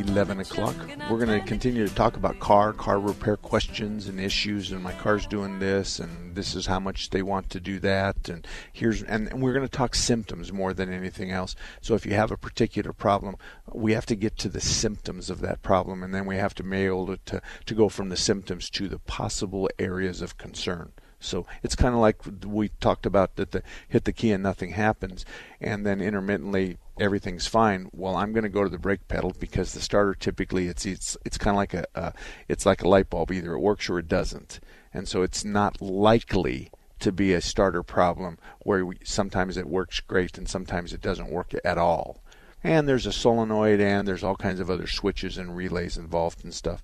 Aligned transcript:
11 0.00 0.40
o'clock. 0.40 0.74
We're 1.10 1.24
going 1.24 1.40
to 1.40 1.46
continue 1.46 1.86
to 1.86 1.94
talk 1.94 2.16
about 2.16 2.38
car, 2.40 2.72
car 2.72 3.00
repair 3.00 3.36
questions 3.36 4.06
and 4.06 4.20
issues, 4.20 4.72
and 4.72 4.82
my 4.82 4.92
car's 4.92 5.26
doing 5.26 5.58
this, 5.58 5.98
and 5.98 6.34
this 6.34 6.54
is 6.54 6.66
how 6.66 6.78
much 6.78 7.10
they 7.10 7.22
want 7.22 7.50
to 7.50 7.60
do 7.60 7.78
that, 7.80 8.28
and 8.28 8.46
here's, 8.72 9.02
and, 9.02 9.28
and 9.28 9.42
we're 9.42 9.52
going 9.52 9.66
to 9.66 9.76
talk 9.76 9.94
symptoms 9.94 10.52
more 10.52 10.72
than 10.72 10.92
anything 10.92 11.30
else. 11.30 11.56
So 11.80 11.94
if 11.94 12.06
you 12.06 12.14
have 12.14 12.30
a 12.30 12.36
particular 12.36 12.92
problem, 12.92 13.36
we 13.72 13.92
have 13.92 14.06
to 14.06 14.14
get 14.14 14.36
to 14.38 14.48
the 14.48 14.60
symptoms 14.60 15.30
of 15.30 15.40
that 15.40 15.62
problem, 15.62 16.02
and 16.02 16.14
then 16.14 16.26
we 16.26 16.36
have 16.36 16.54
to 16.56 16.62
be 16.62 16.78
able 16.78 17.16
to, 17.16 17.42
to 17.66 17.74
go 17.74 17.88
from 17.88 18.08
the 18.08 18.16
symptoms 18.16 18.70
to 18.70 18.88
the 18.88 18.98
possible 18.98 19.68
areas 19.78 20.22
of 20.22 20.38
concern. 20.38 20.92
So 21.20 21.46
it's 21.62 21.74
kind 21.74 21.94
of 21.94 22.00
like 22.00 22.20
we 22.46 22.68
talked 22.80 23.04
about 23.04 23.36
that 23.36 23.50
the 23.50 23.62
hit 23.88 24.04
the 24.04 24.12
key 24.12 24.30
and 24.30 24.42
nothing 24.42 24.70
happens, 24.70 25.24
and 25.60 25.84
then 25.84 26.00
intermittently 26.00 26.78
everything's 27.00 27.46
fine. 27.46 27.88
Well, 27.92 28.16
I'm 28.16 28.32
going 28.32 28.44
to 28.44 28.48
go 28.48 28.62
to 28.62 28.70
the 28.70 28.78
brake 28.78 29.08
pedal 29.08 29.34
because 29.38 29.72
the 29.72 29.80
starter 29.80 30.14
typically 30.14 30.68
it's 30.68 30.86
it's 30.86 31.16
it's 31.24 31.38
kind 31.38 31.54
of 31.54 31.58
like 31.58 31.74
a 31.74 31.86
uh, 31.94 32.12
it's 32.46 32.66
like 32.66 32.82
a 32.82 32.88
light 32.88 33.10
bulb. 33.10 33.32
Either 33.32 33.54
it 33.54 33.60
works 33.60 33.88
or 33.88 33.98
it 33.98 34.08
doesn't, 34.08 34.60
and 34.94 35.08
so 35.08 35.22
it's 35.22 35.44
not 35.44 35.82
likely 35.82 36.70
to 37.00 37.12
be 37.12 37.32
a 37.32 37.40
starter 37.40 37.82
problem 37.82 38.38
where 38.60 38.84
we, 38.84 38.96
sometimes 39.04 39.56
it 39.56 39.66
works 39.66 40.00
great 40.00 40.36
and 40.36 40.48
sometimes 40.48 40.92
it 40.92 41.00
doesn't 41.00 41.30
work 41.30 41.52
at 41.64 41.78
all. 41.78 42.20
And 42.64 42.88
there's 42.88 43.06
a 43.06 43.12
solenoid 43.12 43.80
and 43.80 44.06
there's 44.06 44.24
all 44.24 44.34
kinds 44.36 44.58
of 44.58 44.68
other 44.68 44.88
switches 44.88 45.38
and 45.38 45.56
relays 45.56 45.96
involved 45.96 46.42
and 46.42 46.52
stuff. 46.52 46.82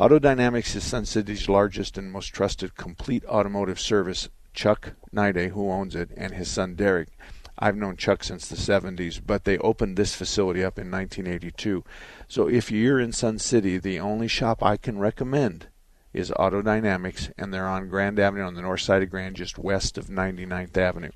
Autodynamics 0.00 0.74
is 0.76 0.82
Sun 0.82 1.04
City's 1.04 1.46
largest 1.46 1.98
and 1.98 2.10
most 2.10 2.28
trusted 2.28 2.74
complete 2.74 3.22
automotive 3.26 3.78
service. 3.78 4.30
Chuck 4.54 4.94
Nide, 5.12 5.50
who 5.50 5.70
owns 5.70 5.94
it, 5.94 6.08
and 6.16 6.32
his 6.32 6.48
son 6.48 6.74
Derek. 6.74 7.10
I've 7.58 7.76
known 7.76 7.98
Chuck 7.98 8.24
since 8.24 8.48
the 8.48 8.56
70s, 8.56 9.20
but 9.22 9.44
they 9.44 9.58
opened 9.58 9.98
this 9.98 10.14
facility 10.14 10.64
up 10.64 10.78
in 10.78 10.90
1982. 10.90 11.84
So 12.28 12.48
if 12.48 12.70
you're 12.70 12.98
in 12.98 13.12
Sun 13.12 13.40
City, 13.40 13.76
the 13.76 14.00
only 14.00 14.26
shop 14.26 14.62
I 14.62 14.78
can 14.78 14.98
recommend 14.98 15.66
is 16.14 16.30
Autodynamics, 16.30 17.30
and 17.36 17.52
they're 17.52 17.68
on 17.68 17.90
Grand 17.90 18.18
Avenue 18.18 18.44
on 18.44 18.54
the 18.54 18.62
north 18.62 18.80
side 18.80 19.02
of 19.02 19.10
Grand, 19.10 19.36
just 19.36 19.58
west 19.58 19.98
of 19.98 20.06
99th 20.06 20.78
Avenue. 20.78 21.10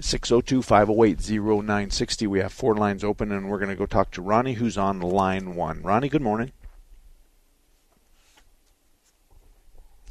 602 0.00 0.62
508 0.62 1.20
0960. 1.38 2.26
We 2.26 2.38
have 2.38 2.54
four 2.54 2.76
lines 2.76 3.04
open, 3.04 3.30
and 3.30 3.50
we're 3.50 3.58
going 3.58 3.68
to 3.68 3.76
go 3.76 3.84
talk 3.84 4.10
to 4.12 4.22
Ronnie, 4.22 4.54
who's 4.54 4.78
on 4.78 5.00
line 5.00 5.54
one. 5.54 5.82
Ronnie, 5.82 6.08
good 6.08 6.22
morning. 6.22 6.52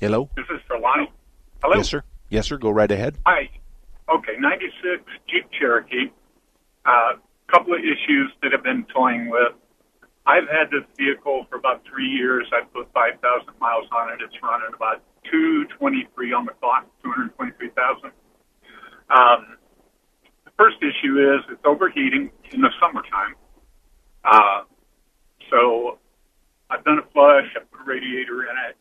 Hello? 0.01 0.28
This 0.35 0.47
is 0.50 0.59
for 0.67 0.79
Lonnie. 0.79 1.12
Hello? 1.62 1.75
Yes, 1.78 1.88
sir. 1.88 2.03
Yes, 2.29 2.47
sir. 2.47 2.57
Go 2.57 2.72
right 2.72 2.89
ahead. 2.89 3.19
Hi. 3.28 3.47
Okay, 4.09 4.34
96 4.39 5.03
Jeep 5.29 5.45
Cherokee. 5.51 6.09
A 6.88 6.89
uh, 6.89 7.13
couple 7.53 7.75
of 7.75 7.81
issues 7.81 8.34
that 8.41 8.50
I've 8.51 8.63
been 8.63 8.84
toying 8.85 9.29
with. 9.29 9.53
I've 10.25 10.50
had 10.50 10.72
this 10.72 10.90
vehicle 10.97 11.45
for 11.51 11.57
about 11.57 11.84
three 11.85 12.07
years. 12.07 12.50
I've 12.51 12.73
put 12.73 12.91
5,000 12.94 13.53
miles 13.59 13.85
on 13.91 14.09
it. 14.09 14.25
It's 14.25 14.34
running 14.41 14.73
about 14.73 15.03
223 15.29 16.34
on 16.34 16.45
the 16.45 16.53
clock, 16.53 16.88
223,000. 17.03 18.09
Um, 19.13 19.57
the 20.45 20.51
first 20.57 20.78
issue 20.81 21.22
is 21.22 21.45
it's 21.47 21.61
overheating 21.63 22.31
in 22.51 22.61
the 22.61 22.72
summertime. 22.81 23.35
Uh, 24.25 24.63
so 25.51 26.00
I've 26.72 26.84
done 26.85 26.97
a 26.97 27.06
flush. 27.13 27.53
I 27.56 27.59
put 27.69 27.81
a 27.81 27.84
radiator 27.85 28.50
in 28.50 28.57
it. 28.67 28.78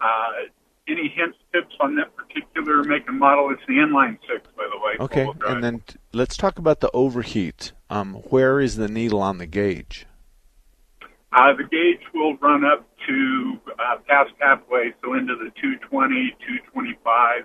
Uh, 0.00 0.48
any 0.88 1.08
hints, 1.08 1.38
tips 1.52 1.74
on 1.80 1.94
that 1.96 2.14
particular 2.16 2.82
make 2.84 3.06
and 3.08 3.18
model? 3.18 3.50
It's 3.50 3.62
the 3.68 3.74
inline 3.74 4.18
six, 4.28 4.46
by 4.56 4.68
the 4.70 4.78
way. 4.78 4.92
Okay, 4.98 5.28
and 5.46 5.62
then 5.62 5.82
t- 5.86 5.96
let's 6.12 6.36
talk 6.36 6.58
about 6.58 6.80
the 6.80 6.90
overheat. 6.92 7.72
Um, 7.88 8.14
where 8.14 8.60
is 8.60 8.76
the 8.76 8.88
needle 8.88 9.20
on 9.20 9.38
the 9.38 9.46
gauge? 9.46 10.06
Uh, 11.32 11.54
the 11.54 11.64
gauge 11.64 12.02
will 12.12 12.36
run 12.38 12.64
up 12.64 12.88
to 13.06 13.58
uh, 13.78 13.96
past 14.08 14.32
halfway, 14.40 14.92
so 15.02 15.14
into 15.14 15.36
the 15.36 15.50
220, 15.60 16.36
225. 16.40 17.44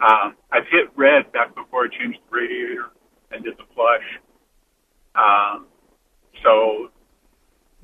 Um, 0.00 0.36
I've 0.52 0.66
hit 0.70 0.90
red 0.96 1.32
back 1.32 1.54
before 1.54 1.84
I 1.84 1.88
changed 1.88 2.18
the 2.30 2.36
radiator 2.36 2.90
and 3.30 3.42
did 3.42 3.56
the 3.56 3.64
flush. 3.74 4.04
Um, 5.14 5.66
so 6.44 6.90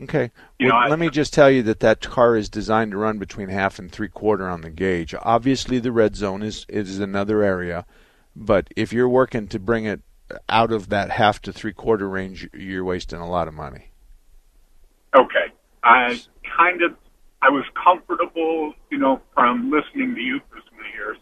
Okay. 0.02 0.30
You 0.58 0.68
well, 0.68 0.82
know, 0.82 0.88
let 0.88 0.98
me 0.98 1.10
just 1.10 1.32
tell 1.32 1.50
you 1.50 1.62
that 1.64 1.80
that 1.80 2.00
car 2.00 2.36
is 2.36 2.48
designed 2.48 2.90
to 2.90 2.96
run 2.96 3.18
between 3.18 3.48
half 3.48 3.78
and 3.78 3.90
three 3.90 4.08
quarter 4.08 4.48
on 4.48 4.62
the 4.62 4.70
gauge. 4.70 5.14
Obviously, 5.22 5.78
the 5.78 5.92
red 5.92 6.16
zone 6.16 6.42
is 6.42 6.66
is 6.68 6.98
another 6.98 7.42
area, 7.42 7.86
but 8.34 8.68
if 8.76 8.92
you're 8.92 9.08
working 9.08 9.46
to 9.48 9.58
bring 9.58 9.84
it 9.84 10.00
out 10.48 10.72
of 10.72 10.88
that 10.88 11.10
half 11.10 11.40
to 11.42 11.52
three 11.52 11.72
quarter 11.72 12.08
range, 12.08 12.48
you're 12.52 12.84
wasting 12.84 13.20
a 13.20 13.28
lot 13.28 13.48
of 13.48 13.54
money. 13.54 13.90
Okay, 15.14 15.52
I 15.84 16.20
kind 16.56 16.82
of 16.82 16.96
I 17.42 17.50
was 17.50 17.64
comfortable, 17.82 18.74
you 18.90 18.98
know, 18.98 19.20
from 19.34 19.70
listening 19.70 20.14
to 20.14 20.20
you 20.20 20.40
for 20.50 20.58
so 20.58 20.76
many 20.76 20.92
years. 20.94 21.19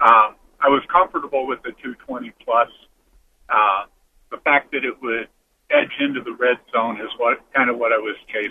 Um, 0.00 0.36
I 0.60 0.68
was 0.68 0.82
comfortable 0.90 1.46
with 1.46 1.62
the 1.62 1.72
220 1.72 2.32
plus. 2.44 2.68
Uh, 3.48 3.84
the 4.30 4.38
fact 4.38 4.72
that 4.72 4.84
it 4.84 5.00
would 5.02 5.28
edge 5.70 5.92
into 6.00 6.22
the 6.22 6.32
red 6.32 6.56
zone 6.72 7.00
is 7.00 7.10
what 7.18 7.40
kind 7.54 7.70
of 7.70 7.78
what 7.78 7.92
I 7.92 7.98
was 7.98 8.16
chasing. 8.28 8.50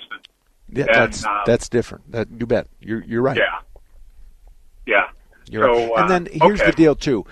Yeah, 0.69 0.85
and, 0.85 0.95
that's 0.95 1.25
uh, 1.25 1.41
that's 1.45 1.69
different. 1.69 2.11
That 2.11 2.27
you 2.37 2.45
bet. 2.45 2.67
You're 2.79 3.03
you're 3.03 3.21
right. 3.21 3.37
Yeah. 3.37 3.59
Yeah. 4.85 5.09
You're 5.49 5.73
so, 5.73 5.93
right. 5.93 6.01
And 6.01 6.09
then 6.09 6.27
uh, 6.41 6.45
here's 6.45 6.61
okay. 6.61 6.71
the 6.71 6.75
deal 6.75 6.95
too. 6.95 7.25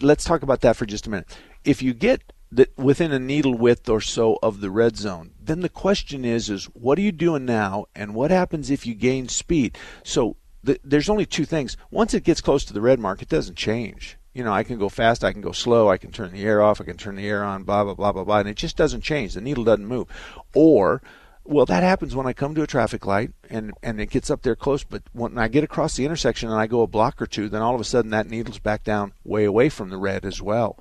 Let's 0.00 0.24
talk 0.24 0.42
about 0.42 0.60
that 0.60 0.76
for 0.76 0.86
just 0.86 1.06
a 1.06 1.10
minute. 1.10 1.36
If 1.64 1.82
you 1.82 1.94
get 1.94 2.32
the, 2.52 2.68
within 2.76 3.10
a 3.10 3.18
needle 3.18 3.56
width 3.56 3.88
or 3.88 4.00
so 4.00 4.38
of 4.42 4.60
the 4.60 4.70
red 4.70 4.96
zone, 4.96 5.32
then 5.40 5.60
the 5.60 5.68
question 5.68 6.24
is 6.24 6.50
is 6.50 6.66
what 6.66 6.98
are 6.98 7.02
you 7.02 7.12
doing 7.12 7.44
now, 7.44 7.86
and 7.94 8.14
what 8.14 8.30
happens 8.30 8.70
if 8.70 8.86
you 8.86 8.94
gain 8.94 9.28
speed? 9.28 9.76
So 10.02 10.36
the, 10.62 10.78
there's 10.84 11.08
only 11.08 11.26
two 11.26 11.44
things. 11.44 11.76
Once 11.90 12.14
it 12.14 12.24
gets 12.24 12.40
close 12.40 12.64
to 12.66 12.72
the 12.72 12.80
red 12.80 13.00
mark, 13.00 13.22
it 13.22 13.28
doesn't 13.28 13.56
change 13.56 14.18
you 14.34 14.42
know, 14.42 14.52
I 14.52 14.64
can 14.64 14.78
go 14.78 14.88
fast, 14.88 15.22
I 15.22 15.32
can 15.32 15.40
go 15.40 15.52
slow, 15.52 15.88
I 15.88 15.96
can 15.96 16.10
turn 16.10 16.32
the 16.32 16.42
air 16.42 16.60
off, 16.60 16.80
I 16.80 16.84
can 16.84 16.96
turn 16.96 17.14
the 17.14 17.26
air 17.26 17.44
on, 17.44 17.62
blah, 17.62 17.84
blah, 17.84 17.94
blah, 17.94 18.12
blah, 18.12 18.24
blah, 18.24 18.38
and 18.38 18.48
it 18.48 18.56
just 18.56 18.76
doesn't 18.76 19.02
change. 19.02 19.34
The 19.34 19.40
needle 19.40 19.62
doesn't 19.62 19.86
move. 19.86 20.08
Or, 20.54 21.00
well, 21.44 21.66
that 21.66 21.84
happens 21.84 22.16
when 22.16 22.26
I 22.26 22.32
come 22.32 22.54
to 22.56 22.62
a 22.62 22.66
traffic 22.66 23.06
light 23.06 23.30
and, 23.48 23.72
and 23.82 24.00
it 24.00 24.10
gets 24.10 24.30
up 24.30 24.42
there 24.42 24.56
close, 24.56 24.82
but 24.82 25.02
when 25.12 25.38
I 25.38 25.46
get 25.46 25.62
across 25.62 25.96
the 25.96 26.04
intersection 26.04 26.50
and 26.50 26.58
I 26.58 26.66
go 26.66 26.82
a 26.82 26.88
block 26.88 27.22
or 27.22 27.26
two, 27.26 27.48
then 27.48 27.62
all 27.62 27.76
of 27.76 27.80
a 27.80 27.84
sudden 27.84 28.10
that 28.10 28.28
needle's 28.28 28.58
back 28.58 28.82
down 28.82 29.12
way 29.22 29.44
away 29.44 29.68
from 29.68 29.90
the 29.90 29.98
red 29.98 30.24
as 30.24 30.42
well. 30.42 30.78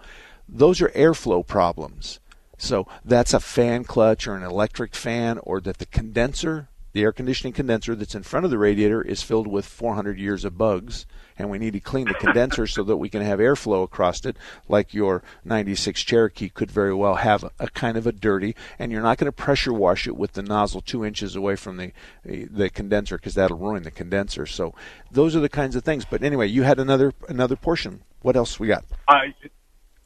Those 0.50 0.82
are 0.82 0.90
airflow 0.90 1.46
problems. 1.46 2.20
So 2.58 2.88
that's 3.06 3.34
a 3.34 3.40
fan 3.40 3.84
clutch 3.84 4.28
or 4.28 4.36
an 4.36 4.44
electric 4.44 4.96
fan, 4.96 5.38
or 5.44 5.62
that 5.62 5.78
the 5.78 5.86
condenser, 5.86 6.70
the 6.94 7.04
air 7.04 7.12
conditioning 7.12 7.54
condenser 7.54 7.94
that's 7.94 8.16
in 8.16 8.24
front 8.24 8.46
of 8.46 8.52
the 8.52 8.58
radiator, 8.58 9.02
is 9.02 9.22
filled 9.22 9.48
with 9.48 9.66
400 9.66 10.18
years 10.18 10.44
of 10.44 10.58
bugs 10.58 11.06
and 11.38 11.50
we 11.50 11.58
need 11.58 11.74
to 11.74 11.80
clean 11.80 12.08
the 12.08 12.14
condenser 12.14 12.68
so 12.68 12.84
that 12.84 12.98
we 12.98 13.10
can 13.10 13.22
have 13.22 13.40
airflow 13.40 13.84
across 13.84 14.26
it, 14.26 14.38
like 14.68 14.94
your 14.94 15.24
96 15.44 16.02
Cherokee 16.02 16.50
could 16.50 16.72
very 16.72 16.94
well 16.94 17.16
have 17.16 17.44
a, 17.60 17.68
kind 17.70 17.98
of 17.98 18.08
a 18.08 18.12
dirty, 18.12 18.56
and 18.80 18.92
you're 18.92 19.02
not 19.02 19.18
going 19.18 19.26
to 19.26 19.32
pressure 19.32 19.74
wash 19.74 20.08
it 20.08 20.16
with 20.16 20.34
the 20.34 20.42
nozzle 20.42 20.82
two 20.82 21.04
inches 21.06 21.36
away 21.36 21.56
from 21.56 21.78
the 21.78 21.92
the 22.24 22.70
condenser 22.70 23.18
because 23.18 23.34
that'll 23.36 23.58
ruin 23.58 23.84
the 23.84 23.92
condenser. 23.92 24.46
So 24.46 24.74
those 25.12 25.36
are 25.36 25.40
the 25.40 25.50
kinds 25.50 25.76
of 25.76 25.84
things. 25.84 26.06
But 26.06 26.24
anyway, 26.24 26.48
you 26.48 26.64
had 26.64 26.80
another 26.80 27.14
another 27.28 27.56
portion. 27.56 28.02
What 28.22 28.36
else 28.36 28.60
we 28.60 28.68
got? 28.68 28.86
Uh, 29.08 29.20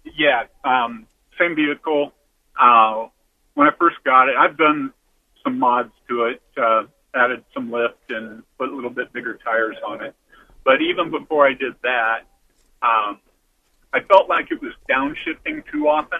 yeah, 0.04 0.44
um, 0.64 1.08
same 1.40 1.56
vehicle. 1.56 2.14
Uh, 2.60 3.08
when 3.54 3.68
I 3.68 3.72
first 3.80 3.98
got 4.04 4.30
it, 4.30 4.36
I've 4.38 4.58
done 4.58 4.94
some 5.44 5.60
mods 5.60 5.92
to 6.10 6.26
it. 6.26 6.42
Uh, 6.56 6.84
added 7.16 7.44
some 7.54 7.72
lift 7.72 8.10
and 8.10 8.44
put 8.58 8.70
a 8.70 8.76
little 8.76 8.90
bit 8.90 9.12
bigger 9.14 9.40
tires 9.44 9.78
on 9.86 10.04
it. 10.04 10.16
But 10.68 10.82
even 10.82 11.10
before 11.10 11.48
I 11.48 11.54
did 11.54 11.76
that, 11.84 12.28
um, 12.82 13.22
I 13.94 14.02
felt 14.02 14.28
like 14.28 14.52
it 14.52 14.62
was 14.62 14.74
downshifting 14.90 15.64
too 15.72 15.88
often. 15.88 16.20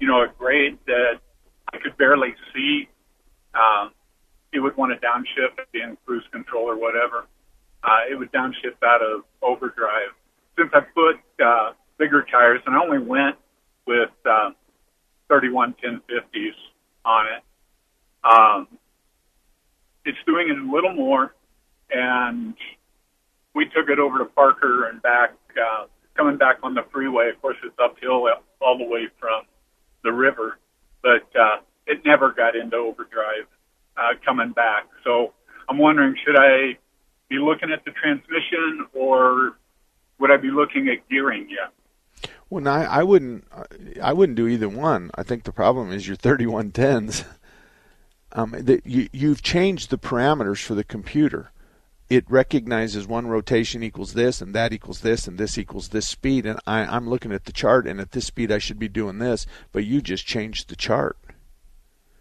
You 0.00 0.08
know, 0.08 0.22
a 0.22 0.28
grade 0.38 0.78
that 0.86 1.20
I 1.70 1.76
could 1.76 1.94
barely 1.98 2.34
see. 2.54 2.88
Um, 3.52 3.92
it 4.54 4.60
would 4.60 4.74
want 4.78 4.98
to 4.98 5.06
downshift 5.06 5.66
in 5.74 5.98
cruise 6.06 6.24
control 6.32 6.64
or 6.64 6.78
whatever. 6.78 7.26
Uh, 7.84 8.10
it 8.10 8.14
would 8.14 8.32
downshift 8.32 8.82
out 8.82 9.02
of 9.02 9.24
overdrive. 9.42 10.16
Since 10.56 10.70
I 10.72 10.80
put 10.80 11.16
uh, 11.44 11.72
bigger 11.98 12.22
tires, 12.22 12.62
and 12.64 12.74
I 12.74 12.82
only 12.82 13.06
went 13.06 13.36
with 13.86 14.08
uh, 14.24 14.52
31 15.28 15.74
1050s 15.84 16.54
on 17.04 17.26
it, 17.26 17.42
um, 18.24 18.68
it's 20.06 20.16
doing 20.26 20.48
it 20.48 20.56
a 20.56 20.72
little 20.72 20.94
more. 20.94 21.34
And 21.90 22.54
we 23.58 23.64
took 23.64 23.88
it 23.88 23.98
over 23.98 24.18
to 24.18 24.24
Parker 24.24 24.88
and 24.88 25.02
back, 25.02 25.32
uh, 25.60 25.86
coming 26.16 26.36
back 26.36 26.58
on 26.62 26.74
the 26.74 26.84
freeway. 26.92 27.28
Of 27.28 27.42
course, 27.42 27.56
it's 27.64 27.74
uphill 27.82 28.28
all 28.60 28.78
the 28.78 28.84
way 28.84 29.08
from 29.18 29.42
the 30.04 30.12
river, 30.12 30.60
but 31.02 31.26
uh, 31.36 31.56
it 31.84 32.04
never 32.04 32.30
got 32.30 32.54
into 32.54 32.76
overdrive 32.76 33.48
uh, 33.96 34.10
coming 34.24 34.52
back. 34.52 34.86
So 35.02 35.32
I'm 35.68 35.76
wondering, 35.76 36.14
should 36.24 36.36
I 36.38 36.78
be 37.28 37.38
looking 37.40 37.72
at 37.72 37.84
the 37.84 37.90
transmission 37.90 38.86
or 38.94 39.56
would 40.20 40.30
I 40.30 40.36
be 40.36 40.52
looking 40.52 40.88
at 40.88 41.08
gearing 41.08 41.48
yet? 41.50 42.30
Well, 42.50 42.62
no, 42.62 42.70
I, 42.70 43.00
I 43.00 43.02
wouldn't. 43.02 43.44
I 44.00 44.12
wouldn't 44.12 44.36
do 44.36 44.46
either 44.46 44.68
one. 44.68 45.10
I 45.16 45.24
think 45.24 45.42
the 45.42 45.52
problem 45.52 45.92
is 45.92 46.06
your 46.06 46.16
3110s. 46.16 47.24
Um, 48.30 48.52
that 48.52 48.86
you, 48.86 49.08
you've 49.10 49.42
changed 49.42 49.90
the 49.90 49.98
parameters 49.98 50.62
for 50.62 50.74
the 50.74 50.84
computer. 50.84 51.50
It 52.10 52.24
recognizes 52.30 53.06
one 53.06 53.26
rotation 53.26 53.82
equals 53.82 54.14
this, 54.14 54.40
and 54.40 54.54
that 54.54 54.72
equals 54.72 55.00
this, 55.00 55.28
and 55.28 55.38
this 55.38 55.58
equals 55.58 55.88
this 55.88 56.08
speed. 56.08 56.46
And 56.46 56.58
I, 56.66 56.80
I'm 56.80 57.08
looking 57.08 57.32
at 57.32 57.44
the 57.44 57.52
chart, 57.52 57.86
and 57.86 58.00
at 58.00 58.12
this 58.12 58.26
speed 58.26 58.50
I 58.50 58.58
should 58.58 58.78
be 58.78 58.88
doing 58.88 59.18
this, 59.18 59.46
but 59.72 59.84
you 59.84 60.00
just 60.00 60.26
changed 60.26 60.68
the 60.68 60.76
chart. 60.76 61.18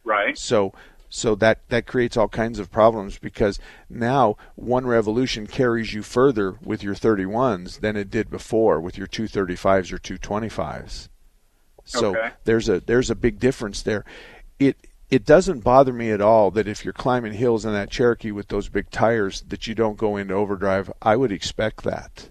Right. 0.03 0.37
So 0.37 0.73
so 1.09 1.35
that 1.35 1.67
that 1.69 1.87
creates 1.87 2.17
all 2.17 2.27
kinds 2.27 2.59
of 2.59 2.71
problems 2.71 3.17
because 3.17 3.59
now 3.89 4.35
one 4.55 4.85
revolution 4.85 5.47
carries 5.47 5.93
you 5.93 6.03
further 6.03 6.57
with 6.61 6.83
your 6.83 6.95
31s 6.95 7.79
than 7.79 7.95
it 7.95 8.09
did 8.09 8.29
before 8.29 8.81
with 8.81 8.97
your 8.97 9.07
235s 9.07 9.91
or 9.93 9.99
225s. 9.99 11.07
So 11.85 12.09
okay. 12.15 12.31
there's 12.43 12.67
a 12.67 12.81
there's 12.81 13.09
a 13.09 13.15
big 13.15 13.39
difference 13.39 13.81
there. 13.81 14.03
It 14.59 14.87
it 15.09 15.25
doesn't 15.25 15.63
bother 15.63 15.93
me 15.93 16.11
at 16.11 16.21
all 16.21 16.51
that 16.51 16.67
if 16.67 16.83
you're 16.83 16.93
climbing 16.93 17.33
hills 17.33 17.65
in 17.65 17.73
that 17.73 17.89
Cherokee 17.89 18.31
with 18.31 18.49
those 18.49 18.69
big 18.69 18.89
tires 18.89 19.41
that 19.47 19.67
you 19.67 19.73
don't 19.73 19.97
go 19.97 20.17
into 20.17 20.33
overdrive. 20.33 20.91
I 21.01 21.15
would 21.15 21.31
expect 21.31 21.83
that. 21.83 22.29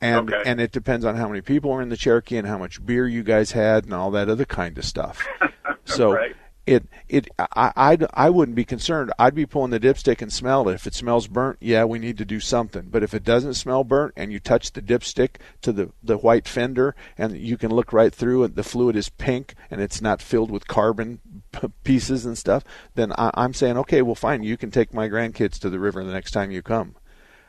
And 0.00 0.32
okay. 0.32 0.42
and 0.48 0.60
it 0.60 0.70
depends 0.70 1.04
on 1.04 1.16
how 1.16 1.26
many 1.26 1.40
people 1.40 1.72
are 1.72 1.82
in 1.82 1.88
the 1.88 1.96
Cherokee 1.96 2.36
and 2.36 2.46
how 2.46 2.58
much 2.58 2.84
beer 2.84 3.08
you 3.08 3.24
guys 3.24 3.52
had 3.52 3.84
and 3.84 3.94
all 3.94 4.12
that 4.12 4.28
other 4.28 4.44
kind 4.44 4.78
of 4.78 4.84
stuff. 4.84 5.26
so 5.84 6.12
right 6.12 6.36
it 6.68 6.86
it 7.08 7.28
I 7.38 7.72
I'd, 7.74 8.06
I 8.12 8.30
wouldn't 8.30 8.54
be 8.54 8.64
concerned. 8.64 9.12
I'd 9.18 9.34
be 9.34 9.46
pulling 9.46 9.70
the 9.70 9.80
dipstick 9.80 10.20
and 10.20 10.32
smell 10.32 10.68
it. 10.68 10.74
If 10.74 10.86
it 10.86 10.94
smells 10.94 11.26
burnt, 11.26 11.56
yeah, 11.60 11.84
we 11.84 11.98
need 11.98 12.18
to 12.18 12.24
do 12.24 12.40
something. 12.40 12.88
But 12.90 13.02
if 13.02 13.14
it 13.14 13.24
doesn't 13.24 13.54
smell 13.54 13.84
burnt 13.84 14.12
and 14.16 14.30
you 14.30 14.38
touch 14.38 14.72
the 14.72 14.82
dipstick 14.82 15.36
to 15.62 15.72
the 15.72 15.90
the 16.02 16.18
white 16.18 16.46
fender 16.46 16.94
and 17.16 17.36
you 17.36 17.56
can 17.56 17.70
look 17.70 17.92
right 17.92 18.14
through 18.14 18.44
and 18.44 18.54
the 18.54 18.62
fluid 18.62 18.96
is 18.96 19.08
pink 19.08 19.54
and 19.70 19.80
it's 19.80 20.02
not 20.02 20.20
filled 20.20 20.50
with 20.50 20.68
carbon 20.68 21.37
pieces 21.84 22.24
and 22.24 22.36
stuff, 22.36 22.64
then 22.94 23.12
I, 23.12 23.30
I'm 23.34 23.54
saying 23.54 23.76
okay, 23.78 24.02
well 24.02 24.14
fine, 24.14 24.42
you 24.42 24.56
can 24.56 24.70
take 24.70 24.92
my 24.94 25.08
grandkids 25.08 25.58
to 25.60 25.70
the 25.70 25.78
river 25.78 26.04
the 26.04 26.12
next 26.12 26.32
time 26.32 26.50
you 26.50 26.62
come. 26.62 26.94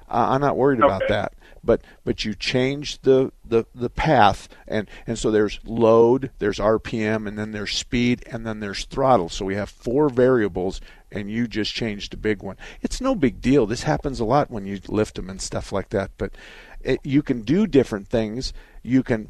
Uh, 0.09 0.29
I'm 0.29 0.41
not 0.41 0.57
worried 0.57 0.81
okay. 0.81 0.88
about 0.88 1.07
that. 1.09 1.33
But 1.63 1.81
but 2.06 2.23
you 2.23 2.33
change 2.35 3.01
the, 3.01 3.33
the 3.44 3.65
the 3.75 3.89
path 3.89 4.47
and 4.65 4.89
and 5.06 5.19
so 5.19 5.29
there's 5.29 5.59
load 5.65 6.31
there's 6.39 6.57
rpm 6.57 7.27
and 7.27 7.38
then 7.38 7.51
there's 7.51 7.75
speed 7.75 8.23
and 8.31 8.47
then 8.47 8.61
there's 8.61 8.85
throttle. 8.85 9.27
So 9.27 9.44
we 9.44 9.56
have 9.56 9.69
four 9.69 10.07
variables 10.07 10.79
and 11.11 11.29
you 11.29 11.47
just 11.47 11.73
changed 11.73 12.13
a 12.13 12.17
big 12.17 12.41
one. 12.41 12.56
It's 12.81 13.01
no 13.01 13.13
big 13.13 13.41
deal. 13.41 13.65
This 13.65 13.83
happens 13.83 14.21
a 14.21 14.25
lot 14.25 14.50
when 14.50 14.65
you 14.65 14.79
lift 14.88 15.15
them 15.15 15.29
and 15.29 15.41
stuff 15.41 15.73
like 15.73 15.89
that 15.89 16.11
but 16.17 16.31
it, 16.81 17.01
you 17.03 17.21
can 17.21 17.41
do 17.41 17.67
different 17.67 18.07
things. 18.07 18.53
You 18.81 19.03
can 19.03 19.29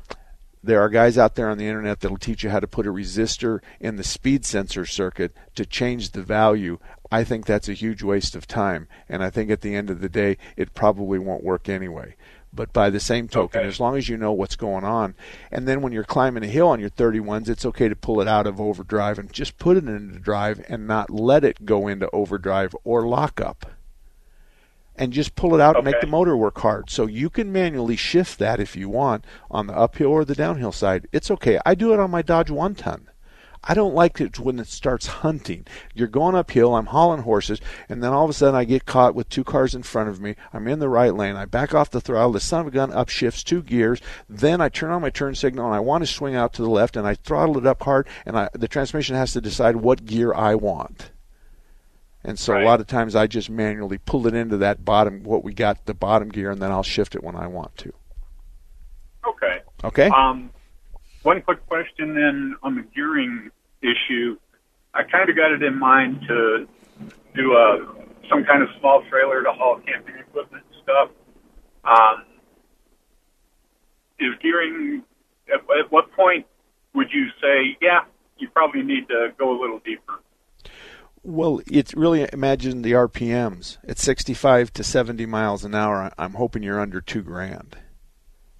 there 0.61 0.81
are 0.81 0.89
guys 0.89 1.17
out 1.17 1.35
there 1.35 1.49
on 1.49 1.57
the 1.57 1.67
internet 1.67 2.01
that'll 2.01 2.17
teach 2.17 2.43
you 2.43 2.49
how 2.49 2.59
to 2.59 2.67
put 2.67 2.87
a 2.87 2.91
resistor 2.91 3.61
in 3.79 3.95
the 3.95 4.03
speed 4.03 4.45
sensor 4.45 4.85
circuit 4.85 5.33
to 5.55 5.65
change 5.65 6.11
the 6.11 6.21
value. 6.21 6.79
I 7.11 7.23
think 7.23 7.45
that's 7.45 7.69
a 7.69 7.73
huge 7.73 8.03
waste 8.03 8.35
of 8.35 8.45
time, 8.45 8.87
and 9.07 9.23
I 9.23 9.29
think 9.29 9.49
at 9.49 9.61
the 9.61 9.75
end 9.75 9.89
of 9.89 10.01
the 10.01 10.09
day, 10.09 10.37
it 10.57 10.73
probably 10.73 11.17
won't 11.17 11.43
work 11.43 11.69
anyway. 11.69 12.15
But 12.51 12.73
by 12.73 12.89
the 12.89 12.99
same 12.99 13.27
token, 13.27 13.61
okay. 13.61 13.67
as 13.67 13.79
long 13.79 13.95
as 13.95 14.09
you 14.09 14.17
know 14.17 14.31
what's 14.31 14.55
going 14.55 14.83
on, 14.83 15.15
and 15.51 15.67
then 15.67 15.81
when 15.81 15.93
you're 15.93 16.03
climbing 16.03 16.43
a 16.43 16.47
hill 16.47 16.67
on 16.67 16.79
your 16.79 16.89
31s, 16.89 17.47
it's 17.47 17.65
okay 17.65 17.87
to 17.87 17.95
pull 17.95 18.21
it 18.21 18.27
out 18.27 18.47
of 18.47 18.59
overdrive 18.59 19.19
and 19.19 19.31
just 19.31 19.59
put 19.59 19.77
it 19.77 19.87
into 19.87 20.19
drive 20.19 20.65
and 20.67 20.87
not 20.87 21.09
let 21.09 21.43
it 21.43 21.65
go 21.65 21.87
into 21.87 22.09
overdrive 22.11 22.75
or 22.83 23.07
lockup 23.07 23.65
and 24.99 25.13
just 25.13 25.35
pull 25.35 25.55
it 25.55 25.61
out 25.61 25.77
okay. 25.77 25.79
and 25.79 25.85
make 25.85 26.01
the 26.01 26.07
motor 26.07 26.35
work 26.35 26.59
hard. 26.59 26.89
So 26.89 27.07
you 27.07 27.29
can 27.29 27.51
manually 27.51 27.95
shift 27.95 28.37
that 28.39 28.59
if 28.59 28.75
you 28.75 28.89
want 28.89 29.25
on 29.49 29.65
the 29.65 29.75
uphill 29.75 30.09
or 30.11 30.25
the 30.25 30.35
downhill 30.35 30.73
side. 30.73 31.07
It's 31.11 31.31
okay. 31.31 31.57
I 31.65 31.73
do 31.73 31.93
it 31.93 31.99
on 31.99 32.11
my 32.11 32.21
Dodge 32.21 32.51
one 32.51 32.75
ton. 32.75 33.09
I 33.63 33.73
don't 33.73 33.95
like 33.95 34.21
it 34.21 34.39
when 34.39 34.59
it 34.59 34.67
starts 34.67 35.07
hunting. 35.07 35.65
You're 35.93 36.07
going 36.07 36.35
uphill, 36.35 36.75
I'm 36.75 36.87
hauling 36.87 37.23
horses, 37.23 37.59
and 37.89 38.01
then 38.01 38.13
all 38.13 38.23
of 38.23 38.29
a 38.29 38.33
sudden 38.33 38.55
I 38.55 38.63
get 38.63 38.85
caught 38.85 39.15
with 39.15 39.27
two 39.27 39.43
cars 39.43 39.75
in 39.75 39.83
front 39.83 40.09
of 40.09 40.21
me. 40.21 40.35
I'm 40.53 40.67
in 40.67 40.79
the 40.79 40.87
right 40.87 41.13
lane. 41.13 41.35
I 41.35 41.45
back 41.45 41.73
off 41.73 41.89
the 41.89 41.99
throttle. 41.99 42.31
The 42.31 42.39
son 42.39 42.61
of 42.61 42.67
a 42.67 42.71
gun 42.71 42.91
upshifts 42.91 43.43
two 43.43 43.61
gears. 43.61 44.01
Then 44.29 44.61
I 44.61 44.69
turn 44.69 44.91
on 44.91 45.01
my 45.01 45.09
turn 45.09 45.35
signal 45.35 45.65
and 45.65 45.75
I 45.75 45.79
want 45.79 46.03
to 46.03 46.07
swing 46.07 46.35
out 46.35 46.53
to 46.53 46.61
the 46.61 46.69
left 46.69 46.95
and 46.95 47.07
I 47.07 47.15
throttle 47.15 47.57
it 47.57 47.67
up 47.67 47.83
hard 47.83 48.07
and 48.25 48.37
I, 48.37 48.49
the 48.53 48.67
transmission 48.67 49.15
has 49.15 49.33
to 49.33 49.41
decide 49.41 49.77
what 49.77 50.05
gear 50.05 50.33
I 50.33 50.55
want. 50.55 51.11
And 52.23 52.37
so 52.37 52.53
right. 52.53 52.63
a 52.63 52.65
lot 52.65 52.81
of 52.81 52.87
times 52.87 53.15
I 53.15 53.27
just 53.27 53.49
manually 53.49 53.97
pull 53.97 54.27
it 54.27 54.33
into 54.33 54.57
that 54.57 54.83
bottom, 54.83 55.23
what 55.23 55.43
we 55.43 55.53
got, 55.53 55.85
the 55.85 55.93
bottom 55.93 56.29
gear, 56.29 56.51
and 56.51 56.61
then 56.61 56.71
I'll 56.71 56.83
shift 56.83 57.15
it 57.15 57.23
when 57.23 57.35
I 57.35 57.47
want 57.47 57.77
to. 57.77 57.93
Okay. 59.25 59.59
Okay. 59.83 60.09
Um, 60.09 60.49
one 61.23 61.41
quick 61.41 61.65
question 61.67 62.13
then 62.15 62.55
on 62.61 62.75
the 62.75 62.83
gearing 62.93 63.51
issue. 63.81 64.37
I 64.93 65.03
kind 65.03 65.29
of 65.29 65.35
got 65.35 65.51
it 65.51 65.63
in 65.63 65.77
mind 65.77 66.21
to 66.27 66.67
do 67.35 67.53
a 67.53 67.87
some 68.29 68.43
kind 68.43 68.61
of 68.61 68.69
small 68.79 69.03
trailer 69.09 69.43
to 69.43 69.51
haul 69.51 69.79
camping 69.85 70.15
equipment 70.15 70.63
and 70.71 70.83
stuff. 70.83 71.09
Um, 71.83 72.25
is 74.19 74.35
gearing 74.41 75.03
at, 75.47 75.61
at 75.79 75.91
what 75.91 76.11
point 76.11 76.45
would 76.93 77.07
you 77.11 77.27
say, 77.41 77.77
yeah, 77.81 78.01
you 78.37 78.49
probably 78.49 78.83
need 78.83 79.07
to 79.07 79.29
go 79.37 79.57
a 79.57 79.57
little 79.59 79.79
deeper? 79.79 80.21
Well, 81.29 81.61
it's 81.67 81.93
really 81.93 82.27
imagine 82.33 82.81
the 82.81 82.93
RPMs. 82.93 83.77
At 83.87 83.99
65 83.99 84.73
to 84.73 84.83
70 84.83 85.27
miles 85.27 85.63
an 85.63 85.75
hour, 85.75 86.11
I'm 86.17 86.33
hoping 86.33 86.63
you're 86.63 86.79
under 86.79 87.01
two 87.01 87.21
grand. 87.21 87.77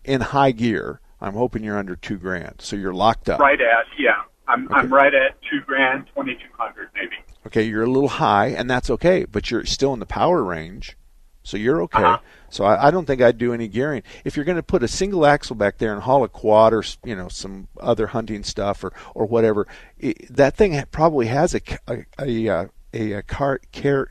In 0.03 0.21
high 0.21 0.51
gear, 0.51 1.01
I'm 1.19 1.33
hoping 1.33 1.63
you're 1.63 1.79
under 1.79 1.95
two 1.95 2.17
grand. 2.17 2.57
So 2.59 2.75
you're 2.75 2.93
locked 2.93 3.27
up. 3.27 3.39
Right 3.39 3.59
at 3.59 3.85
yeah, 3.97 4.21
I'm 4.47 4.67
Okay. 4.67 4.75
I'm 4.75 4.93
right 4.93 5.13
at 5.15 5.41
two 5.49 5.61
grand, 5.65 6.05
twenty 6.13 6.35
two 6.35 6.53
hundred 6.53 6.89
maybe. 6.93 7.15
Okay, 7.47 7.63
you're 7.63 7.83
a 7.83 7.89
little 7.89 8.07
high, 8.07 8.49
and 8.49 8.69
that's 8.69 8.91
okay, 8.91 9.25
but 9.25 9.49
you're 9.49 9.65
still 9.65 9.93
in 9.93 9.99
the 9.99 10.05
power 10.05 10.43
range, 10.43 10.95
so 11.43 11.58
you're 11.58 11.81
okay. 11.84 12.03
Uh-huh. 12.03 12.19
So 12.50 12.63
I, 12.63 12.88
I 12.88 12.91
don't 12.91 13.05
think 13.05 13.22
I'd 13.22 13.38
do 13.38 13.53
any 13.53 13.67
gearing. 13.67 14.03
If 14.24 14.36
you're 14.36 14.46
going 14.46 14.58
to 14.58 14.63
put 14.63 14.84
a 14.84 14.88
single 14.88 15.25
axle 15.25 15.55
back 15.55 15.77
there 15.77 15.93
and 15.93 16.01
haul 16.01 16.24
a 16.24 16.29
quad 16.29 16.74
or 16.74 16.84
you 17.03 17.15
know 17.15 17.27
some 17.29 17.67
other 17.79 18.08
hunting 18.08 18.43
stuff 18.43 18.84
or 18.84 18.93
or 19.13 19.25
whatever, 19.25 19.67
it, 19.98 20.34
that 20.36 20.55
thing 20.55 20.81
probably 20.91 21.27
has 21.27 21.55
a 21.55 21.62
a 21.88 22.05
a, 22.19 22.50
uh, 22.50 22.65
a, 22.93 23.12
a 23.13 23.22
car 23.24 23.60
care 23.72 24.10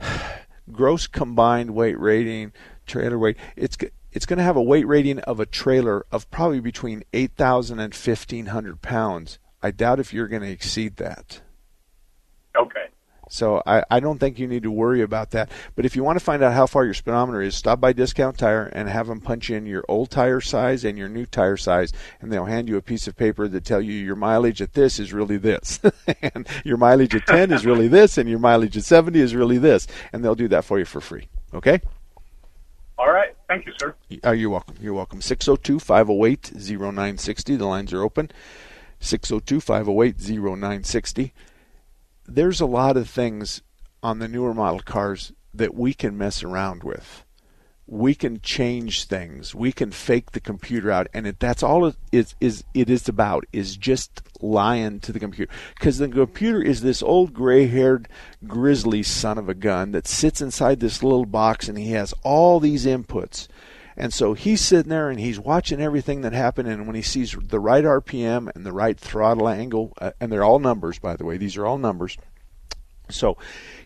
gross 0.72 1.06
combined 1.06 1.74
weight 1.74 1.98
rating 1.98 2.52
trailer 2.86 3.18
weight. 3.18 3.36
It's 3.56 3.76
it's 4.12 4.26
going 4.26 4.38
to 4.38 4.44
have 4.44 4.56
a 4.56 4.62
weight 4.62 4.86
rating 4.86 5.20
of 5.20 5.40
a 5.40 5.46
trailer 5.46 6.04
of 6.12 6.30
probably 6.30 6.60
between 6.60 7.02
8,000 7.14 7.78
and 7.78 7.94
1,500 7.94 8.82
pounds. 8.82 9.38
I 9.62 9.70
doubt 9.70 10.00
if 10.00 10.12
you're 10.12 10.28
going 10.28 10.42
to 10.42 10.50
exceed 10.50 10.96
that. 10.96 11.40
Okay. 12.54 12.88
So 13.32 13.62
I, 13.64 13.82
I 13.90 13.98
don't 13.98 14.18
think 14.18 14.38
you 14.38 14.46
need 14.46 14.62
to 14.64 14.70
worry 14.70 15.00
about 15.00 15.30
that. 15.30 15.50
But 15.74 15.86
if 15.86 15.96
you 15.96 16.04
want 16.04 16.18
to 16.18 16.24
find 16.24 16.42
out 16.42 16.52
how 16.52 16.66
far 16.66 16.84
your 16.84 16.92
speedometer 16.92 17.40
is, 17.40 17.56
stop 17.56 17.80
by 17.80 17.94
Discount 17.94 18.36
Tire 18.36 18.66
and 18.66 18.90
have 18.90 19.06
them 19.06 19.22
punch 19.22 19.48
in 19.48 19.64
your 19.64 19.84
old 19.88 20.10
tire 20.10 20.42
size 20.42 20.84
and 20.84 20.98
your 20.98 21.08
new 21.08 21.24
tire 21.24 21.56
size, 21.56 21.94
and 22.20 22.30
they'll 22.30 22.44
hand 22.44 22.68
you 22.68 22.76
a 22.76 22.82
piece 22.82 23.08
of 23.08 23.16
paper 23.16 23.48
that 23.48 23.64
tell 23.64 23.80
you 23.80 23.94
your 23.94 24.16
mileage 24.16 24.60
at 24.60 24.74
this 24.74 24.98
is 24.98 25.14
really 25.14 25.38
this, 25.38 25.80
and 26.34 26.46
your 26.62 26.76
mileage 26.76 27.14
at 27.14 27.26
10 27.26 27.52
is 27.52 27.64
really 27.64 27.88
this, 27.88 28.18
and 28.18 28.28
your 28.28 28.38
mileage 28.38 28.76
at 28.76 28.84
70 28.84 29.18
is 29.18 29.34
really 29.34 29.56
this, 29.56 29.86
and 30.12 30.22
they'll 30.22 30.34
do 30.34 30.48
that 30.48 30.66
for 30.66 30.78
you 30.78 30.84
for 30.84 31.00
free. 31.00 31.26
Okay? 31.54 31.80
All 32.98 33.10
right. 33.10 33.34
Thank 33.48 33.64
you, 33.64 33.72
sir. 33.80 33.94
Uh, 34.22 34.32
you're 34.32 34.50
welcome. 34.50 34.76
You're 34.78 34.92
welcome. 34.92 35.22
602 35.22 35.78
508 35.78 36.52
0960. 36.54 37.56
The 37.56 37.66
lines 37.66 37.94
are 37.94 38.02
open. 38.02 38.30
602 39.00 39.58
508 39.60 40.16
0960. 40.20 41.32
There's 42.26 42.60
a 42.60 42.66
lot 42.66 42.96
of 42.96 43.08
things 43.08 43.62
on 44.02 44.18
the 44.18 44.28
newer 44.28 44.54
model 44.54 44.80
cars 44.80 45.32
that 45.54 45.74
we 45.74 45.94
can 45.94 46.16
mess 46.16 46.42
around 46.42 46.82
with. 46.82 47.24
We 47.86 48.14
can 48.14 48.40
change 48.40 49.04
things. 49.04 49.54
We 49.54 49.72
can 49.72 49.90
fake 49.90 50.30
the 50.30 50.40
computer 50.40 50.90
out, 50.90 51.08
and 51.12 51.26
it, 51.26 51.40
that's 51.40 51.62
all 51.62 51.84
it 51.86 51.96
is, 52.10 52.34
is. 52.40 52.64
It 52.72 52.88
is 52.88 53.08
about 53.08 53.44
is 53.52 53.76
just 53.76 54.22
lying 54.40 55.00
to 55.00 55.12
the 55.12 55.20
computer 55.20 55.52
because 55.74 55.98
the 55.98 56.08
computer 56.08 56.62
is 56.62 56.80
this 56.80 57.02
old 57.02 57.34
gray-haired, 57.34 58.08
grizzly 58.46 59.02
son 59.02 59.36
of 59.36 59.48
a 59.48 59.54
gun 59.54 59.92
that 59.92 60.06
sits 60.06 60.40
inside 60.40 60.80
this 60.80 61.02
little 61.02 61.26
box, 61.26 61.68
and 61.68 61.76
he 61.76 61.90
has 61.90 62.14
all 62.22 62.60
these 62.60 62.86
inputs. 62.86 63.48
And 63.96 64.12
so 64.12 64.34
he's 64.34 64.60
sitting 64.60 64.90
there 64.90 65.10
and 65.10 65.20
he's 65.20 65.38
watching 65.38 65.80
everything 65.80 66.22
that 66.22 66.32
happened. 66.32 66.68
And 66.68 66.86
when 66.86 66.96
he 66.96 67.02
sees 67.02 67.36
the 67.40 67.60
right 67.60 67.84
RPM 67.84 68.54
and 68.54 68.64
the 68.64 68.72
right 68.72 68.98
throttle 68.98 69.48
angle, 69.48 69.92
uh, 70.00 70.12
and 70.20 70.32
they're 70.32 70.44
all 70.44 70.58
numbers, 70.58 70.98
by 70.98 71.16
the 71.16 71.24
way, 71.24 71.36
these 71.36 71.56
are 71.56 71.66
all 71.66 71.78
numbers. 71.78 72.16
So 73.10 73.36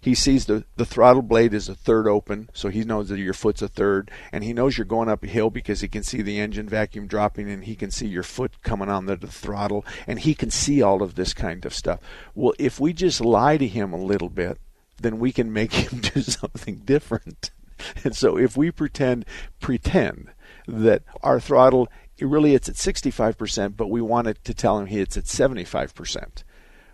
he 0.01 0.15
sees 0.15 0.47
the, 0.47 0.65
the 0.77 0.85
throttle 0.85 1.23
blade 1.23 1.53
is 1.53 1.69
a 1.69 1.75
third 1.75 2.07
open, 2.07 2.49
so 2.53 2.69
he 2.69 2.85
knows 2.85 3.09
that 3.09 3.19
your 3.19 3.33
foot's 3.33 3.63
a 3.63 3.69
third, 3.69 4.11
and 4.31 4.45
he 4.45 4.53
knows 4.53 4.79
you're 4.79 4.85
going 4.85 5.09
up 5.09 5.25
a 5.25 5.27
hill 5.27 5.51
because 5.51 5.81
he 5.81 5.89
can 5.89 6.03
see 6.03 6.23
the 6.23 6.39
engine 6.39 6.69
vacuum 6.69 7.07
dropping 7.07 7.51
and 7.51 7.65
he 7.65 7.75
can 7.75 7.91
see 7.91 8.07
your 8.07 8.23
foot 8.23 8.63
coming 8.63 8.89
on 8.89 9.07
the, 9.07 9.17
the 9.17 9.27
throttle, 9.27 9.85
and 10.07 10.21
he 10.21 10.35
can 10.35 10.51
see 10.51 10.81
all 10.81 11.03
of 11.03 11.15
this 11.15 11.35
kind 11.35 11.65
of 11.65 11.75
stuff. 11.75 12.01
Well, 12.35 12.55
if 12.59 12.79
we 12.79 12.93
just 12.93 13.21
lie 13.21 13.57
to 13.57 13.67
him 13.67 13.93
a 13.93 14.03
little 14.03 14.31
bit, 14.31 14.59
then 15.01 15.19
we 15.19 15.33
can 15.33 15.53
make 15.53 15.73
him 15.93 16.01
do 16.01 16.23
something 16.23 16.83
different. 16.85 17.51
And 18.05 18.17
so 18.17 18.39
if 18.39 18.57
we 18.57 18.71
pretend 18.71 19.25
pretend 19.61 20.31
that 20.67 21.03
our 21.23 21.41
throttle 21.41 21.89
really 22.21 22.55
it's 22.55 22.69
at 22.69 22.77
65%, 22.77 23.77
but 23.77 23.89
we 23.89 24.01
want 24.01 24.29
it 24.29 24.43
to 24.45 24.55
tell 24.55 24.79
him 24.79 24.87
he 24.87 25.01
it's 25.01 25.17
at 25.17 25.25
75%. 25.25 26.43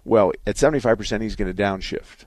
Well, 0.05 0.33
at 0.47 0.57
75%, 0.57 1.21
he's 1.21 1.37
going 1.37 1.55
to 1.55 1.62
downshift. 1.62 2.25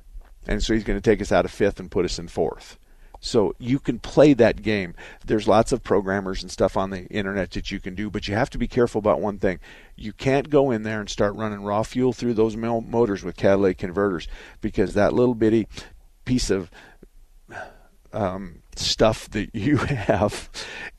And 0.48 0.64
so 0.64 0.74
he's 0.74 0.84
going 0.84 0.98
to 0.98 1.10
take 1.10 1.22
us 1.22 1.32
out 1.32 1.46
of 1.46 1.52
fifth 1.52 1.80
and 1.80 1.92
put 1.92 2.06
us 2.06 2.20
in 2.20 2.28
fourth. 2.28 2.78
So 3.20 3.56
you 3.58 3.80
can 3.80 4.00
play 4.00 4.34
that 4.34 4.62
game. 4.62 4.94
There's 5.26 5.48
lots 5.48 5.72
of 5.72 5.84
programmers 5.84 6.44
and 6.44 6.52
stuff 6.52 6.78
on 6.78 6.92
the 6.92 7.06
internet 7.08 7.52
that 7.52 7.72
you 7.72 7.80
can 7.80 7.96
do, 7.96 8.10
but 8.10 8.28
you 8.28 8.36
have 8.36 8.52
to 8.52 8.58
be 8.58 8.68
careful 8.68 9.00
about 9.00 9.20
one 9.20 9.40
thing. 9.40 9.60
You 9.96 10.14
can't 10.14 10.50
go 10.50 10.70
in 10.70 10.84
there 10.84 11.00
and 11.00 11.10
start 11.10 11.36
running 11.36 11.64
raw 11.64 11.84
fuel 11.84 12.14
through 12.14 12.36
those 12.36 12.56
motors 12.56 13.24
with 13.24 13.36
catalytic 13.36 13.80
converters 13.80 14.28
because 14.62 14.94
that 14.94 15.14
little 15.14 15.34
bitty 15.34 15.68
piece 16.26 16.50
of 16.50 16.70
um, 18.16 18.62
stuff 18.76 19.30
that 19.32 19.50
you 19.54 19.78
have 19.78 20.50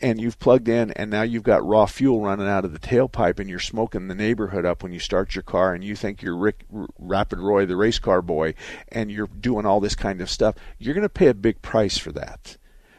and 0.01 0.21
you've 0.21 0.39
plugged 0.39 0.69
in 0.69 0.91
and 0.93 1.11
now 1.11 1.23
you've 1.23 1.43
got 1.43 1.65
raw 1.65 1.87
fuel 1.87 2.21
running 2.21 2.47
out 2.47 2.65
of 2.65 2.73
the 2.73 2.79
tailpipe 2.79 3.39
and 3.39 3.49
you're 3.49 3.59
smoking 3.59 4.09
the 4.09 4.15
neighborhood 4.15 4.65
up 4.65 4.83
when 4.83 4.93
you 4.93 4.99
start 4.99 5.35
your 5.35 5.43
car 5.43 5.75
and 5.75 5.83
you 5.83 5.97
think 5.97 6.23
you're 6.23 6.37
Rick 6.37 6.65
Rapid 6.99 7.39
Roy 7.39 7.67
the 7.67 7.77
race 7.77 7.99
car 7.99 8.23
boy 8.23 8.55
and 8.89 9.11
you're 9.11 9.27
doing 9.27 9.67
all 9.67 9.81
this 9.81 9.97
kind 9.97 10.21
of 10.21 10.31
stuff 10.31 10.55
you're 10.79 10.95
going 10.95 11.03
to 11.03 11.09
pay 11.09 11.29
a 11.29 11.35
big 11.35 11.63
price 11.63 11.99
for 11.99 12.13
that. 12.13 12.57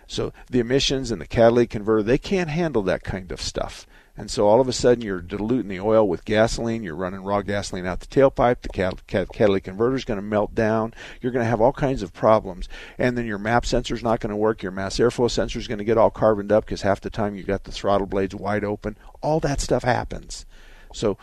So 0.07 0.31
the 0.49 0.59
emissions 0.59 1.11
and 1.11 1.21
the 1.21 1.27
catalytic 1.27 1.71
converter 1.71 2.03
they 2.03 2.17
can't 2.17 2.49
handle 2.49 2.81
that 2.83 3.03
kind 3.03 3.31
of 3.31 3.41
stuff 3.41 3.85
and 4.17 4.31
so 4.31 4.47
all 4.47 4.59
of 4.59 4.67
a 4.67 4.73
sudden 4.73 5.03
you're 5.03 5.21
diluting 5.21 5.69
the 5.69 5.79
oil 5.79 6.07
with 6.07 6.25
gasoline, 6.25 6.83
you're 6.83 6.95
running 6.95 7.23
raw 7.23 7.41
gasoline 7.41 7.85
out 7.85 7.99
the 7.99 8.07
tailpipe, 8.07 8.61
the 8.61 8.69
cat- 8.69 9.05
cat- 9.05 9.29
catalytic 9.31 9.65
converter 9.65 9.95
is 9.95 10.05
going 10.05 10.17
to 10.17 10.25
melt 10.25 10.55
down, 10.55 10.93
you're 11.21 11.31
going 11.31 11.43
to 11.43 11.49
have 11.49 11.61
all 11.61 11.71
kinds 11.71 12.01
of 12.01 12.13
problems. 12.13 12.67
And 12.97 13.17
then 13.17 13.27
your 13.27 13.37
MAP 13.37 13.65
sensor 13.65 13.93
is 13.93 14.03
not 14.03 14.19
going 14.19 14.31
to 14.31 14.35
work, 14.35 14.63
your 14.63 14.71
mass 14.71 14.97
airflow 14.97 15.29
sensor 15.29 15.59
is 15.59 15.67
going 15.67 15.77
to 15.77 15.83
get 15.83 15.97
all 15.97 16.11
carboned 16.11 16.51
up 16.51 16.65
because 16.65 16.81
half 16.81 16.99
the 16.99 17.11
time 17.11 17.35
you've 17.35 17.45
got 17.45 17.63
the 17.63 17.71
throttle 17.71 18.07
blades 18.07 18.33
wide 18.33 18.63
open. 18.63 18.97
All 19.21 19.39
that 19.41 19.61
stuff 19.61 19.83
happens. 19.83 20.45
So 20.93 21.17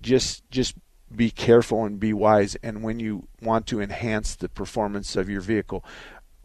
just 0.00 0.50
just 0.50 0.74
be 1.14 1.30
careful 1.30 1.84
and 1.84 2.00
be 2.00 2.14
wise 2.14 2.56
and 2.62 2.82
when 2.82 2.98
you 2.98 3.28
want 3.42 3.66
to 3.66 3.82
enhance 3.82 4.34
the 4.34 4.48
performance 4.48 5.14
of 5.14 5.28
your 5.28 5.42
vehicle, 5.42 5.84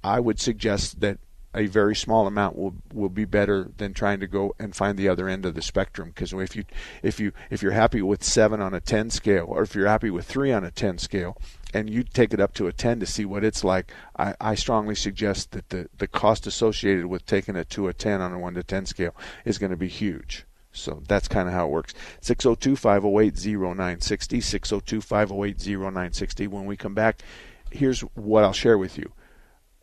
I 0.04 0.20
would 0.20 0.40
suggest 0.40 1.00
that 1.00 1.20
a 1.58 1.66
very 1.66 1.96
small 1.96 2.28
amount 2.28 2.56
will 2.56 2.76
will 2.94 3.10
be 3.10 3.26
better 3.26 3.72
than 3.78 3.94
trying 3.94 4.20
to 4.20 4.28
go 4.28 4.56
and 4.60 4.76
find 4.76 4.98
the 4.98 5.10
other 5.10 5.28
end 5.28 5.46
of 5.46 5.56
the 5.56 5.62
spectrum 5.62 6.10
because 6.10 6.32
if 6.32 6.56
you 6.56 6.64
if 7.02 7.20
you 7.20 7.32
if 7.50 7.64
you're 7.64 7.72
happy 7.72 8.02
with 8.02 8.24
7 8.24 8.62
on 8.62 8.74
a 8.74 8.80
10 8.80 9.10
scale 9.10 9.46
or 9.50 9.64
if 9.64 9.74
you're 9.74 9.88
happy 9.88 10.12
with 10.12 10.26
3 10.26 10.52
on 10.52 10.64
a 10.64 10.72
10 10.72 11.00
scale 11.00 11.36
and 11.74 11.90
you 11.90 12.04
take 12.04 12.34
it 12.34 12.40
up 12.40 12.54
to 12.54 12.68
a 12.68 12.74
10 12.74 13.00
to 13.00 13.06
see 13.06 13.26
what 13.26 13.44
it's 13.44 13.64
like 13.64 13.92
I, 14.18 14.36
I 14.40 14.56
strongly 14.56 14.96
suggest 14.96 15.52
that 15.52 15.70
the 15.70 15.90
the 15.98 16.08
cost 16.08 16.46
associated 16.46 17.08
with 17.08 17.26
taking 17.26 17.56
it 17.56 17.70
to 17.72 17.88
a 17.88 17.94
10 17.94 18.22
on 18.22 18.34
a 18.34 18.40
1 18.40 18.54
to 18.54 18.64
10 18.64 18.86
scale 18.86 19.16
is 19.44 19.58
going 19.58 19.72
to 19.72 19.78
be 19.78 19.90
huge 19.90 20.46
so 20.72 21.02
that's 21.08 21.28
kind 21.28 21.48
of 21.48 21.56
how 21.56 21.66
it 21.66 21.72
works. 21.72 21.96
602 22.22 22.76
508 22.76 23.34
0960. 23.58 24.42
602 24.42 25.02
508 25.02 25.68
0960. 25.68 26.48
When 26.48 26.66
we 26.66 26.78
come 26.78 26.94
back, 26.94 27.24
here's 27.72 28.02
what 28.02 28.44
I'll 28.44 28.54
share 28.54 28.78
with 28.78 28.96
you. 28.96 29.12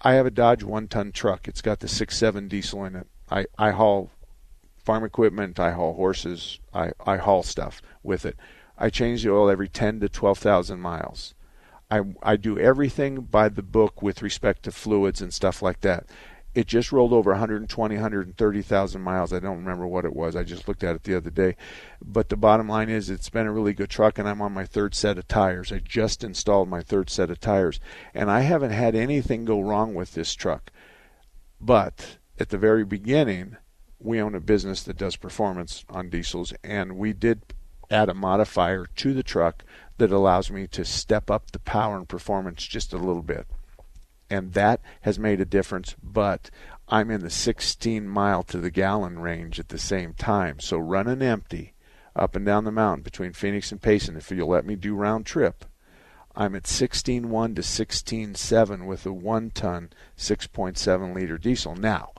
I 0.05 0.13
have 0.15 0.27
a 0.27 0.31
Dodge 0.31 0.63
one 0.63 0.87
ton 0.87 1.13
truck. 1.13 1.49
It's 1.49 1.63
got 1.63 1.81
the 1.81 1.89
six 1.89 2.17
seven 2.19 2.47
diesel 2.47 2.85
in 2.85 2.95
it. 2.95 3.07
I, 3.31 3.47
I 3.59 3.71
haul 3.71 4.11
farm 4.77 5.03
equipment, 5.03 5.59
I 5.59 5.73
haul 5.73 5.95
horses, 5.95 6.61
I, 6.75 6.93
I 7.07 7.17
haul 7.17 7.43
stuff 7.43 7.81
with 8.03 8.27
it. 8.27 8.37
I 8.77 8.91
change 8.91 9.23
the 9.23 9.33
oil 9.33 9.49
every 9.49 9.69
ten 9.69 10.01
to 10.01 10.09
twelve 10.11 10.39
thousand 10.39 10.81
miles. 10.81 11.35
I 11.91 12.03
I 12.23 12.37
do 12.37 12.59
everything 12.59 13.23
by 13.23 13.49
the 13.49 13.63
book 13.63 14.03
with 14.03 14.21
respect 14.21 14.65
to 14.65 14.73
fluids 14.73 15.23
and 15.23 15.33
stuff 15.33 15.63
like 15.63 15.81
that 15.81 16.07
it 16.55 16.69
just 16.69 16.93
rolled 16.93 17.13
over 17.13 17.33
120, 17.33 17.95
130,000 17.97 19.01
miles. 19.01 19.33
I 19.33 19.41
don't 19.41 19.59
remember 19.59 19.87
what 19.87 20.05
it 20.05 20.15
was. 20.15 20.37
I 20.37 20.45
just 20.45 20.69
looked 20.69 20.85
at 20.85 20.95
it 20.95 21.03
the 21.03 21.17
other 21.17 21.31
day. 21.31 21.57
But 22.01 22.29
the 22.29 22.37
bottom 22.37 22.69
line 22.69 22.89
is, 22.89 23.11
it's 23.11 23.29
been 23.29 23.47
a 23.47 23.53
really 23.53 23.73
good 23.73 23.91
truck, 23.91 24.19
and 24.19 24.29
I'm 24.29 24.41
on 24.41 24.53
my 24.53 24.65
third 24.65 24.95
set 24.95 25.19
of 25.19 25.27
tires. 25.27 25.73
I 25.73 25.79
just 25.79 26.23
installed 26.23 26.69
my 26.69 26.81
third 26.81 27.11
set 27.11 27.31
of 27.31 27.41
tires, 27.41 27.81
and 28.15 28.31
I 28.31 28.41
haven't 28.41 28.71
had 28.71 28.95
anything 28.95 29.45
go 29.45 29.61
wrong 29.61 29.95
with 29.95 30.15
this 30.15 30.33
truck. 30.33 30.71
But 31.61 32.19
at 32.39 32.51
the 32.51 32.59
very 32.59 32.85
beginning, 32.85 33.57
we 33.99 34.21
own 34.21 34.37
a 34.37 34.41
business 34.41 34.83
that 34.85 34.99
does 34.99 35.17
performance 35.17 35.85
on 35.89 36.09
diesels, 36.09 36.53
and 36.63 36.97
we 36.97 37.13
did 37.13 37.43
add 37.91 38.09
a 38.09 38.15
modifier 38.15 38.87
to 38.97 39.13
the 39.13 39.23
truck 39.23 39.65
that 39.99 40.13
allows 40.13 40.51
me 40.51 40.67
to 40.69 40.85
step 40.85 41.31
up 41.31 41.51
the 41.51 41.59
power 41.59 41.97
and 41.97 42.09
performance 42.09 42.65
just 42.65 42.93
a 42.93 42.99
little 42.99 43.23
bit 43.23 43.47
and 44.35 44.53
that 44.55 44.81
has 45.03 45.17
made 45.19 45.41
a 45.41 45.45
difference. 45.45 45.95
But 46.03 46.51
I'm 46.89 47.11
in 47.11 47.21
the 47.21 47.31
16 47.31 48.09
mile 48.09 48.43
to 48.45 48.59
the 48.59 48.71
gallon 48.71 49.21
range 49.21 49.61
at 49.61 49.69
the 49.69 49.79
same 49.79 50.13
time. 50.15 50.59
So 50.59 50.77
running 50.77 51.23
empty 51.23 51.75
up 52.17 52.35
and 52.35 52.45
down 52.45 52.65
the 52.65 52.73
mountain 52.73 53.03
between 53.03 53.33
Phoenix 53.33 53.71
and 53.71 53.81
Payson, 53.81 54.17
if 54.17 54.31
you'll 54.31 54.49
let 54.49 54.67
me 54.67 54.75
do 54.75 54.95
round 54.95 55.25
trip, 55.25 55.65
I'm 56.35 56.57
at 56.57 56.65
16.1 56.65 57.55
to 57.55 57.63
16.7 57.63 58.87
with 58.87 59.07
a 59.07 59.13
one 59.13 59.51
ton 59.51 59.91
6.7 60.19 61.15
liter 61.15 61.39
diesel. 61.39 61.77
Now, 61.77 62.11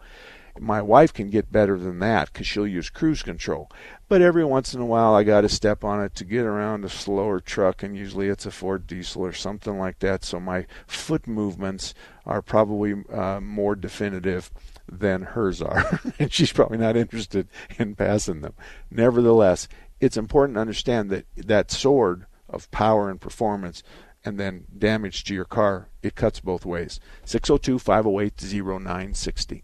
my 0.57 0.81
wife 0.81 1.13
can 1.13 1.29
get 1.29 1.51
better 1.51 1.77
than 1.77 1.99
that 1.99 2.31
because 2.31 2.47
she'll 2.47 2.65
use 2.65 2.89
cruise 2.89 3.23
control. 3.23 3.69
But 4.07 4.21
every 4.21 4.45
once 4.45 4.75
in 4.75 4.81
a 4.81 4.85
while, 4.85 5.15
I 5.15 5.23
got 5.23 5.41
to 5.41 5.49
step 5.49 5.83
on 5.83 6.03
it 6.03 6.13
to 6.15 6.25
get 6.25 6.45
around 6.45 6.85
a 6.85 6.89
slower 6.89 7.39
truck, 7.39 7.81
and 7.81 7.97
usually 7.97 8.27
it's 8.27 8.45
a 8.45 8.51
Ford 8.51 8.85
diesel 8.85 9.25
or 9.25 9.33
something 9.33 9.79
like 9.79 9.99
that. 9.99 10.23
So 10.23 10.39
my 10.39 10.67
foot 10.85 11.25
movements 11.27 11.95
are 12.23 12.43
probably 12.43 12.93
uh, 13.11 13.39
more 13.39 13.75
definitive 13.75 14.51
than 14.87 15.23
hers 15.23 15.59
are, 15.59 15.99
and 16.19 16.31
she's 16.31 16.53
probably 16.53 16.77
not 16.77 16.95
interested 16.95 17.47
in 17.79 17.95
passing 17.95 18.41
them. 18.41 18.53
Nevertheless, 18.91 19.67
it's 19.99 20.17
important 20.17 20.57
to 20.57 20.61
understand 20.61 21.09
that 21.09 21.25
that 21.35 21.71
sword 21.71 22.27
of 22.47 22.69
power 22.69 23.09
and 23.09 23.19
performance 23.19 23.81
and 24.23 24.39
then 24.39 24.65
damage 24.77 25.23
to 25.23 25.33
your 25.33 25.45
car, 25.45 25.89
it 26.03 26.15
cuts 26.15 26.39
both 26.39 26.65
ways. 26.65 26.99
602 27.25 27.79
508 27.79 28.43
0960. 28.81 29.63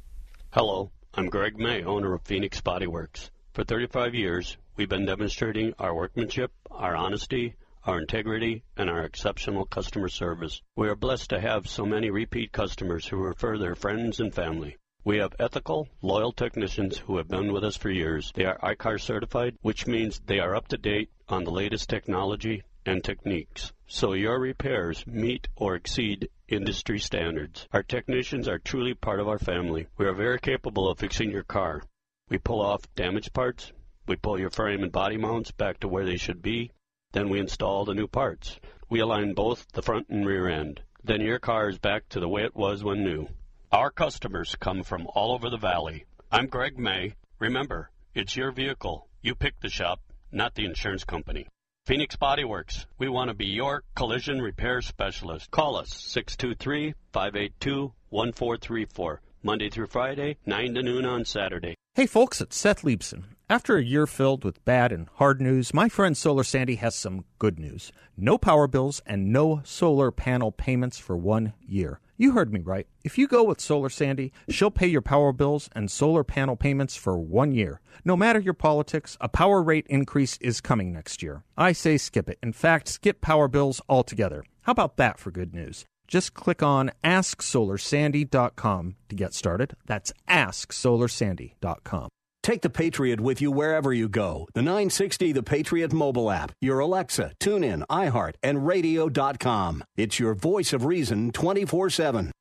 Hello, 0.52 0.92
I'm 1.14 1.30
Greg 1.30 1.60
May, 1.60 1.84
owner 1.84 2.14
of 2.14 2.22
Phoenix 2.24 2.60
Body 2.60 2.88
Works. 2.88 3.30
For 3.54 3.66
35 3.66 4.16
years, 4.16 4.56
we've 4.78 4.88
been 4.88 5.06
demonstrating 5.06 5.74
our 5.78 5.94
workmanship, 5.94 6.54
our 6.72 6.96
honesty, 6.96 7.56
our 7.84 8.00
integrity, 8.00 8.64
and 8.78 8.90
our 8.90 9.04
exceptional 9.04 9.66
customer 9.66 10.08
service. 10.08 10.62
We 10.78 10.88
are 10.88 10.96
blessed 10.96 11.32
to 11.32 11.42
have 11.42 11.68
so 11.68 11.86
many 11.86 12.10
repeat 12.10 12.54
customers 12.54 13.06
who 13.06 13.18
refer 13.18 13.58
their 13.58 13.76
friends 13.76 14.22
and 14.22 14.34
family. 14.34 14.78
We 15.04 15.18
have 15.18 15.36
ethical, 15.38 15.90
loyal 16.02 16.32
technicians 16.32 17.00
who 17.00 17.18
have 17.18 17.28
been 17.28 17.52
with 17.52 17.66
us 17.66 17.76
for 17.76 17.90
years. 17.90 18.32
They 18.34 18.46
are 18.46 18.58
I-CAR 18.64 18.98
certified, 18.98 19.58
which 19.62 19.86
means 19.86 20.22
they 20.26 20.40
are 20.40 20.56
up 20.56 20.70
to 20.70 20.78
date 20.78 21.10
on 21.28 21.44
the 21.44 21.52
latest 21.52 21.90
technology 21.90 22.64
and 22.86 23.04
techniques, 23.04 23.74
so 23.86 24.14
your 24.14 24.40
repairs 24.40 25.06
meet 25.06 25.50
or 25.58 25.76
exceed 25.76 26.30
industry 26.48 27.00
standards. 27.00 27.68
Our 27.74 27.84
technicians 27.84 28.48
are 28.48 28.60
truly 28.60 28.94
part 28.94 29.20
of 29.20 29.28
our 29.28 29.40
family. 29.40 29.88
We 29.98 30.06
are 30.06 30.14
very 30.14 30.40
capable 30.40 30.90
of 30.90 31.00
fixing 31.00 31.32
your 31.32 31.44
car. 31.44 31.84
We 32.32 32.38
pull 32.38 32.62
off 32.62 32.88
damaged 32.96 33.34
parts, 33.34 33.74
we 34.08 34.16
pull 34.16 34.40
your 34.40 34.52
frame 34.52 34.84
and 34.84 34.92
body 34.94 35.18
mounts 35.18 35.52
back 35.52 35.82
to 35.82 35.90
where 35.90 36.06
they 36.06 36.16
should 36.16 36.42
be, 36.42 36.72
then 37.12 37.28
we 37.28 37.42
install 37.42 37.84
the 37.84 37.94
new 37.94 38.08
parts. 38.08 38.58
We 38.90 39.02
align 39.02 39.34
both 39.34 39.70
the 39.74 39.82
front 39.82 40.08
and 40.08 40.26
rear 40.26 40.48
end. 40.48 40.80
Then 41.04 41.20
your 41.20 41.40
car 41.40 41.68
is 41.68 41.78
back 41.78 42.08
to 42.08 42.22
the 42.22 42.30
way 42.30 42.44
it 42.46 42.56
was 42.56 42.86
when 42.86 43.04
new. 43.04 43.28
Our 43.70 43.92
customers 43.92 44.56
come 44.56 44.84
from 44.84 45.08
all 45.14 45.34
over 45.34 45.50
the 45.50 45.58
valley. 45.58 46.06
I'm 46.32 46.48
Greg 46.48 46.80
May. 46.80 47.16
Remember, 47.38 47.92
it's 48.16 48.38
your 48.38 48.54
vehicle. 48.54 49.10
You 49.22 49.36
pick 49.36 49.60
the 49.60 49.68
shop, 49.68 50.00
not 50.32 50.56
the 50.56 50.64
insurance 50.64 51.04
company. 51.04 51.50
Phoenix 51.86 52.16
Body 52.16 52.46
Works. 52.46 52.86
We 52.98 53.10
want 53.10 53.28
to 53.28 53.34
be 53.34 53.48
your 53.48 53.84
collision 53.94 54.42
repair 54.42 54.82
specialist. 54.82 55.52
Call 55.52 55.76
us 55.76 55.90
623 55.90 56.94
582 57.12 57.92
1434. 58.08 59.22
Monday 59.44 59.70
through 59.70 59.88
Friday, 59.88 60.38
9 60.46 60.76
to 60.76 60.82
noon 60.82 61.06
on 61.06 61.26
Saturday. 61.26 61.76
Hey 61.94 62.06
folks, 62.06 62.40
it's 62.40 62.58
Seth 62.58 62.84
Leibsohn. 62.84 63.26
After 63.50 63.76
a 63.76 63.84
year 63.84 64.08
filled 64.08 64.46
with 64.46 64.64
bad 64.64 64.94
and 64.94 65.10
hard 65.16 65.42
news, 65.42 65.74
my 65.74 65.90
friend 65.90 66.16
Solar 66.16 66.46
Sandy 66.46 66.76
has 66.76 66.96
some 66.96 67.26
good 67.38 67.60
news. 67.60 67.92
No 68.16 68.38
power 68.38 68.66
bills 68.66 69.02
and 69.06 69.34
no 69.34 69.60
solar 69.66 70.10
panel 70.10 70.54
payments 70.54 70.98
for 70.98 71.18
one 71.18 71.52
year. 71.60 72.00
You 72.16 72.32
heard 72.32 72.54
me 72.54 72.62
right. 72.62 72.88
If 73.04 73.18
you 73.18 73.28
go 73.28 73.44
with 73.44 73.60
Solar 73.60 73.90
Sandy, 73.90 74.32
she'll 74.48 74.72
pay 74.72 74.88
your 74.88 75.02
power 75.02 75.34
bills 75.34 75.70
and 75.74 75.92
solar 75.92 76.24
panel 76.24 76.56
payments 76.56 76.96
for 76.96 77.20
one 77.20 77.52
year. 77.52 77.82
No 78.06 78.16
matter 78.16 78.40
your 78.40 78.54
politics, 78.54 79.18
a 79.20 79.28
power 79.28 79.62
rate 79.62 79.86
increase 79.90 80.38
is 80.38 80.62
coming 80.62 80.94
next 80.94 81.22
year. 81.22 81.44
I 81.58 81.74
say 81.74 81.98
skip 81.98 82.30
it. 82.30 82.40
In 82.42 82.54
fact, 82.54 82.88
skip 82.88 83.20
power 83.20 83.50
bills 83.50 83.82
altogether. 83.90 84.46
How 84.62 84.72
about 84.72 84.96
that 84.96 85.20
for 85.20 85.30
good 85.30 85.54
news? 85.54 85.86
Just 86.12 86.34
click 86.34 86.62
on 86.62 86.92
AskSolarSandy.com 87.06 88.96
to 89.08 89.16
get 89.16 89.34
started. 89.34 89.78
That's 89.86 90.12
AskSolarSandy.com. 90.28 92.10
Take 92.44 92.62
the 92.64 92.70
Patriot 92.70 93.22
with 93.22 93.40
you 93.42 93.50
wherever 93.50 93.94
you 93.94 94.10
go. 94.10 94.50
The 94.54 94.62
960 94.62 95.32
The 95.32 95.42
Patriot 95.42 95.94
mobile 95.94 96.30
app, 96.30 96.52
your 96.60 96.80
Alexa, 96.80 97.32
TuneIn, 97.40 97.84
iHeart, 97.90 98.34
and 98.44 98.68
radio.com. 98.68 99.86
It's 99.96 100.20
your 100.20 100.34
voice 100.36 100.74
of 100.74 100.84
reason 100.84 101.32
24 101.32 101.90
7. 101.90 102.32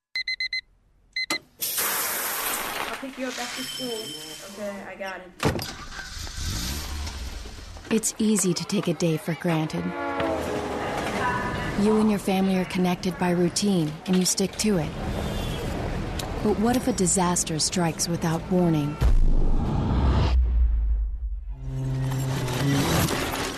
I'll 1.31 1.39
pick 3.00 3.17
you 3.19 3.27
up 3.27 3.39
after 3.39 3.62
school. 3.62 4.00
Okay, 4.65 4.83
I 4.91 4.97
got 4.97 5.21
it. 5.21 5.31
It's 7.93 8.17
easy 8.19 8.53
to 8.53 8.65
take 8.65 8.89
a 8.89 8.95
day 8.95 9.17
for 9.17 9.35
granted. 9.35 9.85
You 11.83 11.99
and 11.99 12.11
your 12.11 12.19
family 12.19 12.59
are 12.59 12.67
connected 12.67 13.19
by 13.19 13.31
routine, 13.31 13.91
and 14.05 14.15
you 14.15 14.27
stick 14.27 14.53
to 14.57 14.77
it. 14.77 14.91
But 16.43 16.59
what 16.61 16.77
if 16.77 16.89
a 16.89 16.93
disaster 16.93 17.59
strikes 17.59 18.07
without 18.07 18.43
warning? 18.51 18.91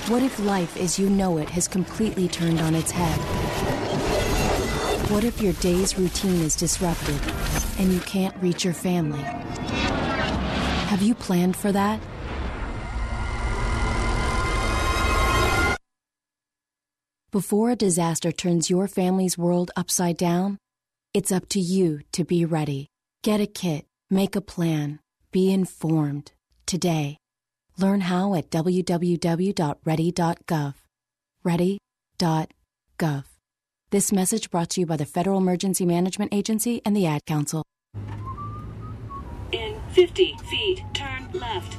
What 0.07 0.23
if 0.23 0.39
life 0.39 0.77
as 0.77 1.01
you 1.01 1.11
know 1.11 1.39
it 1.39 1.51
has 1.51 1.67
completely 1.67 2.29
turned 2.29 2.61
on 2.61 2.77
its 2.77 2.93
head? 2.93 3.19
What 5.11 5.25
if 5.25 5.43
your 5.43 5.55
day's 5.55 5.99
routine 5.99 6.43
is 6.43 6.55
disrupted 6.55 7.21
and 7.81 7.93
you 7.93 7.99
can't 8.01 8.37
reach 8.41 8.65
your 8.65 8.75
family? 8.75 9.23
Have 10.89 11.03
you 11.03 11.17
planned 11.17 11.57
for 11.57 11.73
that? 11.73 11.99
Before 17.33 17.71
a 17.71 17.77
disaster 17.77 18.31
turns 18.31 18.69
your 18.69 18.87
family's 18.87 19.39
world 19.39 19.71
upside 19.75 20.19
down, 20.19 20.59
it's 21.15 21.33
up 21.33 21.49
to 21.49 21.61
you 21.61 22.01
to 22.13 22.25
be 22.25 22.45
ready. 22.45 22.89
Get 23.23 23.41
a 23.41 23.47
kit, 23.47 23.87
make 24.11 24.37
a 24.37 24.43
plan, 24.43 25.01
be 25.31 25.51
informed 25.51 26.33
today. 26.67 27.17
Learn 27.79 28.03
how 28.03 28.35
at 28.35 28.51
www.ready.gov. 28.51 29.15
Ready.gov. 31.43 33.25
This 33.91 34.13
message 34.13 34.51
brought 34.51 34.69
to 34.71 34.81
you 34.81 34.87
by 34.87 34.99
the 34.99 35.07
Federal 35.07 35.39
Emergency 35.39 35.87
Management 35.87 36.35
Agency 36.35 36.83
and 36.85 36.95
the 36.95 37.07
Ad 37.07 37.25
Council. 37.25 37.65
In 39.53 39.81
50 39.93 40.37
feet, 40.51 40.85
turn 40.93 41.31
left. 41.33 41.79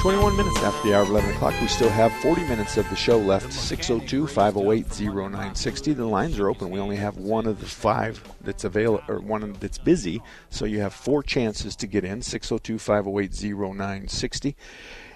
21 0.00 0.36
minutes 0.36 0.56
after 0.58 0.88
the 0.88 0.94
hour 0.94 1.02
of 1.02 1.10
11 1.10 1.30
o'clock. 1.30 1.60
We 1.60 1.66
still 1.66 1.88
have 1.88 2.12
40 2.22 2.42
minutes 2.42 2.76
of 2.76 2.88
the 2.88 2.94
show 2.94 3.18
left. 3.18 3.52
602 3.52 4.28
508 4.28 5.00
0960. 5.00 5.92
The 5.92 6.06
lines 6.06 6.38
are 6.38 6.48
open. 6.48 6.70
We 6.70 6.78
only 6.78 6.94
have 6.94 7.16
one 7.16 7.46
of 7.48 7.58
the 7.58 7.66
five 7.66 8.22
that's 8.40 8.62
available, 8.62 9.02
or 9.08 9.18
one 9.18 9.54
that's 9.54 9.78
busy. 9.78 10.22
So 10.50 10.66
you 10.66 10.78
have 10.78 10.94
four 10.94 11.24
chances 11.24 11.74
to 11.74 11.88
get 11.88 12.04
in 12.04 12.22
602 12.22 12.78
508 12.78 13.32
0960. 13.42 14.56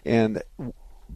And 0.04 0.42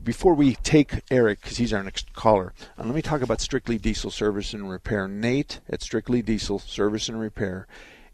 before 0.05 0.35
we 0.35 0.55
take 0.55 1.01
Eric, 1.11 1.41
because 1.41 1.57
he's 1.57 1.73
our 1.73 1.83
next 1.83 2.13
caller, 2.13 2.55
uh, 2.79 2.85
let 2.85 2.95
me 2.95 3.03
talk 3.03 3.21
about 3.21 3.41
Strictly 3.41 3.79
Diesel 3.79 4.13
Service 4.13 4.55
and 4.55 4.71
Repair. 4.71 5.09
Nate 5.09 5.59
at 5.69 5.83
Strictly 5.83 6.23
Diesel 6.23 6.61
Service 6.61 7.09
and 7.09 7.19
Repair 7.19 7.67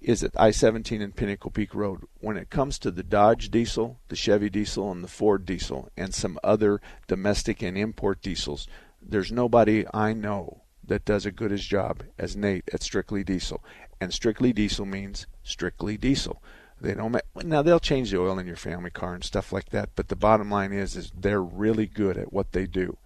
is 0.05 0.23
at 0.23 0.39
I 0.41 0.51
17 0.51 1.01
and 1.01 1.15
Pinnacle 1.15 1.51
Peak 1.51 1.75
Road. 1.75 2.03
When 2.21 2.37
it 2.37 2.51
comes 2.51 2.79
to 2.81 2.91
the 2.91 3.03
Dodge 3.03 3.51
diesel, 3.51 4.01
the 4.09 4.17
Chevy 4.17 4.51
diesel, 4.51 4.91
and 4.91 5.03
the 5.03 5.09
Ford 5.09 5.47
diesel, 5.47 5.91
and 5.97 6.15
some 6.15 6.39
other 6.43 6.81
domestic 7.07 7.63
and 7.63 7.77
import 7.77 8.23
diesels, 8.23 8.67
there's 9.01 9.33
nobody 9.33 9.85
I 9.93 10.13
know 10.13 10.63
that 10.85 11.05
does 11.05 11.27
a 11.27 11.33
good 11.33 11.53
as 11.53 11.65
job 11.65 12.03
as 12.19 12.37
Nate 12.37 12.69
at 12.73 12.83
Strictly 12.83 13.25
Diesel. 13.25 13.63
And 14.01 14.13
Strictly 14.13 14.53
Diesel 14.53 14.85
means 14.85 15.27
strictly 15.43 15.97
diesel. 15.97 16.43
They 16.81 16.95
don't 16.95 17.13
ma- 17.13 17.21
now 17.45 17.63
they'll 17.63 17.79
change 17.79 18.11
the 18.11 18.21
oil 18.21 18.39
in 18.39 18.47
your 18.47 18.57
family 18.57 18.91
car 18.91 19.15
and 19.15 19.23
stuff 19.23 19.53
like 19.53 19.71
that, 19.71 19.91
but 19.95 20.09
the 20.09 20.17
bottom 20.17 20.51
line 20.51 20.73
is 20.73 20.97
is 20.97 21.13
they're 21.17 21.43
really 21.43 21.87
good 21.87 22.19
at 22.19 22.33
what 22.33 22.51
they 22.53 22.67
do. 22.67 22.99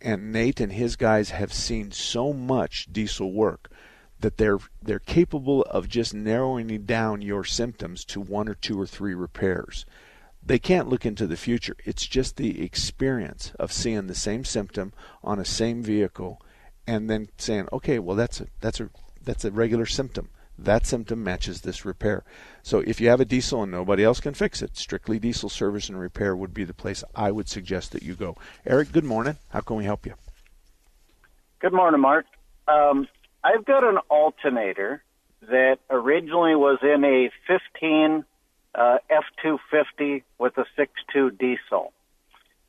And 0.00 0.32
Nate 0.32 0.60
and 0.60 0.72
his 0.72 0.96
guys 0.96 1.28
have 1.30 1.52
seen 1.52 1.92
so 1.92 2.32
much 2.32 2.88
diesel 2.90 3.32
work 3.32 3.69
that 4.20 4.36
they're 4.36 4.58
they're 4.82 4.98
capable 4.98 5.62
of 5.62 5.88
just 5.88 6.14
narrowing 6.14 6.84
down 6.84 7.22
your 7.22 7.44
symptoms 7.44 8.04
to 8.04 8.20
one 8.20 8.48
or 8.48 8.54
two 8.54 8.78
or 8.78 8.86
three 8.86 9.14
repairs. 9.14 9.86
They 10.44 10.58
can't 10.58 10.88
look 10.88 11.04
into 11.04 11.26
the 11.26 11.36
future. 11.36 11.76
It's 11.84 12.06
just 12.06 12.36
the 12.36 12.62
experience 12.62 13.52
of 13.58 13.72
seeing 13.72 14.06
the 14.06 14.14
same 14.14 14.44
symptom 14.44 14.92
on 15.22 15.38
a 15.38 15.44
same 15.44 15.82
vehicle 15.82 16.40
and 16.86 17.10
then 17.10 17.28
saying, 17.36 17.68
"Okay, 17.72 17.98
well 17.98 18.16
that's 18.16 18.40
a 18.40 18.46
that's 18.60 18.80
a 18.80 18.90
that's 19.22 19.44
a 19.44 19.50
regular 19.50 19.86
symptom. 19.86 20.30
That 20.58 20.86
symptom 20.86 21.22
matches 21.22 21.60
this 21.60 21.84
repair." 21.84 22.24
So 22.62 22.80
if 22.80 23.00
you 23.00 23.08
have 23.08 23.20
a 23.20 23.24
diesel 23.24 23.62
and 23.62 23.72
nobody 23.72 24.04
else 24.04 24.20
can 24.20 24.34
fix 24.34 24.62
it, 24.62 24.76
strictly 24.76 25.18
diesel 25.18 25.48
service 25.48 25.88
and 25.88 25.98
repair 25.98 26.34
would 26.36 26.54
be 26.54 26.64
the 26.64 26.74
place 26.74 27.04
I 27.14 27.30
would 27.30 27.48
suggest 27.48 27.92
that 27.92 28.02
you 28.02 28.14
go. 28.14 28.36
Eric, 28.66 28.92
good 28.92 29.04
morning. 29.04 29.36
How 29.50 29.60
can 29.60 29.76
we 29.76 29.84
help 29.84 30.06
you? 30.06 30.14
Good 31.60 31.74
morning, 31.74 32.00
Mark. 32.00 32.24
Um, 32.66 33.06
I've 33.42 33.64
got 33.64 33.84
an 33.84 33.98
alternator 34.08 35.02
that 35.42 35.78
originally 35.88 36.54
was 36.54 36.78
in 36.82 37.04
a 37.04 37.30
15 37.46 38.24
uh, 38.74 38.98
F250 39.10 40.22
with 40.38 40.56
a 40.58 40.64
6.2 40.78 41.38
diesel. 41.38 41.92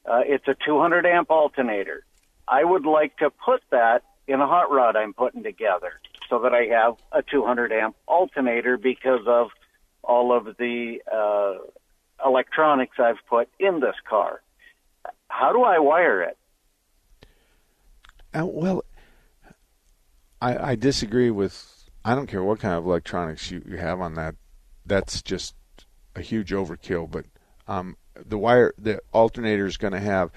Uh, 0.06 0.22
it's 0.26 0.48
a 0.48 0.56
200 0.66 1.06
amp 1.06 1.30
alternator. 1.30 2.04
I 2.48 2.64
would 2.64 2.86
like 2.86 3.18
to 3.18 3.30
put 3.30 3.62
that 3.72 4.04
in 4.28 4.40
a 4.40 4.48
hot 4.48 4.72
rod 4.72 4.96
I'm 4.96 5.14
putting 5.14 5.44
together 5.44 5.94
so 6.30 6.40
that 6.40 6.54
I 6.54 6.66
have 6.66 6.96
a 7.12 7.22
200 7.22 7.72
amp 7.72 7.96
alternator 8.08 8.78
because 8.78 9.28
of 9.28 9.50
all 10.04 10.36
of 10.36 10.58
the 10.58 11.02
uh, 11.12 11.60
electronics 12.26 12.98
I've 12.98 13.20
put 13.30 13.50
in 13.60 13.80
this 13.80 13.96
car. 14.10 14.42
How 15.28 15.52
do 15.54 15.64
I 15.64 15.80
wire 15.80 16.22
it? 16.24 16.38
Uh, 18.34 18.46
well, 18.46 18.84
I, 20.42 20.72
I 20.72 20.76
disagree 20.76 21.30
with. 21.30 21.90
I 22.04 22.16
don't 22.16 22.28
care 22.28 22.44
what 22.44 22.60
kind 22.60 22.74
of 22.74 22.86
electronics 22.86 23.52
you, 23.52 23.64
you 23.66 23.78
have 23.78 24.02
on 24.02 24.16
that. 24.16 24.36
That's 24.86 25.22
just 25.22 25.54
a 26.16 26.22
huge 26.22 26.52
overkill. 26.52 27.10
But 27.12 27.26
um, 27.68 27.96
the 28.16 28.40
wire, 28.40 28.74
the 28.78 29.02
alternator 29.14 29.68
is 29.68 29.78
going 29.78 29.94
to 29.94 30.00
have 30.00 30.32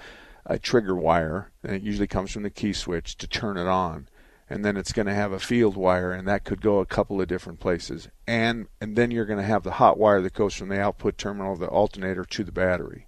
a 0.45 0.59
trigger 0.59 0.95
wire, 0.95 1.51
and 1.63 1.75
it 1.75 1.81
usually 1.81 2.07
comes 2.07 2.31
from 2.31 2.43
the 2.43 2.51
key 2.51 2.71
switch 2.71 3.17
to 3.17 3.27
turn 3.27 3.57
it 3.57 3.67
on. 3.67 4.07
And 4.47 4.63
then 4.63 4.77
it's 4.77 4.93
going 4.93 5.07
to 5.07 5.13
have 5.13 5.31
a 5.31 5.39
field 5.39 5.75
wire, 5.75 6.11
and 6.11 6.27
that 6.27 6.43
could 6.43 6.61
go 6.61 6.77
a 6.77 6.85
couple 6.85 7.19
of 7.19 7.27
different 7.27 7.59
places. 7.59 8.07
And 8.27 8.67
and 8.79 8.95
then 8.95 9.09
you're 9.09 9.25
going 9.25 9.39
to 9.39 9.45
have 9.45 9.63
the 9.63 9.71
hot 9.71 9.97
wire 9.97 10.21
that 10.21 10.35
goes 10.35 10.53
from 10.53 10.69
the 10.69 10.79
output 10.79 11.17
terminal 11.17 11.53
of 11.53 11.59
the 11.59 11.67
alternator 11.67 12.23
to 12.25 12.43
the 12.43 12.51
battery. 12.51 13.07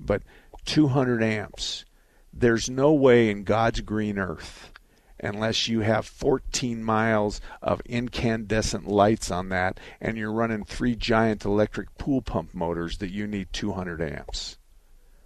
But 0.00 0.22
200 0.64 1.22
amps. 1.22 1.84
There's 2.32 2.68
no 2.68 2.92
way 2.92 3.30
in 3.30 3.44
God's 3.44 3.80
green 3.80 4.18
earth 4.18 4.72
unless 5.20 5.68
you 5.68 5.80
have 5.80 6.06
14 6.06 6.82
miles 6.82 7.40
of 7.62 7.80
incandescent 7.82 8.86
lights 8.86 9.30
on 9.30 9.48
that 9.48 9.78
and 10.00 10.16
you're 10.16 10.32
running 10.32 10.64
three 10.64 10.94
giant 10.94 11.44
electric 11.44 11.96
pool 11.98 12.22
pump 12.22 12.54
motors 12.54 12.98
that 12.98 13.10
you 13.10 13.26
need 13.26 13.52
200 13.52 14.00
amps. 14.02 14.58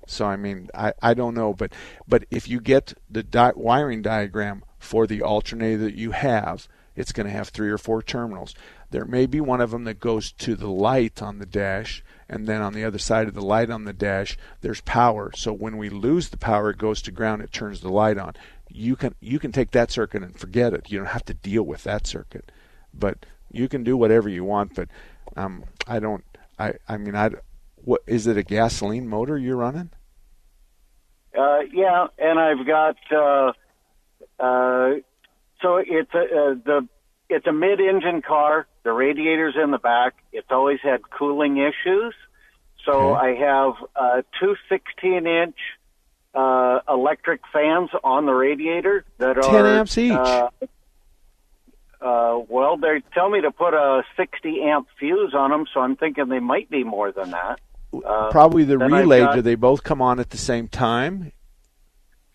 So 0.06 0.26
I 0.26 0.36
mean, 0.36 0.68
I, 0.74 0.92
I 1.00 1.14
don't 1.14 1.34
know, 1.34 1.54
but 1.54 1.72
but 2.08 2.24
if 2.30 2.48
you 2.48 2.60
get 2.60 2.94
the 3.08 3.22
di- 3.22 3.52
wiring 3.54 4.02
diagram 4.02 4.64
for 4.78 5.06
the 5.06 5.22
alternator 5.22 5.84
that 5.84 5.94
you 5.94 6.10
have, 6.10 6.66
it's 6.96 7.12
going 7.12 7.26
to 7.26 7.32
have 7.32 7.48
three 7.48 7.70
or 7.70 7.78
four 7.78 8.02
terminals. 8.02 8.54
There 8.90 9.04
may 9.04 9.26
be 9.26 9.40
one 9.40 9.60
of 9.60 9.70
them 9.70 9.84
that 9.84 10.00
goes 10.00 10.32
to 10.32 10.56
the 10.56 10.68
light 10.68 11.22
on 11.22 11.38
the 11.38 11.46
dash, 11.46 12.02
and 12.28 12.48
then 12.48 12.60
on 12.60 12.74
the 12.74 12.84
other 12.84 12.98
side 12.98 13.28
of 13.28 13.34
the 13.34 13.40
light 13.40 13.70
on 13.70 13.84
the 13.84 13.92
dash, 13.92 14.36
there's 14.62 14.80
power. 14.80 15.30
So 15.36 15.52
when 15.52 15.76
we 15.76 15.88
lose 15.88 16.30
the 16.30 16.36
power, 16.36 16.70
it 16.70 16.78
goes 16.78 17.00
to 17.02 17.12
ground. 17.12 17.42
It 17.42 17.52
turns 17.52 17.80
the 17.80 17.88
light 17.88 18.18
on. 18.18 18.34
You 18.72 18.96
can 18.96 19.14
you 19.20 19.38
can 19.38 19.52
take 19.52 19.72
that 19.72 19.90
circuit 19.90 20.22
and 20.22 20.38
forget 20.38 20.72
it. 20.72 20.90
You 20.90 20.98
don't 20.98 21.08
have 21.08 21.24
to 21.26 21.34
deal 21.34 21.62
with 21.62 21.84
that 21.84 22.06
circuit, 22.06 22.52
but 22.94 23.26
you 23.50 23.68
can 23.68 23.84
do 23.84 23.96
whatever 23.96 24.28
you 24.28 24.44
want. 24.44 24.74
But 24.74 24.88
um, 25.36 25.64
I 25.86 25.98
don't. 25.98 26.24
I 26.58 26.74
I 26.88 26.96
mean 26.96 27.16
I. 27.16 27.30
What 27.76 28.02
is 28.06 28.26
it? 28.26 28.36
A 28.36 28.42
gasoline 28.42 29.08
motor 29.08 29.38
you're 29.38 29.56
running? 29.56 29.90
Uh, 31.36 31.60
yeah, 31.72 32.06
and 32.18 32.38
I've 32.38 32.66
got 32.66 32.96
uh, 33.10 33.52
uh, 34.38 35.00
so 35.62 35.76
it's 35.76 36.12
a 36.14 36.18
uh, 36.18 36.54
the 36.64 36.88
it's 37.28 37.46
a 37.46 37.52
mid-engine 37.52 38.22
car. 38.22 38.66
The 38.82 38.92
radiator's 38.92 39.54
in 39.62 39.70
the 39.70 39.78
back. 39.78 40.14
It's 40.32 40.48
always 40.50 40.80
had 40.82 41.08
cooling 41.10 41.58
issues. 41.58 42.14
So 42.84 43.14
I 43.14 43.34
have 43.34 43.74
uh, 43.94 44.22
two 44.40 44.56
16-inch 44.70 45.54
uh, 46.34 46.80
electric 46.88 47.40
fans 47.52 47.90
on 48.04 48.26
the 48.26 48.32
radiator 48.32 49.04
that 49.18 49.36
are 49.38 49.42
10 49.42 49.66
amps 49.66 49.98
each. 49.98 50.12
Uh, 50.12 50.48
uh, 52.00 52.40
well, 52.48 52.76
they 52.76 53.02
tell 53.12 53.28
me 53.28 53.40
to 53.42 53.50
put 53.50 53.74
a 53.74 54.02
60 54.16 54.62
amp 54.62 54.88
fuse 54.98 55.34
on 55.34 55.50
them, 55.50 55.66
so 55.72 55.80
I'm 55.80 55.96
thinking 55.96 56.28
they 56.28 56.38
might 56.40 56.70
be 56.70 56.82
more 56.84 57.12
than 57.12 57.30
that. 57.32 57.60
Uh, 57.92 58.30
Probably 58.30 58.64
the 58.64 58.78
relay. 58.78 59.20
got- 59.20 59.34
do 59.34 59.42
they 59.42 59.56
both 59.56 59.82
come 59.82 60.00
on 60.00 60.18
at 60.20 60.30
the 60.30 60.36
same 60.38 60.68
time? 60.68 61.32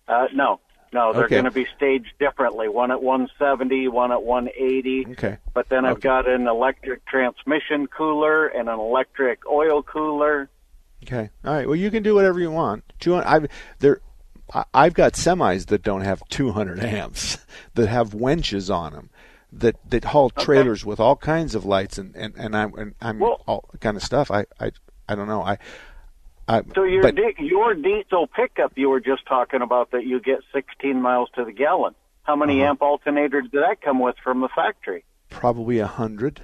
Uh, 0.08 0.28
no, 0.34 0.60
no, 0.94 1.14
they're 1.14 1.24
Okay. 1.24 1.36
going 1.36 1.46
to 1.46 1.52
be 1.52 1.66
staged 1.76 2.14
differently. 2.20 2.68
One 2.70 2.92
at 2.92 3.02
170, 3.02 3.88
one 3.88 4.12
at 4.12 4.22
180. 4.22 5.08
Okay. 5.14 5.38
But 5.54 5.70
then 5.70 5.84
I've 5.86 6.00
got 6.02 6.28
an 6.28 6.48
electric 6.48 7.06
transmission 7.06 7.88
cooler 7.88 8.46
and 8.48 8.70
an 8.70 8.78
electric 8.78 9.48
oil 9.50 9.82
cooler. 9.82 10.50
Okay. 11.06 11.30
All 11.44 11.54
right. 11.54 11.68
Well, 11.68 11.76
you 11.76 11.92
can 11.92 12.04
do 12.04 12.16
whatever 12.16 12.40
you 12.40 12.52
want. 12.52 12.84
Two 13.00 13.14
hundred. 13.14 13.28
I've 13.28 13.48
there. 13.80 14.02
I've 14.74 14.94
got 14.94 15.14
semis 15.14 15.66
that 15.68 15.82
don't 15.82 16.02
have 16.02 16.22
200 16.30 16.80
amps 16.80 17.40
that 17.74 17.88
have 17.88 18.14
winches 18.14 18.70
on 18.70 18.94
them 18.94 19.10
that 19.52 19.76
that 19.90 20.04
haul 20.06 20.30
trailers 20.30 20.86
with 20.86 21.00
all 21.00 21.16
kinds 21.16 21.56
of 21.56 21.66
lights 21.66 21.98
and 21.98 22.16
and 22.16 22.36
and 22.36 22.56
I'm 22.56 22.74
and 22.76 22.94
I'm 23.02 23.24
all 23.24 23.70
kind 23.80 23.98
of 23.98 24.04
stuff. 24.04 24.30
I 24.30 24.46
I 24.60 24.72
I 25.10 25.16
don't 25.16 25.28
know. 25.28 25.42
I 25.42 25.58
I 26.48 26.62
So 26.76 26.84
your 26.84 27.02
but 27.02 27.16
di- 27.16 27.34
your 27.40 27.74
diesel 27.74 28.28
pickup 28.28 28.74
you 28.76 28.90
were 28.90 29.00
just 29.00 29.26
talking 29.26 29.62
about 29.64 29.90
that 29.92 30.06
you 30.06 30.20
get 30.20 30.42
16 30.54 31.02
miles 31.02 31.30
to 31.36 31.44
the 31.44 31.52
gallon. 31.52 31.96
How 32.22 32.36
many 32.36 32.62
Uh-huh. 32.62 32.70
amp 32.70 32.82
alternator 32.84 33.42
did 33.42 33.52
that 33.54 33.82
come 33.82 34.00
with 34.00 34.16
from 34.24 34.42
the 34.42 34.50
factory? 34.56 35.06
probably 35.32 35.80
a 35.80 35.88
hundred. 35.88 36.42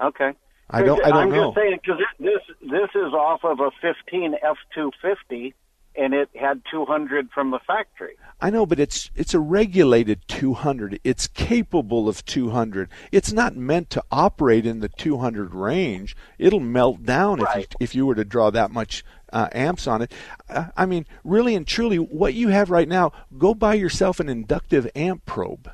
Okay. 0.00 0.32
I 0.72 0.82
don't- 0.82 1.04
I 1.04 1.08
don't 1.10 1.18
I'm 1.18 1.30
know. 1.30 1.44
just 1.52 1.56
saying 1.56 1.78
because 1.82 2.00
this 2.18 2.40
this 2.60 2.90
is 2.94 3.12
off 3.12 3.44
of 3.44 3.60
a 3.60 3.70
15 3.80 4.34
F250, 4.42 5.54
and 5.96 6.14
it 6.14 6.30
had 6.34 6.62
200 6.70 7.30
from 7.32 7.50
the 7.50 7.58
factory. 7.66 8.14
I 8.40 8.50
know, 8.50 8.64
but 8.66 8.80
it's 8.80 9.10
it's 9.14 9.34
a 9.34 9.38
regulated 9.40 10.20
200. 10.28 10.98
It's 11.04 11.26
capable 11.26 12.08
of 12.08 12.24
200. 12.24 12.88
It's 13.12 13.32
not 13.32 13.56
meant 13.56 13.90
to 13.90 14.02
operate 14.10 14.64
in 14.66 14.80
the 14.80 14.88
200 14.88 15.54
range. 15.54 16.16
It'll 16.38 16.60
melt 16.60 17.04
down 17.04 17.40
if 17.40 17.48
you, 17.56 17.64
if 17.80 17.94
you 17.94 18.06
were 18.06 18.14
to 18.14 18.24
draw 18.24 18.50
that 18.50 18.70
much 18.70 19.04
uh, 19.32 19.48
amps 19.52 19.86
on 19.86 20.02
it. 20.02 20.12
Uh, 20.48 20.66
I 20.76 20.86
mean, 20.86 21.06
really 21.24 21.54
and 21.54 21.66
truly, 21.66 21.96
what 21.98 22.34
you 22.34 22.48
have 22.48 22.70
right 22.70 22.88
now, 22.88 23.12
go 23.38 23.54
buy 23.54 23.74
yourself 23.74 24.18
an 24.20 24.28
inductive 24.28 24.90
amp 24.96 25.24
probe. 25.26 25.70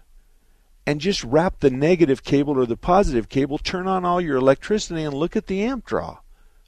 And 0.88 1.02
just 1.02 1.22
wrap 1.22 1.60
the 1.60 1.68
negative 1.68 2.24
cable 2.24 2.58
or 2.58 2.64
the 2.64 2.74
positive 2.74 3.28
cable, 3.28 3.58
turn 3.58 3.86
on 3.86 4.06
all 4.06 4.22
your 4.22 4.38
electricity, 4.38 5.02
and 5.02 5.12
look 5.12 5.36
at 5.36 5.46
the 5.46 5.62
amp 5.62 5.84
draw. 5.84 6.20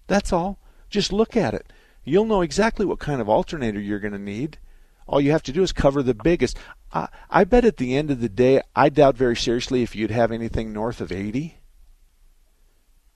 That's 0.08 0.30
all. 0.30 0.58
Just 0.90 1.10
look 1.10 1.38
at 1.38 1.54
it. 1.54 1.72
You'll 2.04 2.26
know 2.26 2.42
exactly 2.42 2.84
what 2.84 2.98
kind 2.98 3.22
of 3.22 3.30
alternator 3.30 3.80
you're 3.80 3.98
going 3.98 4.12
to 4.12 4.18
need. 4.18 4.58
All 5.06 5.22
you 5.22 5.30
have 5.30 5.42
to 5.44 5.52
do 5.52 5.62
is 5.62 5.72
cover 5.72 6.02
the 6.02 6.12
biggest. 6.12 6.58
I, 6.92 7.08
I 7.30 7.44
bet 7.44 7.64
at 7.64 7.78
the 7.78 7.96
end 7.96 8.10
of 8.10 8.20
the 8.20 8.28
day, 8.28 8.60
I 8.76 8.90
doubt 8.90 9.16
very 9.16 9.36
seriously 9.36 9.82
if 9.82 9.96
you'd 9.96 10.10
have 10.10 10.32
anything 10.32 10.70
north 10.70 11.00
of 11.00 11.10
80. 11.10 11.56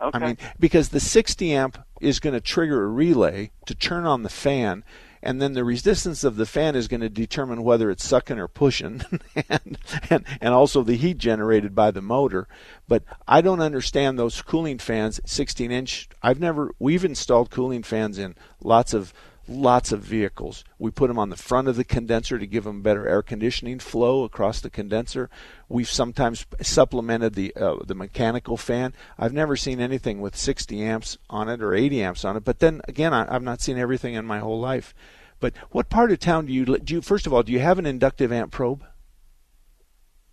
Okay. 0.00 0.18
I 0.18 0.26
mean, 0.26 0.38
because 0.58 0.88
the 0.88 1.00
60 1.00 1.52
amp 1.52 1.84
is 2.00 2.18
going 2.18 2.32
to 2.32 2.40
trigger 2.40 2.82
a 2.82 2.88
relay 2.88 3.50
to 3.66 3.74
turn 3.74 4.06
on 4.06 4.22
the 4.22 4.30
fan, 4.30 4.84
and 5.24 5.40
then 5.40 5.54
the 5.54 5.64
resistance 5.64 6.22
of 6.22 6.36
the 6.36 6.44
fan 6.44 6.76
is 6.76 6.86
going 6.86 7.00
to 7.00 7.08
determine 7.08 7.64
whether 7.64 7.90
it's 7.90 8.06
sucking 8.06 8.38
or 8.38 8.46
pushing, 8.46 9.02
and, 9.48 9.78
and 10.10 10.24
and 10.40 10.54
also 10.54 10.82
the 10.82 10.96
heat 10.96 11.16
generated 11.16 11.74
by 11.74 11.90
the 11.90 12.02
motor. 12.02 12.46
But 12.86 13.02
I 13.26 13.40
don't 13.40 13.60
understand 13.60 14.18
those 14.18 14.42
cooling 14.42 14.78
fans, 14.78 15.20
16 15.24 15.72
inch. 15.72 16.08
I've 16.22 16.38
never. 16.38 16.74
We've 16.78 17.04
installed 17.04 17.50
cooling 17.50 17.82
fans 17.82 18.18
in 18.18 18.36
lots 18.62 18.92
of 18.92 19.14
lots 19.48 19.92
of 19.92 20.00
vehicles. 20.00 20.64
We 20.78 20.90
put 20.90 21.08
them 21.08 21.18
on 21.18 21.30
the 21.30 21.36
front 21.36 21.68
of 21.68 21.76
the 21.76 21.84
condenser 21.84 22.38
to 22.38 22.46
give 22.46 22.64
them 22.64 22.82
better 22.82 23.08
air 23.08 23.22
conditioning 23.22 23.78
flow 23.78 24.24
across 24.24 24.60
the 24.60 24.70
condenser. 24.70 25.30
We've 25.68 25.88
sometimes 25.88 26.46
supplemented 26.60 27.34
the 27.34 27.54
uh, 27.54 27.76
the 27.84 27.94
mechanical 27.94 28.56
fan. 28.56 28.94
I've 29.18 29.32
never 29.32 29.56
seen 29.56 29.80
anything 29.80 30.20
with 30.20 30.36
60 30.36 30.82
amps 30.82 31.18
on 31.28 31.48
it 31.48 31.62
or 31.62 31.74
80 31.74 32.02
amps 32.02 32.24
on 32.24 32.36
it. 32.36 32.44
But 32.44 32.60
then 32.60 32.80
again, 32.88 33.12
I, 33.12 33.32
I've 33.34 33.42
not 33.42 33.60
seen 33.60 33.78
everything 33.78 34.14
in 34.14 34.24
my 34.24 34.38
whole 34.38 34.60
life. 34.60 34.94
But 35.40 35.54
what 35.70 35.90
part 35.90 36.12
of 36.12 36.18
town 36.20 36.46
do 36.46 36.52
you 36.52 36.64
do? 36.64 36.78
You, 36.86 37.02
first 37.02 37.26
of 37.26 37.32
all, 37.32 37.42
do 37.42 37.52
you 37.52 37.60
have 37.60 37.78
an 37.78 37.86
inductive 37.86 38.32
amp 38.32 38.52
probe? 38.52 38.84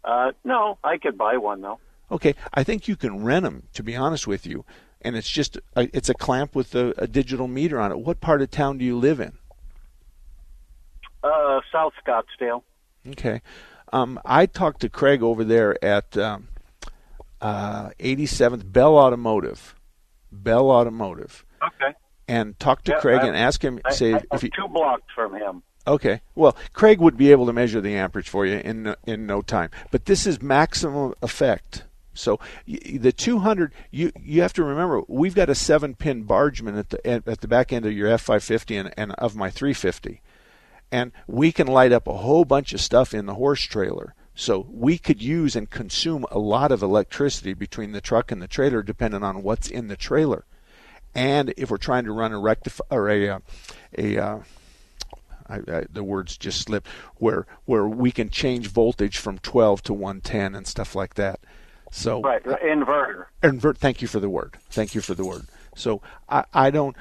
Uh, 0.03 0.31
no, 0.43 0.77
I 0.83 0.97
could 0.97 1.17
buy 1.17 1.37
one 1.37 1.61
though. 1.61 1.79
Okay, 2.11 2.35
I 2.53 2.63
think 2.63 2.87
you 2.87 2.95
can 2.95 3.23
rent 3.23 3.43
them. 3.43 3.63
To 3.73 3.83
be 3.83 3.95
honest 3.95 4.27
with 4.27 4.45
you, 4.45 4.65
and 5.03 5.15
it's 5.15 5.29
just 5.29 5.57
a, 5.75 5.89
it's 5.95 6.09
a 6.09 6.13
clamp 6.13 6.55
with 6.55 6.75
a, 6.75 6.93
a 6.97 7.07
digital 7.07 7.47
meter 7.47 7.79
on 7.79 7.91
it. 7.91 7.99
What 7.99 8.21
part 8.21 8.41
of 8.41 8.51
town 8.51 8.77
do 8.77 8.85
you 8.85 8.97
live 8.97 9.19
in? 9.19 9.33
Uh, 11.23 11.61
South 11.71 11.93
Scottsdale. 12.05 12.63
Okay. 13.09 13.41
Um, 13.93 14.19
I 14.25 14.45
talked 14.45 14.81
to 14.81 14.89
Craig 14.89 15.21
over 15.21 15.43
there 15.43 15.83
at 15.83 16.17
um, 16.17 16.47
uh, 17.41 17.89
87th 17.99 18.71
Bell 18.71 18.97
Automotive. 18.97 19.75
Bell 20.31 20.71
Automotive. 20.71 21.45
Okay. 21.61 21.95
And 22.27 22.57
talk 22.59 22.83
to 22.83 22.93
Yeah, 22.93 22.99
Craig 22.99 23.19
I- 23.21 23.27
and 23.27 23.35
ask 23.35 23.63
him, 23.63 23.79
I, 23.85 23.91
say, 23.91 24.13
I 24.13 24.21
if 24.33 24.41
he. 24.41 24.49
two 24.49 24.67
blocks 24.67 25.03
from 25.13 25.35
him. 25.35 25.61
Okay. 25.85 26.21
Well, 26.35 26.55
Craig 26.73 26.99
would 27.01 27.17
be 27.17 27.31
able 27.31 27.45
to 27.47 27.53
measure 27.53 27.81
the 27.81 27.95
amperage 27.95 28.29
for 28.29 28.45
you 28.45 28.57
in 28.59 28.95
in 29.07 29.25
no 29.25 29.41
time. 29.41 29.71
But 29.89 30.05
this 30.05 30.27
is 30.27 30.39
maximum 30.41 31.15
effect. 31.23 31.83
So 32.13 32.39
the 32.65 33.11
200, 33.11 33.73
you 33.89 34.11
you 34.21 34.41
have 34.41 34.53
to 34.53 34.63
remember, 34.63 35.01
we've 35.07 35.35
got 35.35 35.49
a 35.49 35.55
seven-pin 35.55 36.23
Bargman 36.23 36.77
at 36.77 36.89
the 36.89 37.07
at 37.07 37.41
the 37.41 37.47
back 37.47 37.71
end 37.71 37.85
of 37.85 37.93
your 37.93 38.09
F550 38.09 38.79
and, 38.79 38.93
and 38.97 39.11
of 39.13 39.35
my 39.35 39.49
350, 39.49 40.21
and 40.91 41.11
we 41.27 41.51
can 41.51 41.67
light 41.67 41.91
up 41.91 42.07
a 42.07 42.17
whole 42.17 42.45
bunch 42.45 42.73
of 42.73 42.81
stuff 42.81 43.13
in 43.13 43.25
the 43.25 43.35
horse 43.35 43.61
trailer. 43.61 44.13
So 44.33 44.65
we 44.69 44.97
could 44.97 45.21
use 45.21 45.55
and 45.55 45.69
consume 45.69 46.25
a 46.31 46.39
lot 46.39 46.71
of 46.71 46.81
electricity 46.81 47.53
between 47.53 47.91
the 47.91 48.01
truck 48.01 48.31
and 48.31 48.41
the 48.41 48.47
trailer, 48.47 48.81
depending 48.81 49.23
on 49.23 49.43
what's 49.43 49.69
in 49.69 49.87
the 49.87 49.97
trailer. 49.97 50.45
And 51.13 51.53
if 51.57 51.69
we're 51.69 51.77
trying 51.77 52.05
to 52.05 52.13
run 52.13 52.31
a 52.31 52.39
rectifier 52.39 52.85
or 52.89 53.09
a 53.09 53.29
uh, 53.29 53.39
a 53.97 54.17
uh, 54.17 54.39
I, 55.47 55.55
I, 55.55 55.85
the 55.91 56.03
words 56.03 56.37
just 56.37 56.61
slip 56.61 56.87
where 57.17 57.45
where 57.65 57.87
we 57.87 58.11
can 58.11 58.29
change 58.29 58.67
voltage 58.67 59.17
from 59.17 59.37
12 59.39 59.83
to 59.83 59.93
110 59.93 60.55
and 60.55 60.65
stuff 60.65 60.95
like 60.95 61.15
that. 61.15 61.41
So 61.91 62.21
Right, 62.21 62.43
inverter. 62.43 63.25
invert. 63.43 63.77
Thank 63.77 64.01
you 64.01 64.07
for 64.07 64.19
the 64.19 64.29
word. 64.29 64.57
Thank 64.69 64.95
you 64.95 65.01
for 65.01 65.13
the 65.13 65.25
word. 65.25 65.43
So 65.75 66.01
I, 66.29 66.45
I 66.53 66.71
don't. 66.71 66.95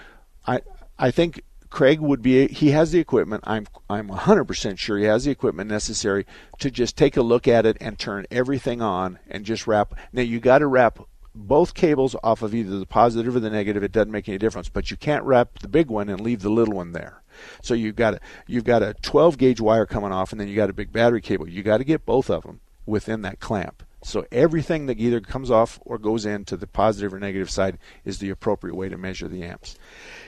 I 0.46 0.60
I 0.98 1.10
think 1.10 1.42
Craig 1.70 2.00
would 2.00 2.20
be. 2.22 2.48
He 2.48 2.70
has 2.72 2.90
the 2.90 2.98
equipment. 2.98 3.44
I'm 3.46 3.66
I'm 3.88 4.08
100% 4.08 4.78
sure 4.78 4.98
he 4.98 5.04
has 5.04 5.24
the 5.24 5.30
equipment 5.30 5.70
necessary 5.70 6.26
to 6.58 6.70
just 6.70 6.96
take 6.96 7.16
a 7.16 7.22
look 7.22 7.46
at 7.46 7.64
it 7.66 7.76
and 7.80 7.98
turn 7.98 8.26
everything 8.30 8.82
on 8.82 9.18
and 9.28 9.44
just 9.44 9.66
wrap. 9.66 9.94
Now 10.12 10.22
you 10.22 10.40
got 10.40 10.58
to 10.58 10.66
wrap 10.66 10.98
both 11.32 11.74
cables 11.74 12.16
off 12.24 12.42
of 12.42 12.52
either 12.54 12.76
the 12.78 12.86
positive 12.86 13.36
or 13.36 13.40
the 13.40 13.50
negative. 13.50 13.84
It 13.84 13.92
doesn't 13.92 14.10
make 14.10 14.28
any 14.28 14.38
difference. 14.38 14.68
But 14.68 14.90
you 14.90 14.96
can't 14.96 15.24
wrap 15.24 15.60
the 15.60 15.68
big 15.68 15.88
one 15.88 16.08
and 16.08 16.20
leave 16.20 16.42
the 16.42 16.50
little 16.50 16.74
one 16.74 16.90
there. 16.92 17.22
So 17.62 17.74
you've 17.74 17.96
got 17.96 18.14
a 18.14 18.20
you've 18.48 18.64
got 18.64 18.82
a 18.82 18.94
12 18.94 19.38
gauge 19.38 19.60
wire 19.60 19.86
coming 19.86 20.10
off, 20.12 20.32
and 20.32 20.40
then 20.40 20.48
you 20.48 20.56
got 20.56 20.70
a 20.70 20.74
big 20.74 20.92
battery 20.92 21.20
cable. 21.20 21.48
You 21.48 21.62
got 21.62 21.78
to 21.78 21.84
get 21.84 22.04
both 22.04 22.28
of 22.28 22.42
them 22.42 22.60
within 22.86 23.22
that 23.22 23.38
clamp. 23.38 23.84
So 24.02 24.26
everything 24.32 24.86
that 24.86 24.98
either 24.98 25.20
comes 25.20 25.50
off 25.50 25.78
or 25.84 25.98
goes 25.98 26.24
into 26.24 26.56
the 26.56 26.66
positive 26.66 27.12
or 27.12 27.18
negative 27.18 27.50
side 27.50 27.78
is 28.04 28.18
the 28.18 28.30
appropriate 28.30 28.74
way 28.74 28.88
to 28.88 28.96
measure 28.96 29.28
the 29.28 29.42
amps. 29.42 29.76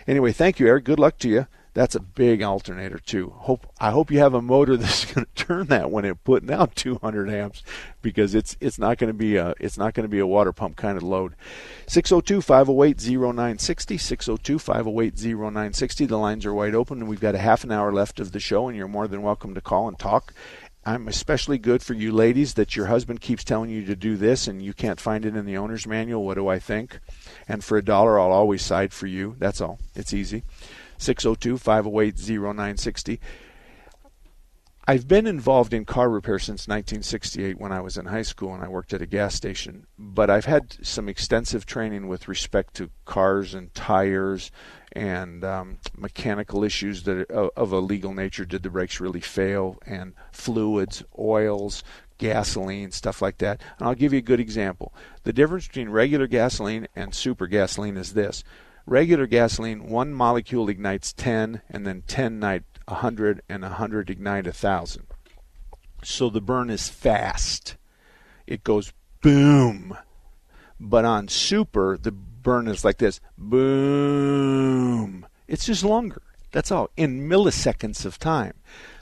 Anyway, 0.06 0.32
thank 0.32 0.60
you, 0.60 0.66
Eric. 0.66 0.84
Good 0.84 0.98
luck 0.98 1.16
to 1.18 1.28
you. 1.28 1.46
That's 1.74 1.94
a 1.94 2.00
big 2.00 2.42
alternator 2.42 2.98
too. 2.98 3.32
Hope 3.34 3.66
I 3.80 3.92
hope 3.92 4.10
you 4.10 4.18
have 4.18 4.34
a 4.34 4.42
motor 4.42 4.76
that's 4.80 5.06
going 5.06 5.24
to 5.24 5.44
turn 5.44 5.68
that 5.68 5.90
when 5.90 6.04
it's 6.04 6.20
putting 6.22 6.50
out 6.52 6.76
200 6.76 7.30
amps, 7.30 7.62
because 8.02 8.34
it's 8.34 8.58
it's 8.60 8.78
not 8.78 8.98
going 8.98 9.08
to 9.08 9.14
be 9.14 9.36
a 9.36 9.54
it's 9.58 9.78
not 9.78 9.94
going 9.94 10.04
to 10.04 10.10
be 10.10 10.18
a 10.18 10.26
water 10.26 10.52
pump 10.52 10.76
kind 10.76 10.98
of 10.98 11.02
load. 11.02 11.34
602-508-0960, 11.86 14.58
602-508-0960. 14.58 16.08
The 16.08 16.18
lines 16.18 16.44
are 16.44 16.52
wide 16.52 16.74
open, 16.74 17.00
and 17.00 17.08
we've 17.08 17.20
got 17.20 17.34
a 17.34 17.38
half 17.38 17.64
an 17.64 17.72
hour 17.72 17.90
left 17.90 18.20
of 18.20 18.32
the 18.32 18.40
show, 18.40 18.68
and 18.68 18.76
you're 18.76 18.86
more 18.86 19.08
than 19.08 19.22
welcome 19.22 19.54
to 19.54 19.62
call 19.62 19.88
and 19.88 19.98
talk. 19.98 20.34
I'm 20.84 21.06
especially 21.06 21.58
good 21.58 21.82
for 21.82 21.94
you 21.94 22.10
ladies 22.10 22.54
that 22.54 22.74
your 22.74 22.86
husband 22.86 23.20
keeps 23.20 23.44
telling 23.44 23.70
you 23.70 23.84
to 23.84 23.94
do 23.94 24.16
this 24.16 24.48
and 24.48 24.60
you 24.60 24.72
can't 24.72 25.00
find 25.00 25.24
it 25.24 25.36
in 25.36 25.46
the 25.46 25.56
owner's 25.56 25.86
manual. 25.86 26.24
What 26.24 26.34
do 26.34 26.48
I 26.48 26.58
think? 26.58 26.98
And 27.46 27.62
for 27.62 27.78
a 27.78 27.84
dollar, 27.84 28.18
I'll 28.18 28.32
always 28.32 28.62
side 28.62 28.92
for 28.92 29.06
you. 29.06 29.36
That's 29.38 29.60
all. 29.60 29.78
It's 29.94 30.12
easy. 30.12 30.42
602 30.98 31.58
508 31.58 32.18
0960. 32.28 33.20
I've 34.88 35.06
been 35.06 35.28
involved 35.28 35.72
in 35.72 35.84
car 35.84 36.10
repair 36.10 36.40
since 36.40 36.66
1968 36.66 37.60
when 37.60 37.70
I 37.70 37.80
was 37.80 37.96
in 37.96 38.06
high 38.06 38.22
school 38.22 38.52
and 38.52 38.64
I 38.64 38.68
worked 38.68 38.92
at 38.92 39.00
a 39.00 39.06
gas 39.06 39.36
station. 39.36 39.86
But 39.96 40.30
I've 40.30 40.46
had 40.46 40.84
some 40.84 41.08
extensive 41.08 41.64
training 41.64 42.08
with 42.08 42.26
respect 42.26 42.74
to 42.74 42.90
cars 43.04 43.54
and 43.54 43.72
tires 43.74 44.50
and 44.92 45.44
um, 45.44 45.78
mechanical 45.96 46.64
issues 46.64 47.02
that 47.04 47.30
are 47.30 47.48
of 47.56 47.72
a 47.72 47.78
legal 47.78 48.14
nature. 48.14 48.44
Did 48.44 48.62
the 48.62 48.70
brakes 48.70 49.00
really 49.00 49.20
fail? 49.20 49.78
And 49.86 50.14
fluids, 50.32 51.02
oils, 51.18 51.82
gasoline, 52.18 52.92
stuff 52.92 53.20
like 53.20 53.38
that. 53.38 53.60
And 53.78 53.88
I'll 53.88 53.94
give 53.94 54.12
you 54.12 54.18
a 54.18 54.22
good 54.22 54.40
example. 54.40 54.94
The 55.24 55.32
difference 55.32 55.66
between 55.66 55.88
regular 55.88 56.26
gasoline 56.26 56.86
and 56.94 57.14
super 57.14 57.46
gasoline 57.46 57.96
is 57.96 58.14
this 58.14 58.44
regular 58.86 59.26
gasoline, 59.26 59.88
one 59.88 60.12
molecule 60.12 60.68
ignites 60.68 61.12
10, 61.12 61.62
and 61.68 61.86
then 61.86 62.02
10 62.06 62.34
ignite 62.34 62.64
100, 62.86 63.42
and 63.48 63.62
100 63.62 64.10
ignite 64.10 64.44
1,000. 64.44 65.06
So 66.04 66.28
the 66.28 66.40
burn 66.40 66.70
is 66.70 66.88
fast. 66.88 67.76
It 68.46 68.64
goes 68.64 68.92
boom. 69.20 69.96
But 70.80 71.04
on 71.04 71.28
super, 71.28 71.96
the 71.96 72.12
burn 72.42 72.68
is 72.68 72.84
like 72.84 72.98
this 72.98 73.20
boom. 73.38 75.26
It's 75.48 75.66
just 75.66 75.84
longer. 75.84 76.22
That's 76.50 76.70
all, 76.70 76.90
in 76.96 77.28
milliseconds 77.28 78.04
of 78.04 78.18
time. 78.18 78.54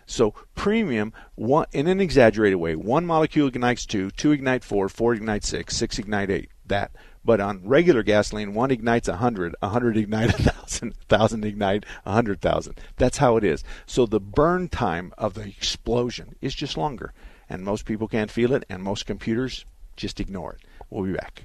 So 0.06 0.34
premium, 0.54 1.12
one, 1.36 1.66
in 1.72 1.86
an 1.86 2.00
exaggerated 2.00 2.58
way, 2.58 2.74
one 2.74 3.06
molecule 3.06 3.48
ignites 3.48 3.86
two, 3.86 4.10
two 4.10 4.32
ignite 4.32 4.64
four, 4.64 4.88
four 4.88 5.14
ignite 5.14 5.44
six, 5.44 5.76
six 5.76 5.98
ignite 5.98 6.30
eight. 6.30 6.50
That 6.66 6.92
but 7.24 7.40
on 7.40 7.60
regular 7.64 8.02
gasoline, 8.02 8.54
one 8.54 8.70
ignites 8.70 9.08
a 9.08 9.12
100, 9.12 9.54
a 9.60 9.66
100 9.66 9.96
ignite 9.98 10.30
a 10.30 10.42
1,000, 10.42 10.88
a 10.88 11.14
1,000 11.14 11.44
ignite 11.44 11.84
a 12.04 12.10
100,000. 12.10 12.80
That's 12.96 13.18
how 13.18 13.36
it 13.36 13.44
is. 13.44 13.62
So 13.86 14.06
the 14.06 14.20
burn 14.20 14.68
time 14.68 15.12
of 15.18 15.34
the 15.34 15.46
explosion 15.46 16.36
is 16.40 16.54
just 16.54 16.76
longer. 16.76 17.12
And 17.48 17.62
most 17.62 17.84
people 17.84 18.08
can't 18.08 18.30
feel 18.30 18.52
it, 18.52 18.64
and 18.68 18.82
most 18.82 19.06
computers 19.06 19.64
just 19.96 20.20
ignore 20.20 20.54
it. 20.54 20.60
We'll 20.88 21.04
be 21.04 21.12
back. 21.12 21.44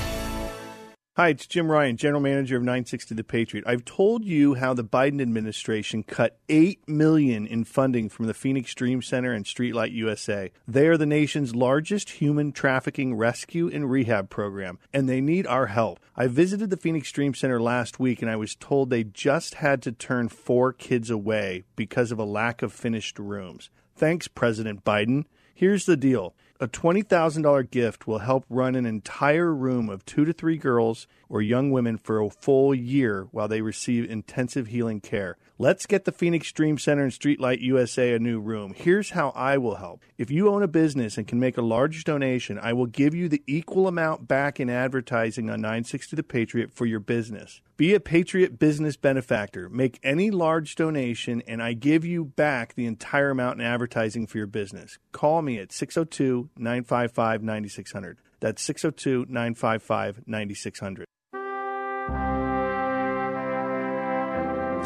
Hi, 1.17 1.27
it's 1.27 1.45
Jim 1.45 1.69
Ryan, 1.69 1.97
General 1.97 2.21
Manager 2.21 2.55
of 2.55 2.63
960 2.63 3.15
The 3.15 3.23
Patriot. 3.25 3.65
I've 3.67 3.83
told 3.83 4.23
you 4.23 4.53
how 4.53 4.73
the 4.73 4.85
Biden 4.85 5.21
administration 5.21 6.03
cut 6.03 6.39
8 6.47 6.87
million 6.87 7.45
in 7.45 7.65
funding 7.65 8.07
from 8.07 8.27
the 8.27 8.33
Phoenix 8.33 8.73
Dream 8.73 9.01
Center 9.01 9.33
and 9.33 9.43
Streetlight 9.43 9.91
USA. 9.91 10.53
They 10.65 10.87
are 10.87 10.95
the 10.95 11.05
nation's 11.05 11.53
largest 11.53 12.11
human 12.11 12.53
trafficking 12.53 13.15
rescue 13.15 13.67
and 13.67 13.91
rehab 13.91 14.29
program, 14.29 14.79
and 14.93 15.09
they 15.09 15.19
need 15.19 15.45
our 15.45 15.65
help. 15.65 15.99
I 16.15 16.27
visited 16.27 16.69
the 16.69 16.77
Phoenix 16.77 17.11
Dream 17.11 17.33
Center 17.33 17.61
last 17.61 17.99
week 17.99 18.21
and 18.21 18.31
I 18.31 18.37
was 18.37 18.55
told 18.55 18.89
they 18.89 19.03
just 19.03 19.55
had 19.55 19.81
to 19.81 19.91
turn 19.91 20.29
4 20.29 20.71
kids 20.71 21.09
away 21.09 21.65
because 21.75 22.13
of 22.13 22.19
a 22.19 22.23
lack 22.23 22.61
of 22.61 22.71
finished 22.71 23.19
rooms. 23.19 23.69
Thanks 23.97 24.29
President 24.29 24.85
Biden. 24.85 25.25
Here's 25.53 25.85
the 25.85 25.97
deal. 25.97 26.35
A 26.63 26.67
$20,000 26.67 27.71
gift 27.71 28.05
will 28.05 28.19
help 28.19 28.45
run 28.47 28.75
an 28.75 28.85
entire 28.85 29.51
room 29.51 29.89
of 29.89 30.05
two 30.05 30.25
to 30.25 30.31
three 30.31 30.57
girls 30.57 31.07
or 31.27 31.41
young 31.41 31.71
women 31.71 31.97
for 31.97 32.21
a 32.21 32.29
full 32.29 32.75
year 32.75 33.27
while 33.31 33.47
they 33.47 33.61
receive 33.61 34.07
intensive 34.07 34.67
healing 34.67 35.01
care. 35.01 35.39
Let's 35.61 35.85
get 35.85 36.05
the 36.05 36.11
Phoenix 36.11 36.51
Dream 36.51 36.79
Center 36.79 37.03
and 37.03 37.11
Streetlight 37.11 37.61
USA 37.61 38.15
a 38.15 38.19
new 38.19 38.39
room. 38.39 38.73
Here's 38.75 39.11
how 39.11 39.29
I 39.35 39.59
will 39.59 39.75
help. 39.75 40.01
If 40.17 40.31
you 40.31 40.49
own 40.49 40.63
a 40.63 40.67
business 40.67 41.19
and 41.19 41.27
can 41.27 41.39
make 41.39 41.55
a 41.55 41.61
large 41.61 42.03
donation, 42.03 42.57
I 42.57 42.73
will 42.73 42.87
give 42.87 43.13
you 43.13 43.29
the 43.29 43.43
equal 43.45 43.87
amount 43.87 44.27
back 44.27 44.59
in 44.59 44.71
advertising 44.71 45.51
on 45.51 45.61
960 45.61 46.15
The 46.15 46.23
Patriot 46.23 46.73
for 46.73 46.87
your 46.87 46.99
business. 46.99 47.61
Be 47.77 47.93
a 47.93 47.99
Patriot 47.99 48.57
business 48.57 48.97
benefactor. 48.97 49.69
Make 49.69 49.99
any 50.01 50.31
large 50.31 50.73
donation, 50.73 51.43
and 51.45 51.61
I 51.61 51.73
give 51.73 52.03
you 52.03 52.25
back 52.25 52.73
the 52.73 52.87
entire 52.87 53.29
amount 53.29 53.61
in 53.61 53.67
advertising 53.67 54.25
for 54.25 54.39
your 54.39 54.47
business. 54.47 54.97
Call 55.11 55.43
me 55.43 55.59
at 55.59 55.71
602 55.71 56.49
955 56.57 57.43
9600. 57.43 58.17
That's 58.39 58.63
602 58.63 59.27
955 59.31 60.23
9600. 60.25 61.05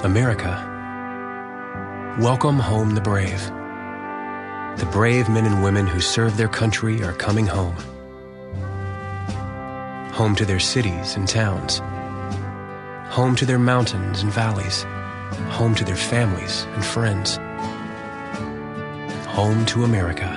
America. 0.06 0.54
Welcome 2.20 2.60
home 2.60 2.94
the 2.94 3.02
brave. 3.02 3.44
The 4.78 4.88
brave 4.92 5.28
men 5.30 5.48
and 5.48 5.64
women 5.64 5.88
who 5.88 6.00
serve 6.00 6.38
their 6.38 6.48
country 6.48 7.04
are 7.04 7.14
coming 7.14 7.48
home. 7.48 7.76
Home 10.14 10.36
to 10.36 10.46
their 10.46 10.60
cities 10.60 11.16
and 11.16 11.28
towns. 11.28 11.80
Home 13.16 13.36
to 13.36 13.48
their 13.48 13.58
mountains 13.58 14.22
and 14.22 14.32
valleys. 14.32 14.84
Home 15.58 15.74
to 15.74 15.84
their 15.84 15.96
families 15.96 16.68
and 16.76 16.86
friends. 16.86 17.38
Home 19.30 19.66
to 19.66 19.86
America. 19.86 20.30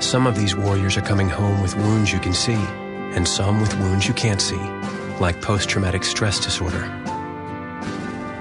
Some 0.00 0.28
of 0.28 0.36
these 0.36 0.54
warriors 0.54 0.96
are 0.96 1.02
coming 1.02 1.28
home 1.28 1.60
with 1.60 1.76
wounds 1.76 2.12
you 2.12 2.20
can 2.20 2.34
see, 2.34 2.62
and 3.16 3.26
some 3.26 3.60
with 3.60 3.76
wounds 3.80 4.06
you 4.06 4.14
can't 4.14 4.40
see, 4.40 4.62
like 5.18 5.42
post 5.42 5.68
traumatic 5.68 6.04
stress 6.04 6.38
disorder. 6.38 6.88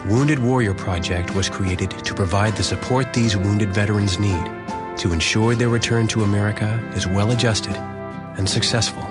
Wounded 0.07 0.39
Warrior 0.39 0.73
Project 0.73 1.35
was 1.35 1.47
created 1.47 1.91
to 1.91 2.15
provide 2.15 2.55
the 2.55 2.63
support 2.63 3.13
these 3.13 3.37
wounded 3.37 3.69
veterans 3.69 4.17
need 4.17 4.43
to 4.97 5.13
ensure 5.13 5.53
their 5.53 5.69
return 5.69 6.07
to 6.07 6.23
America 6.23 6.83
is 6.95 7.05
well 7.05 7.31
adjusted 7.31 7.75
and 7.75 8.49
successful. 8.49 9.03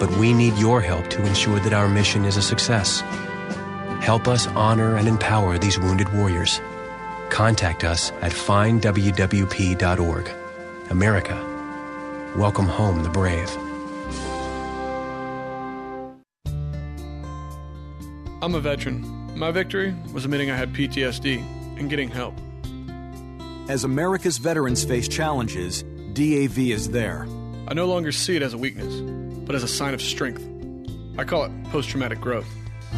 But 0.00 0.10
we 0.18 0.32
need 0.32 0.58
your 0.58 0.80
help 0.80 1.08
to 1.10 1.24
ensure 1.24 1.60
that 1.60 1.72
our 1.72 1.88
mission 1.88 2.24
is 2.24 2.36
a 2.36 2.42
success. 2.42 3.02
Help 4.00 4.26
us 4.26 4.48
honor 4.48 4.96
and 4.96 5.06
empower 5.06 5.58
these 5.58 5.78
wounded 5.78 6.12
warriors. 6.12 6.60
Contact 7.30 7.84
us 7.84 8.10
at 8.20 8.32
findwwp.org. 8.32 10.30
America, 10.90 12.34
welcome 12.36 12.66
home 12.66 13.04
the 13.04 13.10
brave. 13.10 13.56
I'm 18.42 18.56
a 18.56 18.60
veteran. 18.60 19.17
My 19.38 19.52
victory 19.52 19.94
was 20.12 20.24
admitting 20.24 20.50
I 20.50 20.56
had 20.56 20.72
PTSD 20.72 21.38
and 21.78 21.88
getting 21.88 22.10
help. 22.10 22.34
As 23.68 23.84
America's 23.84 24.36
veterans 24.36 24.82
face 24.82 25.06
challenges, 25.06 25.84
DAV 26.12 26.58
is 26.58 26.90
there. 26.90 27.28
I 27.68 27.74
no 27.74 27.86
longer 27.86 28.10
see 28.10 28.34
it 28.34 28.42
as 28.42 28.52
a 28.52 28.58
weakness, 28.58 28.92
but 29.46 29.54
as 29.54 29.62
a 29.62 29.68
sign 29.68 29.94
of 29.94 30.02
strength. 30.02 30.44
I 31.16 31.22
call 31.22 31.44
it 31.44 31.52
post 31.70 31.88
traumatic 31.88 32.20
growth. 32.20 32.48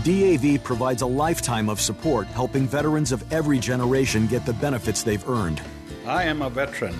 DAV 0.02 0.64
provides 0.64 1.02
a 1.02 1.06
lifetime 1.06 1.68
of 1.68 1.78
support 1.78 2.26
helping 2.28 2.66
veterans 2.66 3.12
of 3.12 3.22
every 3.30 3.58
generation 3.58 4.26
get 4.26 4.46
the 4.46 4.54
benefits 4.54 5.02
they've 5.02 5.28
earned. 5.28 5.60
I 6.06 6.22
am 6.22 6.40
a 6.40 6.48
veteran. 6.48 6.96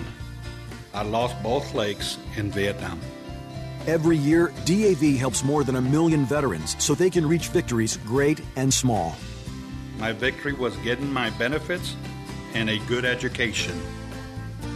I 0.93 1.01
lost 1.01 1.41
both 1.41 1.73
legs 1.73 2.19
in 2.35 2.51
Vietnam. 2.51 3.01
Every 3.87 4.17
year, 4.17 4.53
DAV 4.65 5.17
helps 5.17 5.43
more 5.43 5.63
than 5.63 5.77
a 5.77 5.81
million 5.81 6.25
veterans 6.25 6.75
so 6.77 6.93
they 6.93 7.09
can 7.09 7.27
reach 7.27 7.47
victories 7.47 7.97
great 8.05 8.39
and 8.55 8.71
small. 8.71 9.15
My 10.01 10.11
victory 10.11 10.53
was 10.53 10.75
getting 10.77 11.13
my 11.13 11.29
benefits 11.29 11.95
and 12.55 12.71
a 12.71 12.79
good 12.87 13.05
education. 13.05 13.79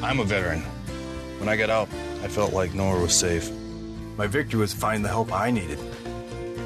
I'm 0.03 0.19
a 0.19 0.23
veteran. 0.23 0.61
When 1.39 1.49
I 1.49 1.55
got 1.55 1.71
out, 1.71 1.89
I 2.21 2.27
felt 2.27 2.53
like 2.53 2.75
nowhere 2.75 3.01
was 3.01 3.15
safe. 3.15 3.51
My 4.17 4.27
victory 4.27 4.59
was 4.59 4.71
finding 4.71 5.01
the 5.01 5.09
help 5.09 5.33
I 5.33 5.49
needed. 5.49 5.79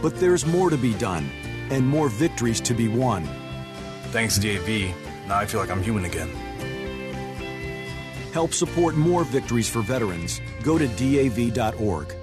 But 0.01 0.19
there's 0.19 0.45
more 0.45 0.69
to 0.69 0.75
be 0.75 0.93
done 0.95 1.29
and 1.71 1.87
more 1.87 2.09
victories 2.09 2.59
to 2.61 2.73
be 2.73 2.89
won. 2.89 3.23
Thanks 4.11 4.37
to 4.37 4.41
DAV, 4.41 4.93
now 5.29 5.37
I 5.37 5.45
feel 5.45 5.61
like 5.61 5.71
I'm 5.71 5.81
human 5.81 6.03
again. 6.03 6.27
Help 8.33 8.53
support 8.53 8.93
more 8.93 9.23
victories 9.23 9.69
for 9.69 9.81
veterans. 9.81 10.41
Go 10.63 10.77
to 10.77 10.85
DAV.org. 10.85 12.13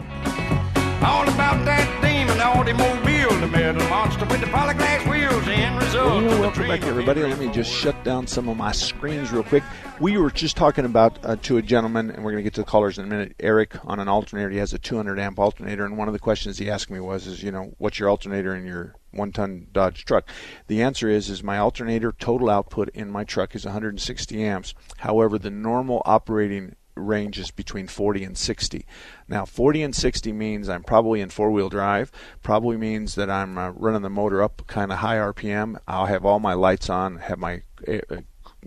All 0.00 1.28
about 1.28 1.64
that 1.64 2.00
demon 2.02 2.40
All 2.40 2.58
automobile, 2.58 3.05
the 3.46 3.52
metal 3.52 3.88
monster 3.88 4.24
with 4.26 4.40
the 4.40 4.46
polyglass 4.48 5.06
wheels, 5.06 5.46
and 5.46 5.76
result. 5.80 6.24
Well, 6.24 6.40
welcome 6.40 6.66
back, 6.66 6.82
everybody. 6.82 7.22
Let 7.22 7.38
me 7.38 7.48
just 7.52 7.70
shut 7.70 8.02
down 8.02 8.26
some 8.26 8.48
of 8.48 8.56
my 8.56 8.72
screens 8.72 9.30
real 9.30 9.44
quick. 9.44 9.62
We 10.00 10.18
were 10.18 10.30
just 10.30 10.56
talking 10.56 10.84
about 10.84 11.24
uh, 11.24 11.36
to 11.42 11.58
a 11.58 11.62
gentleman, 11.62 12.10
and 12.10 12.24
we're 12.24 12.32
going 12.32 12.42
to 12.42 12.42
get 12.42 12.54
to 12.54 12.62
the 12.62 12.66
callers 12.66 12.98
in 12.98 13.04
a 13.04 13.08
minute. 13.08 13.36
Eric 13.38 13.76
on 13.86 14.00
an 14.00 14.08
alternator. 14.08 14.50
He 14.50 14.58
has 14.58 14.72
a 14.72 14.78
200 14.78 15.18
amp 15.20 15.38
alternator, 15.38 15.84
and 15.84 15.96
one 15.96 16.08
of 16.08 16.12
the 16.12 16.18
questions 16.18 16.58
he 16.58 16.68
asked 16.68 16.90
me 16.90 16.98
was, 16.98 17.26
"Is 17.26 17.42
you 17.42 17.52
know, 17.52 17.72
what's 17.78 18.00
your 18.00 18.08
alternator 18.08 18.54
in 18.54 18.66
your 18.66 18.96
one-ton 19.12 19.68
Dodge 19.72 20.04
truck?" 20.04 20.28
The 20.66 20.82
answer 20.82 21.08
is, 21.08 21.30
is 21.30 21.44
my 21.44 21.58
alternator 21.58 22.12
total 22.18 22.50
output 22.50 22.88
in 22.94 23.10
my 23.10 23.22
truck 23.22 23.54
is 23.54 23.64
160 23.64 24.42
amps. 24.42 24.74
However, 24.98 25.38
the 25.38 25.50
normal 25.50 26.02
operating 26.04 26.74
range 26.96 27.38
is 27.38 27.50
between 27.50 27.86
40 27.86 28.24
and 28.24 28.36
60. 28.36 28.86
Now, 29.28 29.44
40 29.44 29.82
and 29.82 29.94
60 29.94 30.32
means 30.32 30.68
I'm 30.68 30.82
probably 30.82 31.20
in 31.20 31.30
four 31.30 31.50
wheel 31.50 31.68
drive, 31.68 32.10
probably 32.42 32.76
means 32.76 33.14
that 33.14 33.30
I'm 33.30 33.58
uh, 33.58 33.70
running 33.70 34.02
the 34.02 34.10
motor 34.10 34.42
up 34.42 34.66
kind 34.66 34.90
of 34.90 34.98
high 34.98 35.16
RPM. 35.16 35.78
I'll 35.86 36.06
have 36.06 36.24
all 36.24 36.40
my 36.40 36.54
lights 36.54 36.90
on, 36.90 37.18
have 37.18 37.38
my 37.38 37.62
uh, 37.86 38.16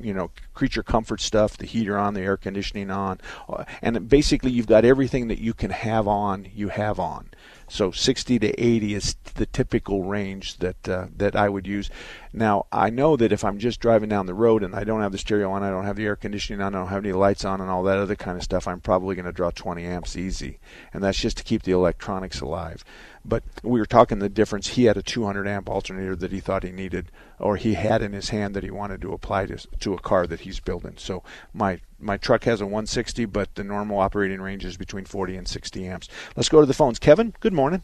you 0.02 0.14
know 0.14 0.32
creature 0.54 0.84
comfort 0.84 1.22
stuff 1.22 1.58
the 1.58 1.66
heater 1.66 1.98
on 1.98 2.14
the 2.14 2.22
air 2.22 2.38
conditioning 2.38 2.92
on 2.92 3.20
uh, 3.50 3.64
and 3.82 4.08
basically 4.08 4.52
you've 4.52 4.68
got 4.68 4.86
everything 4.86 5.28
that 5.28 5.40
you 5.40 5.54
can 5.54 5.72
have 5.72 6.08
on 6.08 6.48
you 6.54 6.70
have 6.70 7.00
on 7.00 7.30
so 7.70 7.92
60 7.92 8.40
to 8.40 8.60
80 8.60 8.94
is 8.94 9.16
the 9.36 9.46
typical 9.46 10.04
range 10.04 10.58
that 10.58 10.90
uh, 10.90 11.08
that 11.16 11.36
I 11.36 11.50
would 11.50 11.68
use. 11.68 11.90
Now 12.34 12.66
I 12.72 12.90
know 12.90 13.16
that 13.16 13.32
if 13.32 13.44
I'm 13.44 13.60
just 13.60 13.80
driving 13.80 14.10
down 14.10 14.26
the 14.26 14.34
road 14.34 14.64
and 14.64 14.76
I 14.76 14.84
don't 14.84 15.02
have 15.02 15.12
the 15.12 15.18
stereo 15.18 15.52
on, 15.52 15.64
I 15.64 15.70
don't 15.70 15.86
have 15.86 15.96
the 15.96 16.06
air 16.06 16.16
conditioning 16.16 16.62
on, 16.62 16.76
I 16.76 16.80
don't 16.80 16.90
have 16.90 17.06
any 17.06 17.14
lights 17.14 17.46
on, 17.46 17.62
and 17.62 17.70
all 17.70 17.84
that 17.84 17.98
other 17.98 18.16
kind 18.16 18.38
of 18.38 18.44
stuff, 18.44 18.68
I'm 18.68 18.82
probably 18.82 19.16
going 19.16 19.26
to 19.26 19.32
draw 19.32 19.52
20 19.52 19.86
amps 19.86 20.16
easy, 20.16 20.60
and 20.94 21.04
that's 21.04 21.20
just 21.20 21.38
to 21.38 21.44
keep 21.44 21.64
the 21.64 21.72
electronics 21.72 22.42
alive. 22.42 22.84
But 23.26 23.44
we 23.64 23.80
were 23.80 23.86
talking 23.86 24.20
the 24.20 24.30
difference. 24.30 24.70
He 24.70 24.86
had 24.86 24.98
a 24.98 25.04
200 25.04 25.48
amp 25.48 25.70
alternator 25.70 26.16
that 26.16 26.32
he 26.32 26.40
thought 26.40 26.64
he 26.64 26.72
needed, 26.72 27.12
or 27.38 27.58
he 27.58 27.74
had 27.74 28.02
in 28.02 28.14
his 28.14 28.30
hand 28.30 28.56
that 28.56 28.64
he 28.64 28.72
wanted 28.72 29.02
to 29.02 29.14
apply 29.14 29.46
to, 29.48 29.58
to 29.58 29.94
a 29.94 30.00
car 30.00 30.26
that 30.28 30.42
he's 30.42 30.60
building. 30.60 30.94
So 30.98 31.24
my 31.54 31.80
my 32.00 32.18
truck 32.18 32.46
has 32.46 32.62
a 32.62 32.66
160, 32.66 33.26
but 33.26 33.54
the 33.56 33.64
normal 33.64 34.00
operating 34.00 34.42
range 34.42 34.64
is 34.64 34.78
between 34.78 35.06
40 35.06 35.36
and 35.36 35.48
60 35.48 35.86
amps. 35.86 36.08
Let's 36.36 36.50
go 36.50 36.62
to 36.62 36.66
the 36.66 36.74
phones. 36.74 36.98
Kevin, 36.98 37.34
good 37.40 37.54
morning. 37.54 37.84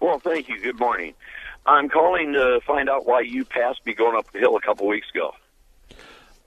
Well, 0.00 0.18
thank 0.18 0.48
you. 0.48 0.58
Good 0.60 0.78
morning. 0.78 1.14
I'm 1.66 1.88
calling 1.88 2.32
to 2.32 2.60
find 2.66 2.88
out 2.88 3.06
why 3.06 3.20
you 3.20 3.44
passed 3.44 3.84
me 3.86 3.94
going 3.94 4.16
up 4.16 4.32
the 4.32 4.38
hill 4.38 4.56
a 4.56 4.60
couple 4.60 4.86
weeks 4.86 5.08
ago. 5.14 5.34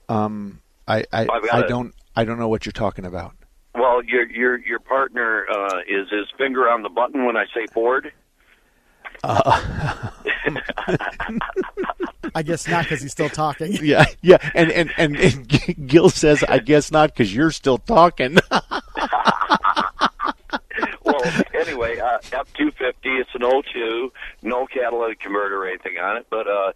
Um, 0.08 0.60
I 0.86 1.04
I, 1.12 1.26
I 1.52 1.62
don't 1.62 1.94
I 2.14 2.24
don't 2.24 2.38
know 2.38 2.48
what 2.48 2.66
you're 2.66 2.72
talking 2.72 3.04
about. 3.04 3.34
Well, 3.76 4.02
your 4.02 4.30
your 4.30 4.58
your 4.58 4.78
partner 4.78 5.46
uh, 5.50 5.80
is 5.86 6.08
his 6.10 6.26
finger 6.38 6.68
on 6.68 6.82
the 6.82 6.88
button 6.88 7.26
when 7.26 7.36
I 7.36 7.44
say 7.54 7.66
Ford. 7.72 8.10
Uh, 9.22 10.10
I 12.34 12.42
guess 12.42 12.66
not 12.68 12.84
because 12.84 13.02
he's 13.02 13.12
still 13.12 13.28
talking. 13.28 13.72
yeah, 13.82 14.06
yeah, 14.22 14.38
and 14.54 14.70
and 14.70 14.92
and, 14.96 15.16
and 15.16 15.48
Gil 15.88 16.08
says, 16.08 16.42
"I 16.44 16.58
guess 16.58 16.90
not 16.90 17.12
because 17.12 17.34
you're 17.34 17.50
still 17.50 17.78
talking." 17.78 18.38
well, 21.04 21.22
anyway, 21.54 21.98
uh, 21.98 22.18
F 22.32 22.52
two 22.54 22.70
fifty. 22.72 23.10
It's 23.10 23.34
an 23.34 23.42
old 23.42 23.66
02, 23.72 24.10
no 24.42 24.66
catalytic 24.66 25.20
converter 25.20 25.62
or 25.62 25.68
anything 25.68 25.98
on 25.98 26.16
it, 26.16 26.26
but 26.30 26.46
uh, 26.46 26.72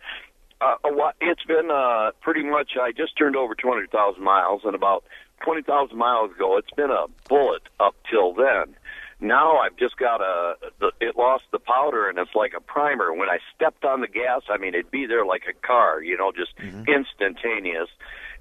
uh, 0.60 0.76
it's 1.20 1.44
been 1.44 1.70
uh, 1.70 2.10
pretty 2.20 2.42
much. 2.42 2.72
I 2.80 2.92
just 2.92 3.16
turned 3.16 3.36
over 3.36 3.54
two 3.54 3.68
hundred 3.68 3.90
thousand 3.90 4.22
miles, 4.22 4.62
and 4.64 4.74
about 4.74 5.04
twenty 5.40 5.62
thousand 5.62 5.98
miles 5.98 6.32
ago, 6.32 6.56
it's 6.56 6.70
been 6.76 6.90
a 6.90 7.06
bullet 7.28 7.62
up 7.78 7.94
till 8.10 8.34
then. 8.34 8.76
Now 9.20 9.58
I've 9.58 9.76
just 9.76 9.96
got 9.98 10.20
a. 10.20 10.54
The, 10.78 10.92
it 11.00 11.16
lost 11.16 11.44
the 11.52 11.58
powder, 11.58 12.08
and 12.08 12.18
it's 12.18 12.34
like 12.34 12.52
a 12.56 12.60
primer. 12.60 13.12
When 13.12 13.28
I 13.28 13.38
stepped 13.54 13.84
on 13.84 14.00
the 14.00 14.08
gas, 14.08 14.42
I 14.48 14.56
mean, 14.56 14.74
it'd 14.74 14.90
be 14.90 15.06
there 15.06 15.26
like 15.26 15.42
a 15.48 15.66
car, 15.66 16.02
you 16.02 16.16
know, 16.16 16.32
just 16.32 16.56
mm-hmm. 16.56 16.84
instantaneous, 16.88 17.88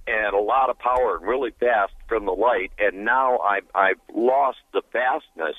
and 0.08 0.34
a 0.34 0.40
lot 0.40 0.70
of 0.70 0.80
power 0.80 1.18
and 1.18 1.28
really 1.28 1.52
fast 1.60 1.94
from 2.08 2.26
the 2.26 2.32
light. 2.32 2.72
And 2.80 3.04
now 3.04 3.40
I've 3.40 3.66
I've 3.76 4.00
lost 4.14 4.60
the 4.72 4.82
fastness, 4.94 5.58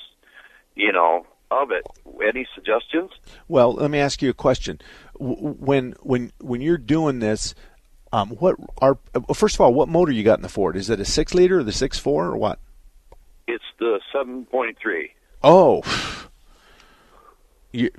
you 0.75 0.91
know, 0.91 1.27
of 1.51 1.69
it. 1.71 1.85
Any 2.27 2.47
suggestions? 2.55 3.11
Well, 3.47 3.73
let 3.73 3.91
me 3.91 3.99
ask 3.99 4.21
you 4.21 4.29
a 4.29 4.33
question. 4.33 4.79
When 5.19 5.93
when 6.01 6.31
when 6.39 6.61
you're 6.61 6.79
doing 6.79 7.19
this, 7.19 7.53
um, 8.11 8.29
what 8.31 8.55
are 8.81 8.97
first 9.33 9.55
of 9.55 9.61
all, 9.61 9.73
what 9.73 9.89
motor 9.89 10.11
you 10.11 10.23
got 10.23 10.37
in 10.39 10.43
the 10.43 10.49
Ford? 10.49 10.75
Is 10.75 10.89
it 10.89 10.99
a 10.99 11.05
six 11.05 11.33
liter 11.33 11.59
or 11.59 11.63
the 11.63 11.71
six 11.71 11.97
four 11.97 12.25
or 12.25 12.37
what? 12.37 12.59
It's 13.47 13.63
the 13.79 13.99
7.3. 14.13 15.09
Oh. 15.43 15.81
You, 17.73 17.89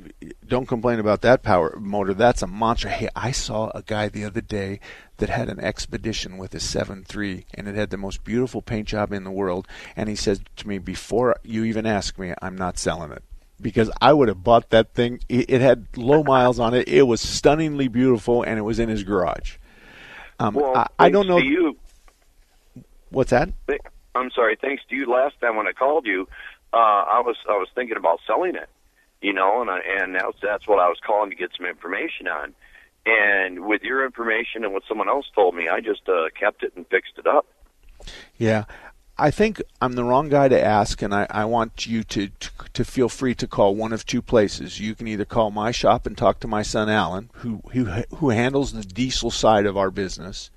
don't 0.47 0.69
complain 0.69 0.99
about 0.99 1.23
that 1.23 1.43
power 1.43 1.77
motor. 1.79 2.13
That's 2.13 2.43
a 2.43 2.47
monster. 2.47 2.89
Hey, 2.89 3.09
I 3.17 3.33
saw 3.33 3.71
a 3.75 3.83
guy 3.83 4.09
the 4.09 4.25
other 4.25 4.43
day 4.43 4.81
that 5.17 5.31
had 5.31 5.49
an 5.49 5.61
expedition 5.61 6.37
with 6.37 6.55
a 6.55 6.59
7.3 6.59 7.45
and 7.55 7.69
it 7.69 7.75
had 7.75 7.89
the 7.91 7.97
most 7.97 8.23
beautiful 8.23 8.61
paint 8.61 8.89
job 8.89 9.13
in 9.13 9.25
the 9.25 9.31
world. 9.31 9.67
And 9.97 10.11
he 10.11 10.17
said 10.17 10.49
to 10.57 10.69
me, 10.69 10.79
before 10.79 11.37
you 11.43 11.65
even 11.65 11.87
ask 11.87 12.19
me, 12.19 12.35
I'm 12.43 12.57
not 12.57 12.79
selling 12.79 13.13
it 13.13 13.23
because 13.63 13.91
I 14.01 14.13
would 14.13 14.29
have 14.29 14.43
bought 14.43 14.71
that 14.71 14.93
thing. 14.93 15.21
It 15.29 15.61
had 15.61 15.87
low 15.97 16.23
miles 16.23 16.59
on 16.59 16.75
it. 16.75 16.89
It 16.89 17.03
was 17.03 17.21
stunningly 17.21 17.89
beautiful, 17.89 18.43
and 18.43 18.59
it 18.59 18.63
was 18.63 18.79
in 18.79 18.89
his 18.89 19.05
garage. 19.05 19.57
Um, 20.43 20.55
well, 20.55 20.77
I, 20.77 20.89
I, 20.99 21.11
don't 21.11 21.29
know. 21.29 21.39
You, 21.39 21.77
what's 23.11 23.31
that? 23.31 23.51
I'm 24.15 24.31
sorry. 24.33 24.59
Thanks 24.61 24.83
to 24.91 24.97
you 24.97 25.07
last 25.07 25.41
time 25.41 25.57
when 25.57 25.69
I 25.69 25.73
called 25.73 26.05
you, 26.05 26.29
uh, 26.73 26.77
I 26.77 27.23
was 27.25 27.37
I 27.49 27.53
was 27.53 27.69
thinking 27.75 27.97
about 27.97 28.19
selling 28.27 28.57
it, 28.57 28.69
you 29.21 29.33
know, 29.33 29.61
and 29.61 29.71
I, 29.71 29.79
and 30.01 30.15
that's 30.17 30.39
that's 30.43 30.67
what 30.67 30.81
I 30.81 30.89
was 30.89 30.99
calling 31.07 31.31
to 31.31 31.37
get 31.37 31.51
some 31.57 31.67
information 31.67 32.27
on. 32.27 32.55
And 33.07 33.65
with 33.67 33.83
your 33.83 34.05
information 34.05 34.65
and 34.65 34.73
what 34.73 34.83
someone 34.89 35.09
else 35.09 35.27
told 35.35 35.55
me, 35.55 35.69
I 35.69 35.81
just 35.81 36.09
uh, 36.09 36.29
kept 36.39 36.65
it 36.65 36.73
and 36.77 36.87
fixed 36.89 37.19
it 37.19 37.27
up. 37.27 37.47
Yeah, 38.37 38.65
I 39.23 39.31
think 39.31 39.63
I'm 39.81 39.93
the 39.93 40.03
wrong 40.03 40.29
guy 40.29 40.49
to 40.49 40.61
ask, 40.61 41.01
and 41.01 41.15
I, 41.15 41.29
I 41.31 41.45
want 41.45 41.87
you 41.87 42.03
to, 42.03 42.27
to, 42.27 42.51
to 42.73 42.85
feel 42.85 43.09
free 43.09 43.37
to 43.37 43.47
call 43.47 43.77
one 43.77 43.93
of 43.93 44.05
two 44.05 44.21
places. 44.21 44.81
You 44.81 44.97
can 44.97 45.07
either 45.07 45.25
call 45.25 45.53
my 45.53 45.71
shop 45.71 46.09
and 46.09 46.19
talk 46.19 46.41
to 46.41 46.49
my 46.49 46.63
son 46.63 46.89
Alan, 46.89 47.31
who 47.35 47.63
who 47.73 47.85
who 48.17 48.31
handles 48.31 48.73
the 48.73 48.83
diesel 48.83 49.31
side 49.31 49.65
of 49.65 49.77
our 49.77 49.93
business, 49.93 50.51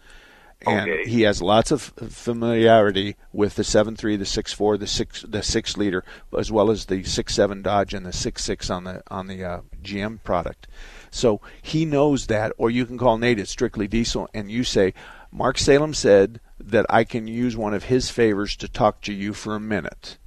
and 0.65 0.89
okay. 0.89 1.07
he 1.07 1.21
has 1.21 1.43
lots 1.43 1.69
of 1.69 1.93
familiarity 2.09 3.17
with 3.31 3.53
the 3.53 3.63
seven 3.63 3.95
three, 3.95 4.15
the 4.15 4.25
six 4.25 4.51
four, 4.51 4.79
the 4.79 4.87
six 4.87 5.21
the 5.21 5.43
six 5.43 5.77
liter, 5.77 6.03
as 6.35 6.51
well 6.51 6.71
as 6.71 6.85
the 6.85 7.03
six 7.03 7.35
seven 7.35 7.61
Dodge 7.61 7.93
and 7.93 8.03
the 8.03 8.13
six 8.13 8.43
six 8.43 8.71
on 8.71 8.85
the 8.85 9.03
on 9.11 9.27
the 9.27 9.43
uh, 9.43 9.61
GM 9.83 10.23
product. 10.23 10.67
So 11.11 11.39
he 11.61 11.85
knows 11.85 12.25
that. 12.27 12.51
Or 12.57 12.71
you 12.71 12.87
can 12.87 12.97
call 12.97 13.19
Nate 13.19 13.37
at 13.37 13.47
Strictly 13.47 13.87
Diesel, 13.87 14.27
and 14.33 14.49
you 14.49 14.63
say, 14.63 14.95
Mark 15.35 15.57
Salem 15.57 15.93
said 15.93 16.39
that 16.59 16.85
I 16.89 17.03
can 17.03 17.27
use 17.27 17.57
one 17.57 17.73
of 17.73 17.85
his 17.85 18.09
favors 18.09 18.55
to 18.55 18.69
talk 18.69 19.01
to 19.01 19.13
you 19.13 19.33
for 19.33 19.53
a 19.53 19.59
minute, 19.59 20.17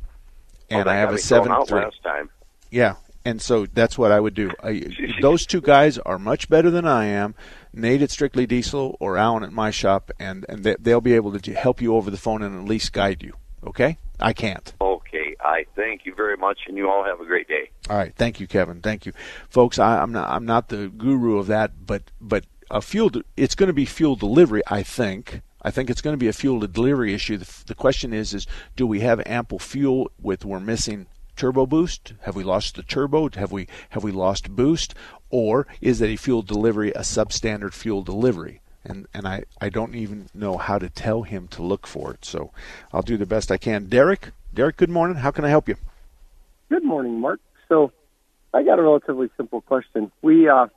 oh, 0.70 0.78
and 0.78 0.88
oh, 0.88 0.90
I 0.90 0.96
have 0.96 1.12
a 1.12 1.18
seven 1.18 1.50
three. 1.64 1.80
Last 1.80 2.02
time. 2.02 2.28
Yeah, 2.70 2.96
and 3.24 3.40
so 3.40 3.64
that's 3.64 3.96
what 3.96 4.12
I 4.12 4.20
would 4.20 4.34
do. 4.34 4.50
I, 4.62 4.84
those 5.22 5.46
two 5.46 5.62
guys 5.62 5.96
are 5.96 6.18
much 6.18 6.50
better 6.50 6.70
than 6.70 6.86
I 6.86 7.06
am. 7.06 7.34
Nate 7.72 8.02
at 8.02 8.10
Strictly 8.10 8.46
Diesel 8.46 8.98
or 9.00 9.16
Alan 9.16 9.44
at 9.44 9.52
my 9.52 9.70
shop, 9.70 10.10
and 10.18 10.44
and 10.46 10.62
they, 10.62 10.76
they'll 10.78 11.00
be 11.00 11.14
able 11.14 11.38
to 11.38 11.54
help 11.54 11.80
you 11.80 11.94
over 11.94 12.10
the 12.10 12.18
phone 12.18 12.42
and 12.42 12.54
at 12.54 12.68
least 12.68 12.92
guide 12.92 13.22
you. 13.22 13.32
Okay, 13.66 13.96
I 14.20 14.34
can't. 14.34 14.74
Okay, 14.78 15.36
I 15.40 15.64
thank 15.74 16.04
you 16.04 16.14
very 16.14 16.36
much, 16.36 16.60
and 16.68 16.76
you 16.76 16.90
all 16.90 17.02
have 17.02 17.18
a 17.20 17.24
great 17.24 17.48
day. 17.48 17.70
All 17.88 17.96
right, 17.96 18.14
thank 18.14 18.40
you, 18.40 18.46
Kevin. 18.46 18.82
Thank 18.82 19.06
you, 19.06 19.14
folks. 19.48 19.78
I, 19.78 20.02
I'm 20.02 20.12
not 20.12 20.28
I'm 20.28 20.44
not 20.44 20.68
the 20.68 20.88
guru 20.88 21.38
of 21.38 21.46
that, 21.46 21.86
but 21.86 22.02
but 22.20 22.44
a 22.70 22.80
fuel 22.80 23.10
it's 23.36 23.54
going 23.54 23.68
to 23.68 23.72
be 23.72 23.84
fuel 23.84 24.16
delivery, 24.16 24.62
I 24.66 24.82
think. 24.82 25.42
I 25.62 25.70
think 25.70 25.90
it's 25.90 26.00
going 26.00 26.14
to 26.14 26.18
be 26.18 26.28
a 26.28 26.32
fuel 26.32 26.60
delivery 26.60 27.14
issue. 27.14 27.36
The, 27.36 27.64
the 27.66 27.74
question 27.74 28.12
is, 28.12 28.32
is 28.32 28.46
do 28.76 28.86
we 28.86 29.00
have 29.00 29.20
ample 29.26 29.58
fuel 29.58 30.10
with 30.20 30.44
we're 30.44 30.60
missing 30.60 31.06
turbo 31.36 31.66
boost? 31.66 32.14
Have 32.22 32.36
we 32.36 32.44
lost 32.44 32.76
the 32.76 32.82
turbo? 32.82 33.28
Have 33.34 33.52
we 33.52 33.66
have 33.90 34.04
we 34.04 34.12
lost 34.12 34.50
boost? 34.50 34.94
Or 35.30 35.66
is 35.80 35.98
that 35.98 36.08
a 36.08 36.16
fuel 36.16 36.42
delivery 36.42 36.90
a 36.92 37.00
substandard 37.00 37.72
fuel 37.72 38.02
delivery? 38.02 38.60
And 38.84 39.06
and 39.12 39.26
I, 39.26 39.44
I 39.60 39.68
don't 39.68 39.94
even 39.94 40.28
know 40.34 40.56
how 40.56 40.78
to 40.78 40.88
tell 40.88 41.22
him 41.22 41.48
to 41.48 41.62
look 41.62 41.86
for 41.86 42.12
it. 42.12 42.24
So 42.24 42.52
I'll 42.92 43.02
do 43.02 43.16
the 43.16 43.26
best 43.26 43.50
I 43.50 43.56
can. 43.56 43.86
Derek, 43.86 44.30
Derek, 44.54 44.76
good 44.76 44.90
morning. 44.90 45.16
How 45.16 45.30
can 45.30 45.44
I 45.44 45.48
help 45.48 45.68
you? 45.68 45.76
Good 46.68 46.84
morning, 46.84 47.20
Mark. 47.20 47.40
So 47.68 47.92
I 48.54 48.62
got 48.62 48.78
a 48.78 48.82
relatively 48.82 49.30
simple 49.36 49.60
question. 49.60 50.10
We 50.22 50.48
uh, 50.48 50.68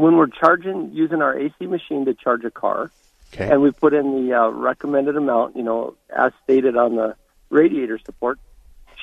when 0.00 0.16
we're 0.16 0.28
charging 0.28 0.90
using 0.94 1.20
our 1.20 1.38
AC 1.38 1.66
machine 1.66 2.06
to 2.06 2.14
charge 2.14 2.42
a 2.44 2.50
car, 2.50 2.90
okay. 3.34 3.50
and 3.50 3.60
we 3.60 3.70
put 3.70 3.92
in 3.92 4.26
the 4.26 4.34
uh, 4.34 4.48
recommended 4.48 5.14
amount, 5.14 5.56
you 5.56 5.62
know, 5.62 5.94
as 6.08 6.32
stated 6.42 6.74
on 6.74 6.96
the 6.96 7.14
radiator 7.50 7.98
support, 7.98 8.38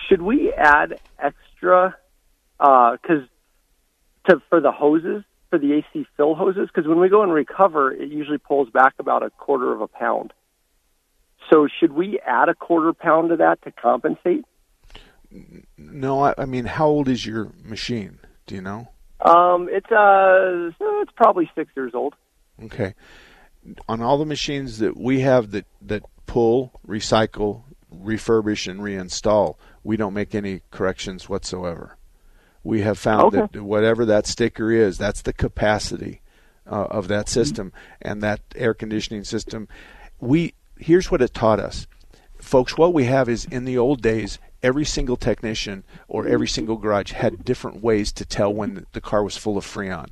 should 0.08 0.24
we 0.24 0.52
add 0.54 1.00
extra 1.20 1.96
because 2.58 3.28
to 4.28 4.42
for 4.50 4.60
the 4.60 4.72
hoses 4.72 5.24
for 5.52 5.60
the 5.60 5.74
AC 5.74 6.08
fill 6.18 6.34
hoses? 6.34 6.68
Because 6.74 6.88
when 6.88 7.00
we 7.00 7.10
go 7.10 7.22
and 7.22 7.32
recover, 7.32 7.92
it 7.92 8.10
usually 8.10 8.40
pulls 8.40 8.70
back 8.72 8.96
about 8.98 9.22
a 9.22 9.30
quarter 9.30 9.72
of 9.72 9.82
a 9.82 9.88
pound. 9.88 10.34
So 11.52 11.68
should 11.80 11.94
we 11.94 12.20
add 12.26 12.50
a 12.50 12.56
quarter 12.56 12.92
pound 12.92 13.30
to 13.30 13.36
that 13.38 13.62
to 13.62 13.72
compensate? 13.72 14.46
No, 15.78 16.24
I, 16.24 16.34
I 16.40 16.46
mean, 16.46 16.66
how 16.66 16.88
old 16.88 17.08
is 17.08 17.24
your 17.24 17.52
machine? 17.64 18.18
Do 18.48 18.56
you 18.56 18.62
know? 18.62 18.90
Um, 19.22 19.68
it's 19.72 19.92
uh, 19.92 20.72
it's 21.02 21.12
probably 21.16 21.50
six 21.56 21.72
years 21.76 21.94
old. 21.94 22.14
Okay. 22.64 22.94
On 23.90 24.02
all 24.02 24.18
the 24.18 24.26
machines 24.26 24.80
that 24.80 24.98
we 24.98 25.22
have 25.22 25.52
that 25.52 25.66
that 25.82 26.04
pull, 26.26 26.80
recycle, 26.88 27.64
refurbish, 27.94 28.70
and 28.70 28.80
reinstall, 28.82 29.56
we 29.84 29.98
don't 29.98 30.14
make 30.14 30.36
any 30.36 30.62
corrections 30.72 31.28
whatsoever. 31.28 31.98
We 32.64 32.82
have 32.82 33.00
found 33.00 33.34
Okay. 33.36 33.48
that 33.54 33.64
whatever 33.64 34.06
that 34.06 34.28
sticker 34.28 34.72
is, 34.72 34.98
that's 34.98 35.22
the 35.22 35.34
capacity 35.34 36.22
uh, 36.70 36.88
of 36.92 37.08
that 37.08 37.30
system 37.30 37.72
and 38.02 38.22
that 38.22 38.42
air 38.56 38.74
conditioning 38.74 39.24
system. 39.24 39.68
We 40.20 40.54
here's 40.78 41.10
what 41.10 41.22
it 41.22 41.34
taught 41.34 41.60
us, 41.60 41.88
folks. 42.40 42.78
What 42.78 42.94
we 42.94 43.06
have 43.06 43.30
is 43.30 43.46
in 43.46 43.66
the 43.66 43.78
old 43.78 44.02
days, 44.02 44.38
every 44.68 44.84
single 44.84 45.16
technician 45.16 45.86
or 46.10 46.28
every 46.28 46.48
single 46.48 46.76
garage 46.76 47.14
had 47.14 47.46
different 47.46 47.82
ways 47.82 48.12
to 48.12 48.26
tell 48.26 48.54
when 48.54 48.86
the 48.92 49.00
car 49.00 49.24
was 49.24 49.38
full 49.38 49.58
of 49.58 49.66
freon. 49.66 50.10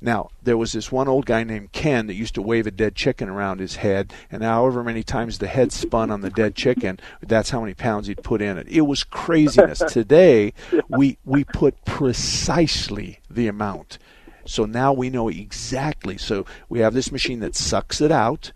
Now, 0.00 0.30
there 0.42 0.56
was 0.56 0.72
this 0.72 0.90
one 0.90 1.06
old 1.06 1.26
guy 1.26 1.44
named 1.44 1.70
Ken 1.70 2.08
that 2.08 2.14
used 2.14 2.34
to 2.34 2.42
wave 2.42 2.66
a 2.66 2.72
dead 2.72 2.96
chicken 2.96 3.28
around 3.28 3.60
his 3.60 3.76
head, 3.76 4.12
and 4.32 4.42
however 4.42 4.82
many 4.82 5.04
times 5.04 5.38
the 5.38 5.46
head 5.46 5.70
spun 5.70 6.10
on 6.10 6.22
the 6.22 6.30
dead 6.30 6.56
chicken, 6.56 6.98
that's 7.20 7.50
how 7.50 7.60
many 7.60 7.74
pounds 7.74 8.08
he'd 8.08 8.24
put 8.24 8.42
in 8.42 8.58
it. 8.58 8.66
It 8.68 8.80
was 8.80 9.04
craziness. 9.04 9.78
Today, 9.88 10.54
we 10.88 11.18
we 11.24 11.44
put 11.44 11.84
precisely 11.84 13.20
the 13.30 13.46
amount. 13.46 13.98
So 14.44 14.64
now 14.64 14.92
we 14.92 15.08
know 15.08 15.28
exactly. 15.28 16.18
So 16.18 16.46
we 16.68 16.80
have 16.80 16.94
this 16.94 17.12
machine 17.12 17.38
that 17.38 17.54
sucks 17.54 18.00
it 18.00 18.10
out. 18.10 18.50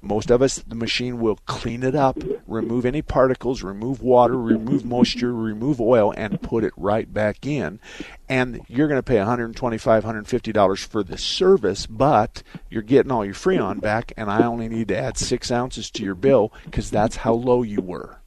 Most 0.00 0.30
of 0.30 0.42
us, 0.42 0.56
the 0.56 0.74
machine 0.74 1.20
will 1.20 1.36
clean 1.46 1.82
it 1.82 1.94
up, 1.94 2.18
remove 2.46 2.84
any 2.84 3.02
particles, 3.02 3.62
remove 3.62 4.02
water, 4.02 4.38
remove 4.38 4.84
moisture, 4.84 5.32
remove 5.32 5.80
oil, 5.80 6.12
and 6.16 6.40
put 6.42 6.64
it 6.64 6.72
right 6.76 7.12
back 7.12 7.46
in. 7.46 7.80
And 8.28 8.60
you're 8.68 8.88
going 8.88 8.98
to 8.98 9.02
pay 9.02 9.16
$125, 9.16 9.54
$150 9.54 10.84
for 10.86 11.02
the 11.02 11.18
service, 11.18 11.86
but 11.86 12.42
you're 12.70 12.82
getting 12.82 13.12
all 13.12 13.24
your 13.24 13.34
Freon 13.34 13.80
back, 13.80 14.12
and 14.16 14.30
I 14.30 14.44
only 14.44 14.68
need 14.68 14.88
to 14.88 14.96
add 14.96 15.18
six 15.18 15.50
ounces 15.50 15.90
to 15.92 16.04
your 16.04 16.14
bill 16.14 16.52
because 16.64 16.90
that's 16.90 17.16
how 17.16 17.34
low 17.34 17.62
you 17.62 17.80
were. 17.80 18.18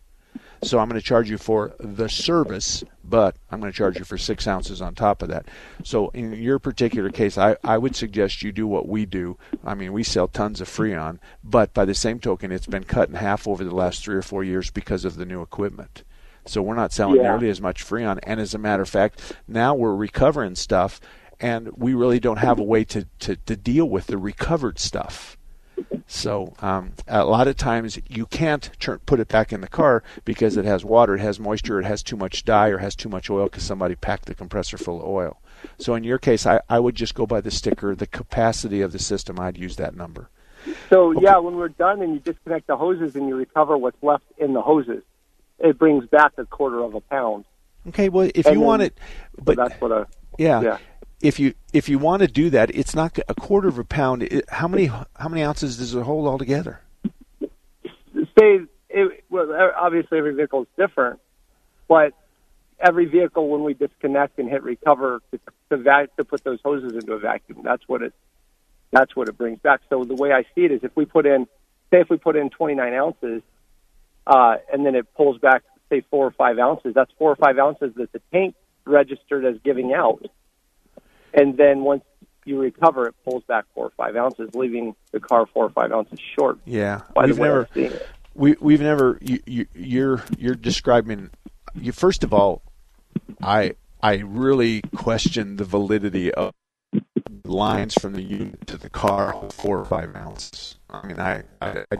So 0.67 0.79
I'm 0.79 0.89
going 0.89 0.99
to 0.99 1.05
charge 1.05 1.29
you 1.29 1.37
for 1.37 1.73
the 1.79 2.09
service, 2.09 2.83
but 3.03 3.37
I'm 3.49 3.61
going 3.61 3.71
to 3.71 3.77
charge 3.77 3.97
you 3.97 4.03
for 4.03 4.17
six 4.17 4.45
ounces 4.47 4.81
on 4.81 4.95
top 4.95 5.21
of 5.21 5.29
that. 5.29 5.45
So 5.83 6.09
in 6.09 6.33
your 6.33 6.59
particular 6.59 7.09
case, 7.09 7.37
I, 7.37 7.55
I 7.63 7.77
would 7.77 7.95
suggest 7.95 8.43
you 8.43 8.51
do 8.51 8.67
what 8.67 8.87
we 8.87 9.05
do. 9.05 9.37
I 9.63 9.75
mean, 9.75 9.93
we 9.93 10.03
sell 10.03 10.27
tons 10.27 10.59
of 10.59 10.67
Freon, 10.67 11.19
but 11.41 11.73
by 11.73 11.85
the 11.85 11.95
same 11.95 12.19
token, 12.19 12.51
it's 12.51 12.67
been 12.67 12.83
cut 12.83 13.07
in 13.07 13.15
half 13.15 13.47
over 13.47 13.63
the 13.63 13.73
last 13.73 14.03
three 14.03 14.15
or 14.15 14.21
four 14.21 14.43
years 14.43 14.69
because 14.69 15.05
of 15.05 15.15
the 15.15 15.25
new 15.25 15.41
equipment. 15.41 16.03
So 16.45 16.61
we're 16.61 16.75
not 16.75 16.91
selling 16.91 17.17
Yeah. 17.21 17.31
nearly 17.31 17.49
as 17.49 17.61
much 17.61 17.85
Freon. 17.85 18.19
And 18.23 18.39
as 18.41 18.53
a 18.53 18.57
matter 18.57 18.83
of 18.83 18.89
fact, 18.89 19.37
now 19.47 19.73
we're 19.73 19.95
recovering 19.95 20.55
stuff, 20.55 20.99
and 21.39 21.69
we 21.77 21.93
really 21.93 22.19
don't 22.19 22.39
have 22.39 22.59
a 22.59 22.63
way 22.63 22.83
to, 22.85 23.07
to, 23.19 23.37
to 23.37 23.55
deal 23.55 23.87
with 23.87 24.07
the 24.07 24.17
recovered 24.17 24.79
stuff. 24.79 25.36
So 26.09 26.53
um, 26.61 26.93
a 27.07 27.25
lot 27.25 27.47
of 27.47 27.57
times 27.57 27.99
you 28.09 28.25
can't 28.27 28.69
turn, 28.79 28.99
put 28.99 29.19
it 29.19 29.27
back 29.27 29.51
in 29.51 29.59
the 29.61 29.67
car 29.67 30.03
because 30.23 30.55
it 30.55 30.63
has 30.65 30.85
water, 30.85 31.15
it 31.15 31.19
has 31.19 31.39
moisture, 31.39 31.79
it 31.81 31.85
has 31.85 32.01
too 32.01 32.15
much 32.15 32.45
dye, 32.45 32.69
or 32.69 32.77
has 32.77 32.95
too 32.95 33.09
much 33.09 33.29
oil 33.29 33.45
because 33.45 33.63
somebody 33.63 33.95
packed 33.95 34.25
the 34.25 34.33
compressor 34.33 34.77
full 34.77 35.01
of 35.01 35.05
oil. 35.07 35.41
So 35.79 35.95
in 35.95 36.03
your 36.05 36.17
case, 36.17 36.45
I, 36.45 36.61
I 36.69 36.79
would 36.79 36.95
just 36.95 37.13
go 37.13 37.25
by 37.25 37.41
the 37.41 37.51
sticker, 37.51 37.93
the 37.93 38.07
capacity 38.07 38.81
of 38.81 38.93
the 38.93 38.99
system. 38.99 39.37
I'd 39.39 39.57
use 39.57 39.75
that 39.75 39.95
number. 39.95 40.29
So 40.89 41.11
yeah, 41.19 41.37
when 41.37 41.55
we're 41.55 41.69
done 41.69 42.01
and 42.01 42.13
you 42.13 42.19
disconnect 42.19 42.67
the 42.67 42.77
hoses 42.77 43.15
and 43.15 43.27
you 43.27 43.35
recover 43.35 43.77
what's 43.77 44.01
left 44.01 44.23
in 44.37 44.53
the 44.53 44.61
hoses, 44.61 45.03
it 45.59 45.77
brings 45.77 46.05
back 46.07 46.33
a 46.37 46.45
quarter 46.45 46.81
of 46.83 46.95
a 46.95 47.01
pound. 47.01 47.43
Okay, 47.89 48.09
well 48.09 48.29
if 48.33 48.45
And 48.45 48.55
you 48.55 48.59
then- 48.59 48.67
want 48.67 48.81
it, 48.83 48.97
so 49.37 49.43
but 49.43 49.57
that's 49.57 49.79
what 49.81 49.91
a 49.91 50.07
yeah, 50.37 50.61
yeah. 50.61 50.77
If 51.21 51.39
you 51.39 51.53
if 51.73 51.89
you 51.89 51.99
want 51.99 52.21
to 52.21 52.27
do 52.27 52.49
that, 52.51 52.73
it's 52.75 52.95
not 52.95 53.17
a 53.27 53.33
quarter 53.33 53.67
of 53.67 53.77
a 53.79 53.83
pound. 53.83 54.43
How 54.49 54.67
many 54.67 54.85
how 54.85 55.29
many 55.29 55.43
ounces 55.43 55.77
does 55.77 55.95
it 55.95 56.03
hold 56.03 56.27
altogether? 56.27 56.81
say 58.39 58.59
it, 58.89 59.23
well, 59.29 59.51
obviously 59.75 60.17
every 60.17 60.33
vehicle 60.33 60.63
is 60.63 60.67
different, 60.77 61.19
but 61.87 62.13
every 62.79 63.05
vehicle 63.05 63.49
when 63.49 63.63
we 63.63 63.73
disconnect 63.73 64.37
and 64.39 64.49
hit 64.49 64.63
recover 64.63 65.21
to 65.31 65.39
to, 65.69 65.77
vac- 65.77 66.15
to 66.15 66.23
put 66.23 66.43
those 66.43 66.59
hoses 66.63 66.93
into 66.93 67.13
a 67.13 67.19
vacuum, 67.19 67.61
that's 67.63 67.83
what 67.87 68.01
it 68.01 68.13
that's 68.91 69.15
what 69.15 69.27
it 69.27 69.37
brings 69.37 69.59
back. 69.59 69.81
So 69.89 70.03
the 70.03 70.15
way 70.15 70.31
I 70.31 70.43
see 70.55 70.65
it 70.65 70.71
is, 70.71 70.83
if 70.83 70.95
we 70.95 71.05
put 71.05 71.25
in, 71.25 71.45
say, 71.91 71.99
if 71.99 72.09
we 72.09 72.17
put 72.17 72.35
in 72.35 72.49
29 72.49 72.93
ounces, 72.93 73.41
uh, 74.25 74.57
and 74.71 74.85
then 74.85 74.95
it 74.95 75.13
pulls 75.13 75.39
back, 75.39 75.63
say, 75.89 76.01
four 76.09 76.25
or 76.25 76.31
five 76.31 76.57
ounces, 76.57 76.93
that's 76.93 77.11
four 77.17 77.31
or 77.31 77.35
five 77.35 77.57
ounces 77.57 77.93
that 77.95 78.11
the 78.13 78.21
tank 78.31 78.55
registered 78.85 79.43
as 79.43 79.55
giving 79.63 79.93
out, 79.93 80.25
and 81.37 81.55
then 81.55 81.81
once 81.81 82.03
you 82.45 82.59
recover, 82.59 83.07
it 83.07 83.15
pulls 83.23 83.43
back 83.43 83.65
four 83.75 83.85
or 83.85 83.91
five 83.91 84.15
ounces, 84.15 84.49
leaving 84.55 84.95
the 85.11 85.19
car 85.19 85.45
four 85.45 85.65
or 85.65 85.69
five 85.69 85.91
ounces 85.91 86.19
short. 86.37 86.57
Yeah, 86.65 87.01
By 87.13 87.27
we've 87.27 87.37
never 87.37 87.69
we 88.33 88.55
we've 88.59 88.81
never 88.81 89.19
you, 89.21 89.39
you 89.45 89.67
you're 89.73 90.23
you're 90.37 90.55
describing 90.55 91.29
you 91.75 91.91
first 91.91 92.23
of 92.23 92.33
all 92.33 92.61
I 93.41 93.75
I 94.01 94.17
really 94.17 94.81
question 94.95 95.57
the 95.57 95.65
validity 95.65 96.33
of 96.33 96.53
lines 97.43 97.93
from 97.95 98.13
the 98.13 98.21
unit 98.21 98.65
to 98.67 98.77
the 98.77 98.89
car 98.89 99.49
four 99.51 99.79
or 99.79 99.85
five 99.85 100.15
ounces. 100.15 100.77
I 100.89 101.05
mean 101.05 101.19
I, 101.19 101.43
I, 101.61 101.83
I 101.91 101.97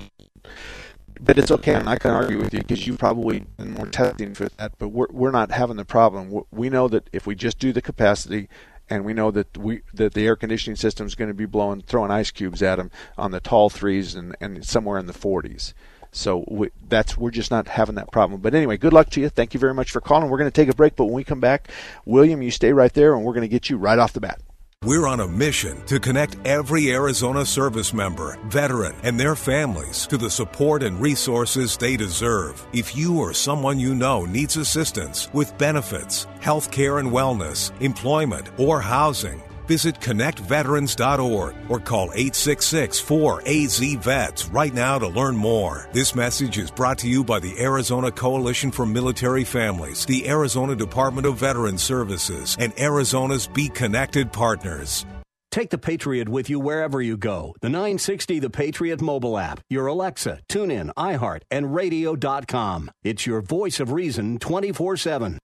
but 1.19 1.37
it's 1.39 1.51
okay. 1.51 1.71
And 1.71 1.79
I'm 1.79 1.85
not 1.85 1.99
going 1.99 2.13
to 2.13 2.21
argue 2.21 2.37
with 2.37 2.53
you 2.53 2.59
because 2.59 2.85
you 2.85 2.95
probably 2.95 3.45
done 3.57 3.71
more 3.71 3.87
testing 3.87 4.33
for 4.33 4.49
that. 4.57 4.73
But 4.77 4.89
we're 4.89 5.07
we're 5.09 5.31
not 5.31 5.51
having 5.51 5.77
the 5.77 5.85
problem. 5.85 6.43
We 6.51 6.69
know 6.69 6.87
that 6.87 7.09
if 7.11 7.25
we 7.25 7.35
just 7.35 7.59
do 7.59 7.73
the 7.73 7.81
capacity, 7.81 8.49
and 8.89 9.05
we 9.05 9.13
know 9.13 9.31
that 9.31 9.57
we 9.57 9.81
that 9.93 10.13
the 10.13 10.25
air 10.25 10.35
conditioning 10.35 10.75
system 10.75 11.07
is 11.07 11.15
going 11.15 11.29
to 11.29 11.33
be 11.33 11.45
blowing 11.45 11.81
throwing 11.81 12.11
ice 12.11 12.31
cubes 12.31 12.61
at 12.61 12.77
them 12.77 12.91
on 13.17 13.31
the 13.31 13.39
tall 13.39 13.69
threes 13.69 14.15
and 14.15 14.35
and 14.39 14.65
somewhere 14.65 14.97
in 14.97 15.05
the 15.05 15.13
40s. 15.13 15.73
So 16.11 16.45
we, 16.47 16.69
that's 16.87 17.17
we're 17.17 17.31
just 17.31 17.51
not 17.51 17.67
having 17.67 17.95
that 17.95 18.11
problem. 18.11 18.41
But 18.41 18.55
anyway, 18.55 18.77
good 18.77 18.93
luck 18.93 19.09
to 19.11 19.21
you. 19.21 19.29
Thank 19.29 19.53
you 19.53 19.59
very 19.59 19.73
much 19.73 19.91
for 19.91 20.01
calling. 20.01 20.29
We're 20.29 20.37
going 20.37 20.49
to 20.49 20.55
take 20.55 20.69
a 20.69 20.75
break, 20.75 20.95
but 20.95 21.05
when 21.05 21.13
we 21.13 21.23
come 21.23 21.39
back, 21.39 21.69
William, 22.05 22.41
you 22.41 22.51
stay 22.51 22.73
right 22.73 22.93
there, 22.93 23.13
and 23.13 23.23
we're 23.23 23.33
going 23.33 23.41
to 23.41 23.47
get 23.47 23.69
you 23.69 23.77
right 23.77 23.99
off 23.99 24.13
the 24.13 24.21
bat. 24.21 24.41
We're 24.83 25.07
on 25.07 25.21
a 25.21 25.27
mission 25.27 25.83
to 25.87 25.99
connect 25.99 26.37
every 26.45 26.91
Arizona 26.93 27.43
service 27.45 27.93
member, 27.93 28.37
veteran, 28.45 28.95
and 29.01 29.19
their 29.19 29.35
families 29.35 30.05
to 30.05 30.17
the 30.17 30.29
support 30.29 30.83
and 30.83 31.01
resources 31.01 31.75
they 31.75 31.97
deserve. 31.97 32.63
If 32.73 32.95
you 32.95 33.17
or 33.17 33.33
someone 33.33 33.79
you 33.79 33.95
know 33.95 34.25
needs 34.25 34.55
assistance 34.55 35.33
with 35.33 35.57
benefits, 35.57 36.27
health 36.41 36.69
care 36.69 36.99
and 36.99 37.09
wellness, 37.09 37.71
employment, 37.81 38.51
or 38.59 38.79
housing, 38.79 39.41
visit 39.67 39.99
connectveterans.org 39.99 41.55
or 41.69 41.79
call 41.79 42.09
866-4AZ-VETS 42.09 44.53
right 44.53 44.73
now 44.73 44.99
to 44.99 45.07
learn 45.07 45.35
more. 45.35 45.89
This 45.93 46.15
message 46.15 46.57
is 46.57 46.71
brought 46.71 46.97
to 46.99 47.09
you 47.09 47.23
by 47.23 47.39
the 47.39 47.59
Arizona 47.59 48.11
Coalition 48.11 48.71
for 48.71 48.85
Military 48.85 49.43
Families, 49.43 50.05
the 50.05 50.29
Arizona 50.29 50.75
Department 50.75 51.27
of 51.27 51.37
Veterans 51.37 51.83
Services, 51.83 52.55
and 52.59 52.77
Arizona's 52.79 53.47
Be 53.47 53.69
Connected 53.69 54.31
partners. 54.31 55.05
Take 55.51 55.69
the 55.71 55.77
Patriot 55.77 56.29
with 56.29 56.49
you 56.49 56.59
wherever 56.59 57.01
you 57.01 57.17
go. 57.17 57.55
The 57.61 57.69
960 57.69 58.39
The 58.39 58.49
Patriot 58.49 59.01
mobile 59.01 59.37
app, 59.37 59.59
your 59.69 59.87
Alexa, 59.87 60.39
TuneIn, 60.49 60.93
iHeart, 60.95 61.41
and 61.49 61.73
radio.com. 61.73 62.91
It's 63.03 63.25
your 63.25 63.41
voice 63.41 63.79
of 63.79 63.91
reason 63.91 64.37
24 64.37 64.97
7. 64.97 65.39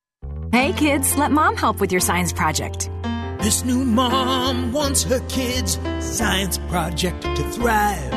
Hey 0.51 0.73
kids, 0.73 1.17
let 1.17 1.31
mom 1.31 1.55
help 1.55 1.79
with 1.79 1.91
your 1.91 2.01
science 2.01 2.31
project. 2.31 2.89
This 3.43 3.65
new 3.65 3.83
mom 3.83 4.71
wants 4.71 5.03
her 5.03 5.19
kids' 5.27 5.77
science 5.99 6.57
project 6.69 7.23
to 7.23 7.43
thrive. 7.51 8.09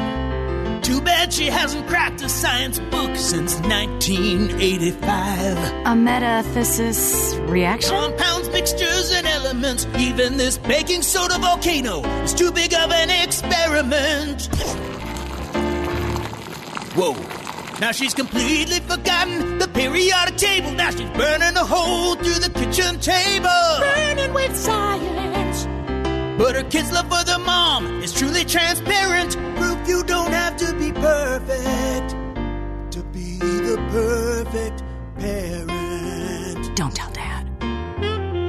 Too 0.84 1.00
bad 1.00 1.32
she 1.32 1.46
hasn't 1.46 1.88
cracked 1.88 2.22
a 2.22 2.28
science 2.28 2.78
book 2.78 3.16
since 3.16 3.56
1985. 3.62 5.02
A 5.04 5.96
metathesis 5.96 7.36
reaction? 7.48 7.90
Compounds, 7.90 8.48
mixtures, 8.50 9.10
and 9.10 9.26
elements. 9.26 9.84
Even 9.98 10.36
this 10.36 10.58
baking 10.58 11.02
soda 11.02 11.40
volcano 11.40 12.04
is 12.22 12.32
too 12.32 12.52
big 12.52 12.72
of 12.72 12.92
an 12.92 13.10
experiment. 13.10 14.46
Whoa. 16.94 17.45
Now 17.78 17.92
she's 17.92 18.14
completely 18.14 18.80
forgotten 18.80 19.58
the 19.58 19.68
periodic 19.68 20.36
table. 20.36 20.72
Now 20.72 20.90
she's 20.90 21.10
burning 21.10 21.56
a 21.56 21.64
hole 21.64 22.14
through 22.14 22.40
the 22.40 22.50
kitchen 22.50 22.98
table. 23.00 23.50
Burning 23.80 24.32
with 24.32 24.56
science. 24.56 25.66
But 26.38 26.54
her 26.54 26.64
kid's 26.64 26.90
love 26.90 27.08
for 27.08 27.22
the 27.24 27.38
mom 27.38 28.02
is 28.02 28.14
truly 28.14 28.44
transparent. 28.46 29.36
Proof 29.56 29.88
you 29.88 30.02
don't 30.04 30.32
have 30.32 30.56
to 30.56 30.72
be 30.74 30.90
perfect 30.90 32.10
to 32.92 33.02
be 33.12 33.38
the 33.38 33.76
perfect 33.90 34.82
parent. 35.18 35.55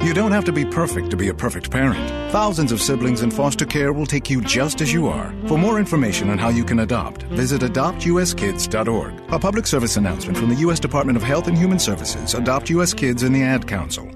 You 0.08 0.14
don't 0.14 0.32
have 0.32 0.46
to 0.46 0.52
be 0.52 0.64
perfect 0.64 1.10
to 1.10 1.18
be 1.18 1.28
a 1.28 1.34
perfect 1.34 1.70
parent. 1.70 2.32
Thousands 2.32 2.72
of 2.72 2.80
siblings 2.80 3.20
in 3.20 3.30
foster 3.30 3.66
care 3.66 3.92
will 3.92 4.06
take 4.06 4.30
you 4.30 4.40
just 4.40 4.80
as 4.80 4.90
you 4.90 5.06
are. 5.06 5.34
For 5.46 5.58
more 5.58 5.78
information 5.78 6.30
on 6.30 6.38
how 6.38 6.48
you 6.48 6.64
can 6.64 6.78
adopt, 6.78 7.24
visit 7.24 7.60
adoptuskids.org. 7.60 9.14
A 9.30 9.38
public 9.38 9.66
service 9.66 9.98
announcement 9.98 10.38
from 10.38 10.48
the 10.48 10.54
U.S. 10.64 10.80
Department 10.80 11.18
of 11.18 11.22
Health 11.22 11.46
and 11.46 11.58
Human 11.58 11.78
Services, 11.78 12.32
Adopt 12.32 12.70
U.S. 12.70 12.94
Kids, 12.94 13.22
and 13.22 13.34
the 13.34 13.42
Ad 13.42 13.68
Council. 13.68 14.10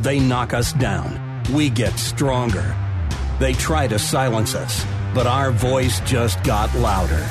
They 0.00 0.18
knock 0.18 0.54
us 0.54 0.72
down. 0.72 1.44
We 1.52 1.70
get 1.70 1.96
stronger. 2.00 2.74
They 3.38 3.52
try 3.52 3.86
to 3.86 4.00
silence 4.00 4.56
us, 4.56 4.84
but 5.14 5.28
our 5.28 5.52
voice 5.52 6.00
just 6.00 6.42
got 6.42 6.74
louder. 6.74 7.24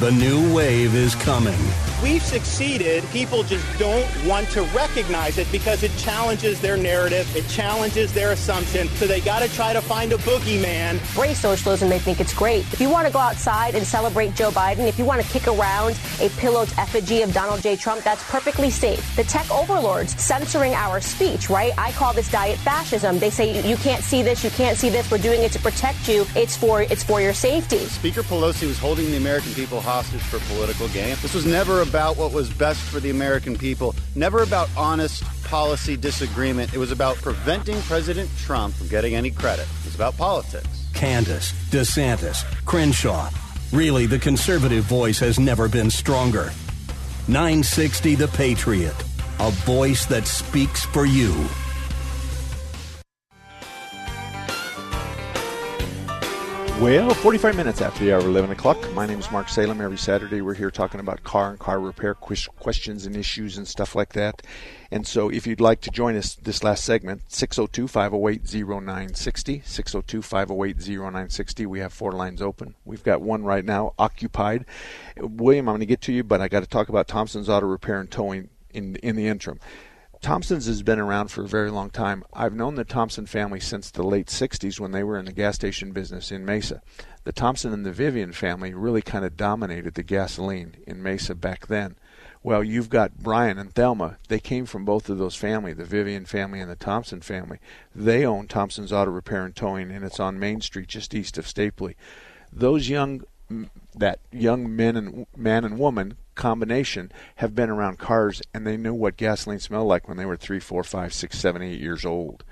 The 0.00 0.10
new 0.12 0.54
wave 0.54 0.94
is 0.94 1.14
coming. 1.14 1.58
We've 2.02 2.22
succeeded. 2.22 3.04
People 3.10 3.42
just 3.42 3.66
don't 3.78 4.08
want 4.24 4.48
to 4.52 4.62
recognize 4.74 5.36
it 5.36 5.52
because 5.52 5.82
it 5.82 5.94
challenges 5.98 6.58
their 6.58 6.78
narrative, 6.78 7.30
it 7.36 7.46
challenges 7.48 8.10
their 8.14 8.30
assumption. 8.30 8.88
So 8.88 9.06
they 9.06 9.20
got 9.20 9.40
to 9.40 9.52
try 9.54 9.74
to 9.74 9.82
find 9.82 10.14
a 10.14 10.16
boogeyman. 10.16 10.92
Embrace 11.10 11.40
socialism. 11.40 11.90
They 11.90 11.98
think 11.98 12.18
it's 12.18 12.32
great. 12.32 12.60
If 12.72 12.80
you 12.80 12.88
want 12.88 13.08
to 13.08 13.12
go 13.12 13.18
outside 13.18 13.74
and 13.74 13.86
celebrate 13.86 14.34
Joe 14.34 14.50
Biden, 14.50 14.88
if 14.88 14.98
you 14.98 15.04
want 15.04 15.20
to 15.20 15.28
kick 15.30 15.46
around 15.46 16.00
a 16.18 16.30
pillowed 16.30 16.72
effigy 16.78 17.20
of 17.20 17.34
Donald 17.34 17.60
J. 17.60 17.76
Trump, 17.76 18.02
that's 18.02 18.26
perfectly 18.30 18.70
safe. 18.70 19.14
The 19.16 19.24
tech 19.24 19.50
overlords 19.50 20.18
censoring 20.18 20.72
our 20.72 21.02
speech, 21.02 21.50
right? 21.50 21.74
I 21.76 21.92
call 21.92 22.14
this 22.14 22.30
diet 22.30 22.56
fascism. 22.60 23.18
They 23.18 23.28
say 23.28 23.68
you 23.68 23.76
can't 23.76 24.02
see 24.02 24.22
this, 24.22 24.42
you 24.42 24.50
can't 24.52 24.78
see 24.78 24.88
this. 24.88 25.10
We're 25.10 25.18
doing 25.18 25.42
it 25.42 25.52
to 25.52 25.58
protect 25.58 26.08
you. 26.08 26.24
It's 26.34 26.56
for 26.56 26.80
it's 26.80 27.02
for 27.02 27.20
your 27.20 27.34
safety. 27.34 27.80
Speaker 27.80 28.22
Pelosi 28.22 28.66
was 28.66 28.78
holding 28.78 29.10
the 29.10 29.18
American 29.18 29.52
people 29.52 29.78
hostage 29.78 29.89
for 29.90 30.38
political 30.54 30.86
gain. 30.88 31.16
This 31.20 31.34
was 31.34 31.44
never 31.44 31.82
about 31.82 32.16
what 32.16 32.32
was 32.32 32.48
best 32.48 32.80
for 32.80 33.00
the 33.00 33.10
American 33.10 33.58
people, 33.58 33.92
never 34.14 34.44
about 34.44 34.68
honest 34.76 35.24
policy 35.42 35.96
disagreement. 35.96 36.72
It 36.72 36.78
was 36.78 36.92
about 36.92 37.16
preventing 37.16 37.80
President 37.82 38.30
Trump 38.38 38.72
from 38.74 38.86
getting 38.86 39.16
any 39.16 39.32
credit. 39.32 39.66
It 39.80 39.86
was 39.86 39.96
about 39.96 40.16
politics. 40.16 40.86
Candace, 40.94 41.52
DeSantis, 41.70 42.44
Crenshaw. 42.64 43.30
Really, 43.72 44.06
the 44.06 44.18
conservative 44.20 44.84
voice 44.84 45.18
has 45.18 45.40
never 45.40 45.68
been 45.68 45.90
stronger. 45.90 46.52
960 47.26 48.14
The 48.14 48.28
Patriot, 48.28 48.94
a 49.40 49.50
voice 49.50 50.06
that 50.06 50.28
speaks 50.28 50.84
for 50.84 51.04
you. 51.04 51.32
Well, 56.80 57.12
45 57.12 57.56
minutes 57.56 57.82
after 57.82 58.02
the 58.02 58.14
hour 58.14 58.20
11 58.20 58.52
o'clock. 58.52 58.78
My 58.94 59.04
name 59.04 59.18
is 59.18 59.30
Mark 59.30 59.50
Salem. 59.50 59.82
Every 59.82 59.98
Saturday, 59.98 60.40
we're 60.40 60.54
here 60.54 60.70
talking 60.70 60.98
about 60.98 61.22
car 61.22 61.50
and 61.50 61.58
car 61.58 61.78
repair 61.78 62.14
questions 62.14 63.04
and 63.04 63.14
issues 63.14 63.58
and 63.58 63.68
stuff 63.68 63.94
like 63.94 64.14
that. 64.14 64.40
And 64.90 65.06
so, 65.06 65.28
if 65.28 65.46
you'd 65.46 65.60
like 65.60 65.82
to 65.82 65.90
join 65.90 66.16
us 66.16 66.36
this 66.36 66.64
last 66.64 66.84
segment, 66.84 67.20
602 67.28 67.86
508 67.86 68.54
0960. 68.64 69.62
602 69.62 70.22
508 70.22 70.76
0960. 70.88 71.66
We 71.66 71.80
have 71.80 71.92
four 71.92 72.12
lines 72.12 72.40
open. 72.40 72.74
We've 72.86 73.04
got 73.04 73.20
one 73.20 73.44
right 73.44 73.64
now 73.64 73.92
occupied. 73.98 74.64
William, 75.18 75.68
I'm 75.68 75.74
going 75.74 75.80
to 75.80 75.86
get 75.86 76.00
to 76.02 76.14
you, 76.14 76.24
but 76.24 76.40
I 76.40 76.48
got 76.48 76.60
to 76.60 76.66
talk 76.66 76.88
about 76.88 77.08
Thompson's 77.08 77.50
Auto 77.50 77.66
Repair 77.66 78.00
and 78.00 78.10
Towing 78.10 78.48
in, 78.72 78.96
in 78.96 79.16
the 79.16 79.28
interim. 79.28 79.60
Thompson's 80.20 80.66
has 80.66 80.82
been 80.82 80.98
around 80.98 81.28
for 81.28 81.44
a 81.44 81.48
very 81.48 81.70
long 81.70 81.88
time. 81.88 82.24
I've 82.34 82.52
known 82.52 82.74
the 82.74 82.84
Thompson 82.84 83.24
family 83.24 83.58
since 83.58 83.90
the 83.90 84.02
late 84.02 84.26
60s 84.26 84.78
when 84.78 84.92
they 84.92 85.02
were 85.02 85.18
in 85.18 85.24
the 85.24 85.32
gas 85.32 85.54
station 85.54 85.92
business 85.92 86.30
in 86.30 86.44
Mesa. 86.44 86.82
The 87.24 87.32
Thompson 87.32 87.72
and 87.72 87.86
the 87.86 87.92
Vivian 87.92 88.32
family 88.32 88.74
really 88.74 89.00
kind 89.00 89.24
of 89.24 89.38
dominated 89.38 89.94
the 89.94 90.02
gasoline 90.02 90.76
in 90.86 91.02
Mesa 91.02 91.34
back 91.34 91.68
then. 91.68 91.96
Well, 92.42 92.62
you've 92.62 92.90
got 92.90 93.18
Brian 93.18 93.58
and 93.58 93.74
Thelma. 93.74 94.18
They 94.28 94.40
came 94.40 94.66
from 94.66 94.84
both 94.84 95.08
of 95.08 95.16
those 95.16 95.36
families, 95.36 95.76
the 95.76 95.84
Vivian 95.84 96.26
family 96.26 96.60
and 96.60 96.70
the 96.70 96.76
Thompson 96.76 97.22
family. 97.22 97.58
They 97.94 98.24
own 98.24 98.46
Thompson's 98.46 98.92
Auto 98.92 99.10
Repair 99.10 99.46
and 99.46 99.56
Towing, 99.56 99.90
and 99.90 100.04
it's 100.04 100.20
on 100.20 100.38
Main 100.38 100.60
Street 100.60 100.88
just 100.88 101.14
east 101.14 101.38
of 101.38 101.46
Stapley. 101.46 101.94
Those 102.52 102.88
young 102.88 103.22
that 103.96 104.20
young 104.30 104.74
men 104.74 104.96
and 104.96 105.26
man 105.36 105.64
and 105.64 105.78
woman 105.78 106.16
combination 106.40 107.12
have 107.36 107.54
been 107.54 107.70
around 107.70 107.98
cars 107.98 108.42
and 108.54 108.66
they 108.66 108.76
knew 108.76 108.94
what 108.94 109.16
gasoline 109.16 109.60
smelled 109.60 109.86
like 109.86 110.08
when 110.08 110.16
they 110.16 110.24
were 110.24 110.36
three, 110.36 110.58
four, 110.58 110.82
five, 110.82 111.12
six, 111.12 111.38
seven, 111.38 111.62
eight 111.62 111.80
years 111.80 112.04
old. 112.04 112.42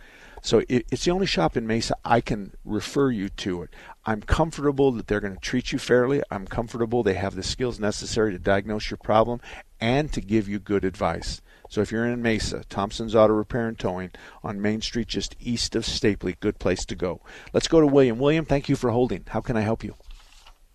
So 0.42 0.62
it, 0.68 0.86
it's 0.92 1.04
the 1.04 1.10
only 1.10 1.26
shop 1.26 1.56
in 1.56 1.66
Mesa 1.66 1.96
I 2.04 2.20
can 2.20 2.52
refer 2.64 3.10
you 3.10 3.28
to 3.28 3.62
it. 3.62 3.70
I'm 4.04 4.20
comfortable 4.20 4.92
that 4.92 5.06
they're 5.06 5.20
going 5.20 5.34
to 5.34 5.40
treat 5.40 5.72
you 5.72 5.78
fairly. 5.78 6.22
I'm 6.30 6.46
comfortable 6.46 7.02
they 7.02 7.14
have 7.14 7.34
the 7.34 7.42
skills 7.42 7.80
necessary 7.80 8.32
to 8.32 8.38
diagnose 8.38 8.90
your 8.90 8.98
problem 8.98 9.40
and 9.80 10.12
to 10.12 10.20
give 10.20 10.48
you 10.48 10.58
good 10.58 10.84
advice. 10.84 11.40
So 11.70 11.80
if 11.80 11.90
you're 11.90 12.06
in 12.06 12.22
Mesa, 12.22 12.64
Thompson's 12.68 13.14
Auto 13.14 13.34
Repair 13.34 13.68
and 13.68 13.78
Towing 13.78 14.10
on 14.42 14.62
Main 14.62 14.80
Street, 14.80 15.08
just 15.08 15.34
east 15.40 15.74
of 15.74 15.84
Stapley, 15.84 16.38
good 16.40 16.58
place 16.58 16.84
to 16.86 16.94
go. 16.94 17.20
Let's 17.52 17.68
go 17.68 17.80
to 17.80 17.86
William. 17.86 18.18
William, 18.18 18.44
thank 18.44 18.68
you 18.68 18.76
for 18.76 18.90
holding. 18.90 19.24
How 19.28 19.40
can 19.40 19.56
I 19.56 19.62
help 19.62 19.82
you? 19.82 19.94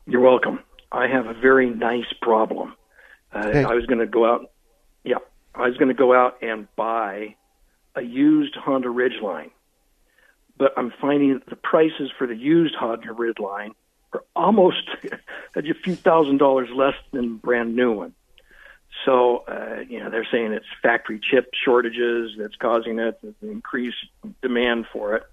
You're 0.05 0.22
welcome. 0.22 0.59
I 0.91 1.07
have 1.07 1.26
a 1.26 1.34
very 1.34 1.70
nice 1.70 2.11
problem. 2.22 2.76
Uh, 3.34 3.52
Hey. 3.52 3.64
I 3.64 3.74
was 3.74 3.86
going 3.86 4.00
to 4.00 4.08
go 4.08 4.26
out. 4.26 4.52
Yeah, 5.04 5.18
I 5.56 5.68
was 5.68 5.78
going 5.78 5.90
to 5.90 5.94
go 5.96 6.14
out 6.14 6.42
and 6.42 6.68
buy 6.76 7.36
a 7.96 8.02
used 8.02 8.56
Honda 8.56 8.90
Ridgeline, 8.90 9.52
but 10.58 10.74
I'm 10.78 10.92
finding 11.02 11.34
that 11.34 11.46
the 11.48 11.56
prices 11.56 12.12
for 12.18 12.28
the 12.28 12.36
used 12.36 12.76
Honda 12.76 13.10
Ridgeline 13.10 13.72
are 14.14 14.24
almost 14.36 14.88
a 15.56 15.74
few 15.84 15.96
thousand 15.96 16.38
dollars 16.38 16.70
less 16.74 16.96
than 17.12 17.38
brand 17.38 17.76
new 17.76 17.92
one. 17.92 18.14
So, 19.06 19.44
uh, 19.48 19.82
you 19.90 20.00
know, 20.00 20.10
they're 20.10 20.28
saying 20.32 20.54
it's 20.54 20.66
factory 20.82 21.20
chip 21.20 21.52
shortages 21.66 22.32
that's 22.38 22.56
causing 22.56 23.00
it, 23.00 23.20
the 23.22 23.50
increased 23.50 24.06
demand 24.42 24.86
for 24.94 25.16
it. 25.16 25.24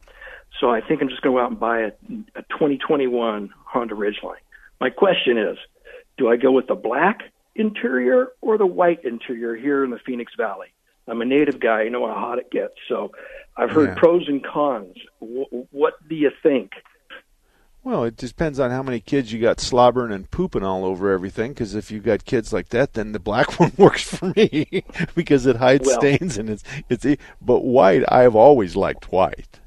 So 0.59 0.71
I 0.71 0.81
think 0.81 1.03
I'm 1.03 1.09
just 1.09 1.23
going 1.23 1.37
to 1.37 1.41
go 1.41 1.45
out 1.45 1.51
and 1.51 1.61
buy 1.61 1.81
a, 1.81 1.93
a 2.35 2.43
2021 2.51 3.53
Honda 3.65 3.95
Ridgeline. 3.95 4.41
My 4.81 4.91
question 4.91 5.39
is, 5.39 5.59
do 6.17 6.29
I 6.29 6.37
go 6.37 6.51
with 6.51 6.67
the 6.67 6.75
black 6.75 7.23
interior 7.55 8.29
or 8.41 8.59
the 8.59 8.67
white 8.67 9.05
interior 9.05 9.55
here 9.57 9.85
in 9.85 9.91
the 9.91 9.99
Phoenix 9.99 10.33
Valley? 10.37 10.69
I'm 11.09 11.21
a 11.21 11.25
native 11.25 11.59
guy. 11.61 11.83
I 11.83 11.89
know 11.89 12.07
how 12.07 12.15
hot 12.15 12.39
it 12.39 12.51
gets. 12.51 12.75
So 12.89 13.11
I've 13.57 13.71
heard 13.71 13.91
Yeah. 13.91 13.95
pros 13.97 14.29
and 14.29 14.45
cons. 14.45 14.97
W- 15.21 15.67
what 15.71 15.95
do 16.09 16.15
you 16.15 16.31
think? 16.43 16.73
Well, 17.83 18.05
it 18.05 18.17
depends 18.17 18.61
on 18.61 18.71
how 18.71 18.83
many 18.83 19.01
kids 19.01 19.33
you 19.33 19.41
got 19.41 19.59
slobbering 19.59 20.13
and 20.13 20.31
pooping 20.31 20.63
all 20.63 20.85
over 20.85 21.11
everything. 21.11 21.53
Because 21.53 21.75
if 21.75 21.91
you 21.91 21.99
got 22.01 22.27
kids 22.27 22.53
like 22.53 22.69
that, 22.69 22.93
then 22.93 23.13
the 23.13 23.19
black 23.19 23.47
one 23.59 23.73
works 23.77 24.03
for 24.05 24.33
me 24.37 24.85
because 25.15 25.47
it 25.47 25.57
hides 25.57 25.87
Well- 25.87 25.99
stains 25.99 26.37
and 26.39 26.51
it's 26.51 26.63
it's. 26.89 27.07
But 27.41 27.61
white, 27.65 28.05
I've 28.13 28.37
always 28.37 28.77
liked 28.77 29.11
white. 29.11 29.59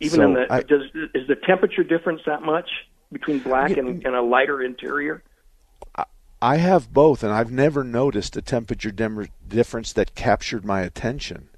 Even 0.00 0.16
So 0.18 0.22
in 0.24 0.34
the 0.34 0.46
I- 0.52 0.62
does 0.62 0.82
is 1.14 1.26
the 1.26 1.34
temperature 1.34 1.82
difference 1.82 2.20
that 2.26 2.42
much 2.42 2.68
between 3.10 3.40
black 3.40 3.76
and, 3.76 4.04
and 4.06 4.14
a 4.14 4.22
lighter 4.22 4.62
interior? 4.62 5.22
I 6.42 6.56
have 6.56 6.92
both, 6.92 7.22
and 7.22 7.32
I've 7.32 7.52
never 7.52 7.84
noticed 7.84 8.36
a 8.36 8.42
temperature 8.42 8.90
difference 8.90 9.92
that 9.92 10.14
captured 10.14 10.64
my 10.64 10.80
attention. 10.80 11.50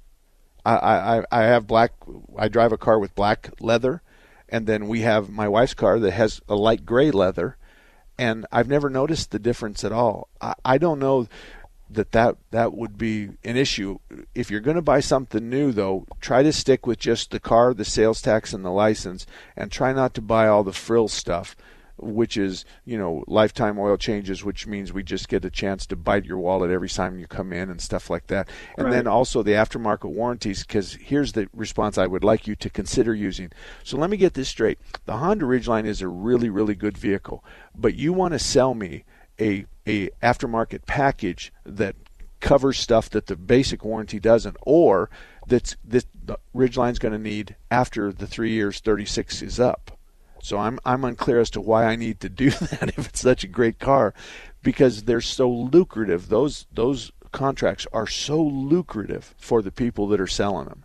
I, 0.65 0.75
I, 0.75 1.25
I 1.31 1.43
have 1.43 1.67
black. 1.67 1.91
I 2.37 2.47
drive 2.47 2.71
a 2.71 2.77
car 2.77 2.99
with 2.99 3.15
black 3.15 3.51
leather, 3.59 4.01
and 4.49 4.67
then 4.67 4.87
we 4.87 5.01
have 5.01 5.29
my 5.29 5.47
wife's 5.47 5.73
car 5.73 5.99
that 5.99 6.11
has 6.11 6.41
a 6.49 6.55
light 6.55 6.85
gray 6.85 7.11
leather, 7.11 7.57
and 8.17 8.45
I've 8.51 8.67
never 8.67 8.89
noticed 8.89 9.31
the 9.31 9.39
difference 9.39 9.83
at 9.83 9.91
all. 9.91 10.27
I, 10.41 10.55
I 10.65 10.77
don't 10.77 10.99
know 10.99 11.27
that, 11.89 12.11
that 12.11 12.37
that 12.51 12.73
would 12.73 12.97
be 12.97 13.29
an 13.43 13.55
issue. 13.55 13.99
If 14.35 14.51
you're 14.51 14.59
going 14.59 14.75
to 14.75 14.81
buy 14.81 14.99
something 14.99 15.49
new, 15.49 15.71
though, 15.71 16.05
try 16.19 16.43
to 16.43 16.53
stick 16.53 16.85
with 16.85 16.99
just 16.99 17.31
the 17.31 17.39
car, 17.39 17.73
the 17.73 17.85
sales 17.85 18.21
tax, 18.21 18.53
and 18.53 18.65
the 18.65 18.71
license, 18.71 19.25
and 19.55 19.71
try 19.71 19.93
not 19.93 20.13
to 20.15 20.21
buy 20.21 20.47
all 20.47 20.63
the 20.63 20.73
frill 20.73 21.07
stuff. 21.07 21.55
Which 21.97 22.37
is 22.37 22.65
you 22.85 22.97
know 22.97 23.23
lifetime 23.27 23.77
oil 23.79 23.97
changes, 23.97 24.43
which 24.43 24.67
means 24.67 24.93
we 24.93 25.03
just 25.03 25.29
get 25.29 25.45
a 25.45 25.49
chance 25.49 25.85
to 25.87 25.95
bite 25.95 26.25
your 26.25 26.37
wallet 26.37 26.71
every 26.71 26.89
time 26.89 27.19
you 27.19 27.27
come 27.27 27.53
in 27.53 27.69
and 27.69 27.81
stuff 27.81 28.09
like 28.09 28.27
that. 28.27 28.49
And 28.77 28.91
then 28.91 29.07
also 29.07 29.43
the 29.43 29.51
aftermarket 29.51 30.11
warranties, 30.11 30.63
because 30.63 30.93
here's 30.95 31.33
the 31.33 31.49
response 31.53 31.97
I 31.97 32.07
would 32.07 32.23
like 32.23 32.47
you 32.47 32.55
to 32.55 32.69
consider 32.69 33.13
using. 33.13 33.51
So 33.83 33.97
let 33.97 34.09
me 34.09 34.17
get 34.17 34.33
this 34.33 34.49
straight: 34.49 34.79
the 35.05 35.17
Honda 35.17 35.45
Ridgeline 35.45 35.85
is 35.85 36.01
a 36.01 36.07
really 36.07 36.49
really 36.49 36.75
good 36.75 36.97
vehicle, 36.97 37.43
but 37.75 37.95
you 37.95 38.13
want 38.13 38.33
to 38.33 38.39
sell 38.39 38.73
me 38.73 39.05
a 39.39 39.65
a 39.87 40.09
aftermarket 40.21 40.85
package 40.85 41.51
that 41.65 41.95
covers 42.39 42.77
stuff 42.77 43.09
that 43.09 43.27
the 43.27 43.35
basic 43.37 43.85
warranty 43.85 44.19
doesn't, 44.19 44.57
or 44.61 45.09
that's 45.47 45.75
this 45.83 46.05
the 46.25 46.37
Ridgeline's 46.55 46.99
going 46.99 47.13
to 47.13 47.17
need 47.17 47.55
after 47.71 48.11
the 48.11 48.27
three 48.27 48.51
years 48.51 48.79
36 48.79 49.41
is 49.41 49.59
up. 49.59 49.97
So 50.43 50.57
I'm 50.57 50.77
I'm 50.85 51.05
unclear 51.05 51.39
as 51.39 51.49
to 51.51 51.61
why 51.61 51.85
I 51.85 51.95
need 51.95 52.19
to 52.19 52.29
do 52.29 52.49
that 52.51 52.89
if 52.97 53.07
it's 53.07 53.21
such 53.21 53.45
a 53.45 53.47
great 53.47 53.79
car, 53.79 54.13
because 54.61 55.03
they're 55.03 55.21
so 55.21 55.49
lucrative. 55.49 56.27
Those 56.27 56.67
those 56.71 57.11
contracts 57.31 57.87
are 57.93 58.05
so 58.05 58.43
lucrative 58.43 59.33
for 59.37 59.61
the 59.61 59.71
people 59.71 60.07
that 60.09 60.19
are 60.19 60.27
selling 60.27 60.67
them. 60.67 60.83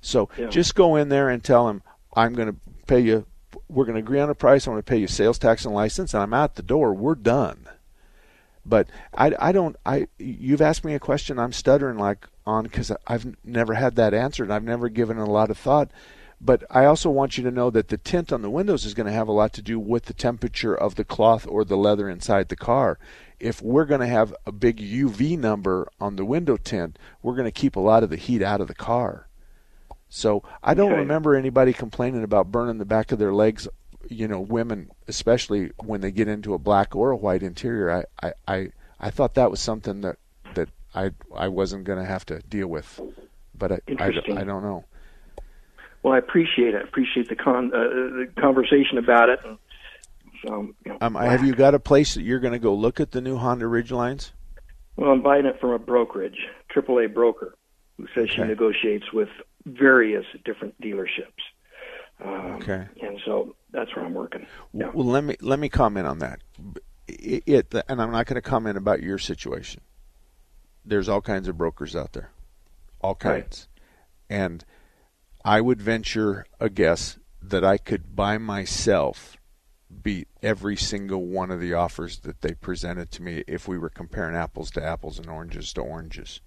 So 0.00 0.30
Yeah. 0.38 0.46
just 0.46 0.76
go 0.76 0.94
in 0.94 1.08
there 1.08 1.28
and 1.28 1.42
tell 1.42 1.66
them 1.66 1.82
I'm 2.14 2.34
going 2.34 2.48
to 2.48 2.56
pay 2.86 3.00
you. 3.00 3.26
We're 3.68 3.84
going 3.84 3.96
to 3.96 4.00
agree 4.00 4.20
on 4.20 4.30
a 4.30 4.34
price. 4.34 4.66
I'm 4.66 4.74
going 4.74 4.82
to 4.82 4.88
pay 4.88 4.98
you 4.98 5.08
sales 5.08 5.38
tax 5.38 5.64
and 5.64 5.74
license, 5.74 6.14
and 6.14 6.22
I'm 6.22 6.32
out 6.32 6.54
the 6.54 6.62
door. 6.62 6.94
We're 6.94 7.16
done. 7.16 7.66
But 8.64 8.88
I, 9.12 9.34
I 9.40 9.52
don't 9.52 9.74
I 9.84 10.06
you've 10.18 10.62
asked 10.62 10.84
me 10.84 10.94
a 10.94 11.00
question 11.00 11.38
I'm 11.38 11.52
stuttering 11.52 11.98
like 11.98 12.28
on 12.46 12.62
because 12.64 12.92
I've 13.08 13.36
never 13.44 13.74
had 13.74 13.96
that 13.96 14.14
answered. 14.14 14.44
And 14.44 14.52
I've 14.52 14.62
never 14.62 14.88
given 14.88 15.18
a 15.18 15.26
lot 15.26 15.50
of 15.50 15.58
thought. 15.58 15.90
But 16.40 16.64
I 16.70 16.86
also 16.86 17.10
want 17.10 17.36
you 17.36 17.44
to 17.44 17.50
know 17.50 17.70
that 17.70 17.88
the 17.88 17.98
tint 17.98 18.32
on 18.32 18.40
the 18.42 18.50
windows 18.50 18.84
is 18.86 18.94
going 18.94 19.06
to 19.06 19.12
have 19.12 19.28
a 19.28 19.32
lot 19.32 19.52
to 19.54 19.62
do 19.62 19.78
with 19.78 20.04
the 20.06 20.14
temperature 20.14 20.74
of 20.74 20.94
the 20.94 21.04
cloth 21.04 21.46
or 21.46 21.64
the 21.64 21.76
leather 21.76 22.08
inside 22.08 22.48
the 22.48 22.56
car. 22.56 22.98
If 23.38 23.60
we're 23.62 23.84
going 23.84 24.00
to 24.00 24.06
have 24.06 24.34
a 24.46 24.52
big 24.52 24.78
UV 24.78 25.38
number 25.38 25.88
on 26.00 26.16
the 26.16 26.24
window 26.24 26.56
tint, 26.56 26.98
we're 27.22 27.34
going 27.34 27.44
to 27.46 27.50
keep 27.52 27.76
a 27.76 27.80
lot 27.80 28.02
of 28.02 28.10
the 28.10 28.16
heat 28.16 28.42
out 28.42 28.60
of 28.60 28.68
the 28.68 28.74
car. 28.74 29.28
So 30.08 30.42
I 30.62 30.74
don't 30.74 30.92
Okay. 30.92 30.98
remember 30.98 31.34
anybody 31.34 31.72
complaining 31.72 32.24
about 32.24 32.50
burning 32.50 32.78
the 32.78 32.84
back 32.84 33.12
of 33.12 33.18
their 33.18 33.32
legs. 33.34 33.68
You 34.08 34.26
know, 34.26 34.40
women, 34.40 34.90
especially 35.08 35.72
when 35.78 36.00
they 36.00 36.10
get 36.10 36.26
into 36.28 36.54
a 36.54 36.58
black 36.58 36.96
or 36.96 37.10
a 37.10 37.16
white 37.16 37.42
interior. 37.42 37.90
I, 37.90 38.04
I, 38.26 38.32
I, 38.48 38.68
I 38.98 39.10
thought 39.10 39.34
that 39.34 39.50
was 39.50 39.60
something 39.60 40.00
that 40.00 40.16
that 40.54 40.70
I 40.94 41.12
I 41.34 41.48
wasn't 41.48 41.84
going 41.84 41.98
to 41.98 42.04
have 42.04 42.24
to 42.26 42.40
deal 42.40 42.66
with, 42.66 43.02
but 43.54 43.72
I, 43.72 43.80
I, 43.98 44.12
I 44.34 44.44
don't 44.44 44.62
know. 44.62 44.86
Well, 46.02 46.14
I 46.14 46.18
appreciate 46.18 46.74
it. 46.74 46.76
I 46.76 46.80
appreciate 46.80 47.28
the 47.28 47.36
con 47.36 47.72
uh, 47.74 47.78
the 47.78 48.28
conversation 48.40 48.98
about 48.98 49.28
it. 49.28 49.40
And, 49.44 49.58
um, 50.50 50.74
you 50.84 50.92
know, 50.92 50.98
Um, 51.00 51.14
have 51.14 51.44
you 51.44 51.54
got 51.54 51.74
a 51.74 51.78
place 51.80 52.14
that 52.14 52.22
you're 52.22 52.40
going 52.40 52.52
to 52.54 52.58
go 52.58 52.74
look 52.74 53.00
at 53.00 53.10
the 53.12 53.20
new 53.20 53.36
Honda 53.36 53.66
Ridgelines? 53.66 54.32
Well, 54.96 55.10
I'm 55.10 55.22
buying 55.22 55.46
it 55.46 55.60
from 55.60 55.70
a 55.70 55.78
brokerage, 55.78 56.38
AAA 56.74 57.12
broker, 57.12 57.54
who 57.96 58.06
says 58.14 58.30
she 58.30 58.42
negotiates 58.42 59.12
with 59.12 59.28
various 59.66 60.24
different 60.44 60.78
dealerships. 60.80 61.40
Um, 62.22 62.52
Okay. 62.56 62.86
And 63.02 63.18
so 63.24 63.54
that's 63.70 63.94
where 63.94 64.04
I'm 64.04 64.14
working. 64.14 64.46
Well, 64.72 64.92
let 65.06 65.24
me 65.24 65.36
let 65.40 65.58
me 65.58 65.68
comment 65.68 66.06
on 66.06 66.18
that. 66.18 66.40
It, 67.08 67.42
it 67.46 67.74
and 67.88 68.00
I'm 68.00 68.10
not 68.12 68.26
going 68.26 68.36
to 68.36 68.42
comment 68.42 68.76
about 68.78 69.02
your 69.02 69.18
situation. 69.18 69.80
There's 70.84 71.08
all 71.08 71.20
kinds 71.20 71.48
of 71.48 71.56
brokers 71.58 71.94
out 71.94 72.12
there, 72.12 72.30
all 73.00 73.14
kinds, 73.14 73.68
and 74.28 74.64
I 75.44 75.60
would 75.60 75.80
venture 75.80 76.44
a 76.58 76.68
guess 76.68 77.18
that 77.42 77.64
I 77.64 77.78
could 77.78 78.14
by 78.14 78.38
myself 78.38 79.36
beat 80.02 80.28
every 80.42 80.76
single 80.76 81.24
one 81.26 81.50
of 81.50 81.60
the 81.60 81.74
offers 81.74 82.18
that 82.20 82.42
they 82.42 82.54
presented 82.54 83.10
to 83.12 83.22
me 83.22 83.42
if 83.46 83.66
we 83.66 83.78
were 83.78 83.88
comparing 83.88 84.36
apples 84.36 84.70
to 84.72 84.84
apples 84.84 85.18
and 85.18 85.28
oranges 85.28 85.72
to 85.72 85.80
oranges. 85.80 86.40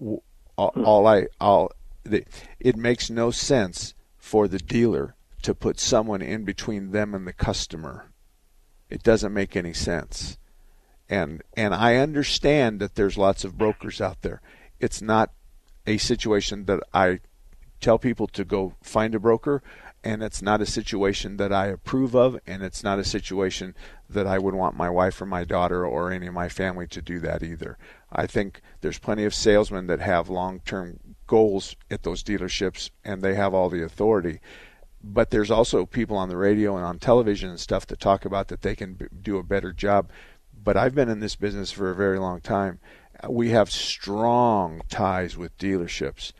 All, 0.00 0.22
hmm. 0.56 0.84
all 0.84 1.06
I 1.06 1.26
all 1.40 1.72
the, 2.04 2.24
it 2.58 2.76
makes 2.76 3.10
no 3.10 3.30
sense 3.30 3.94
for 4.16 4.48
the 4.48 4.58
dealer 4.58 5.14
to 5.42 5.54
put 5.54 5.78
someone 5.78 6.22
in 6.22 6.44
between 6.44 6.90
them 6.90 7.14
and 7.14 7.26
the 7.26 7.32
customer. 7.32 8.10
It 8.90 9.02
doesn't 9.02 9.34
make 9.34 9.54
any 9.54 9.72
sense. 9.72 10.38
And 11.08 11.42
and 11.56 11.74
I 11.74 11.96
understand 11.96 12.80
that 12.80 12.94
there's 12.94 13.16
lots 13.16 13.44
of 13.44 13.58
brokers 13.58 14.00
out 14.00 14.22
there. 14.22 14.40
It's 14.80 15.00
not 15.00 15.32
a 15.86 15.98
situation 15.98 16.66
that 16.66 16.80
I 16.92 17.20
tell 17.80 17.98
people 17.98 18.26
to 18.28 18.44
go 18.44 18.74
find 18.82 19.14
a 19.14 19.20
broker 19.20 19.62
and 20.04 20.22
it's 20.22 20.40
not 20.40 20.60
a 20.60 20.66
situation 20.66 21.36
that 21.38 21.52
I 21.52 21.66
approve 21.66 22.14
of 22.14 22.38
and 22.46 22.62
it's 22.62 22.84
not 22.84 22.98
a 22.98 23.04
situation 23.04 23.74
that 24.08 24.26
I 24.26 24.38
would 24.38 24.54
want 24.54 24.76
my 24.76 24.88
wife 24.88 25.20
or 25.20 25.26
my 25.26 25.44
daughter 25.44 25.84
or 25.84 26.12
any 26.12 26.28
of 26.28 26.34
my 26.34 26.48
family 26.48 26.86
to 26.88 27.02
do 27.02 27.18
that 27.20 27.42
either. 27.42 27.76
I 28.12 28.26
think 28.26 28.60
there's 28.80 28.98
plenty 28.98 29.24
of 29.24 29.34
salesmen 29.34 29.86
that 29.88 30.00
have 30.00 30.28
long-term 30.28 31.00
goals 31.26 31.76
at 31.90 32.04
those 32.04 32.22
dealerships 32.22 32.90
and 33.04 33.22
they 33.22 33.34
have 33.34 33.54
all 33.54 33.68
the 33.68 33.82
authority 33.82 34.40
but 35.02 35.30
there's 35.30 35.50
also 35.50 35.86
people 35.86 36.16
on 36.16 36.28
the 36.28 36.36
radio 36.36 36.76
and 36.76 36.84
on 36.84 36.98
television 36.98 37.50
and 37.50 37.60
stuff 37.60 37.86
that 37.86 38.00
talk 38.00 38.24
about 38.24 38.48
that 38.48 38.62
they 38.62 38.74
can 38.74 38.94
b- 38.94 39.06
do 39.22 39.38
a 39.38 39.42
better 39.42 39.72
job. 39.72 40.10
But 40.52 40.76
I've 40.76 40.94
been 40.94 41.08
in 41.08 41.20
this 41.20 41.36
business 41.36 41.70
for 41.70 41.90
a 41.90 41.94
very 41.94 42.18
long 42.18 42.40
time. 42.40 42.80
We 43.28 43.50
have 43.50 43.70
strong 43.70 44.82
ties 44.88 45.36
with 45.36 45.56
dealerships, 45.56 46.32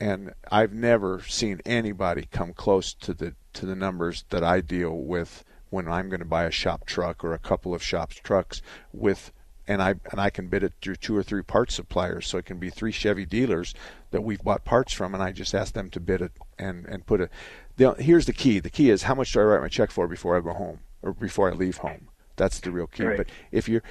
and 0.00 0.32
I've 0.50 0.72
never 0.72 1.22
seen 1.22 1.60
anybody 1.66 2.26
come 2.30 2.52
close 2.54 2.94
to 2.94 3.14
the 3.14 3.34
to 3.52 3.66
the 3.66 3.76
numbers 3.76 4.24
that 4.30 4.42
I 4.42 4.60
deal 4.60 4.96
with 4.96 5.44
when 5.68 5.88
I'm 5.88 6.08
going 6.08 6.20
to 6.20 6.26
buy 6.26 6.44
a 6.44 6.50
shop 6.50 6.86
truck 6.86 7.22
or 7.22 7.34
a 7.34 7.38
couple 7.38 7.74
of 7.74 7.82
shop 7.82 8.10
trucks 8.10 8.62
with 8.92 9.32
and 9.68 9.82
I 9.82 9.94
and 10.10 10.20
I 10.20 10.30
can 10.30 10.48
bid 10.48 10.64
it 10.64 10.72
through 10.80 10.96
two 10.96 11.16
or 11.16 11.22
three 11.22 11.42
parts 11.42 11.74
suppliers. 11.74 12.26
So 12.26 12.38
it 12.38 12.46
can 12.46 12.58
be 12.58 12.70
three 12.70 12.92
Chevy 12.92 13.26
dealers 13.26 13.74
that 14.10 14.22
we've 14.22 14.42
bought 14.42 14.64
parts 14.64 14.92
from, 14.92 15.14
and 15.14 15.22
I 15.22 15.32
just 15.32 15.54
ask 15.54 15.74
them 15.74 15.90
to 15.90 16.00
bid 16.00 16.22
it 16.22 16.32
and 16.58 16.86
and 16.86 17.06
put 17.06 17.20
it. 17.20 17.30
The, 17.76 17.94
here's 17.94 18.26
the 18.26 18.32
key. 18.32 18.58
The 18.58 18.70
key 18.70 18.90
is 18.90 19.04
how 19.04 19.14
much 19.14 19.32
do 19.32 19.40
I 19.40 19.44
write 19.44 19.62
my 19.62 19.68
check 19.68 19.90
for 19.90 20.08
before 20.08 20.36
I 20.36 20.40
go 20.40 20.52
home 20.52 20.80
or 21.02 21.12
before 21.12 21.50
I 21.50 21.54
leave 21.54 21.78
home. 21.78 22.08
That's 22.36 22.58
the 22.60 22.70
real 22.70 22.86
key. 22.86 23.04
Right. 23.04 23.16
But 23.18 23.28
if 23.52 23.68
you're, 23.68 23.82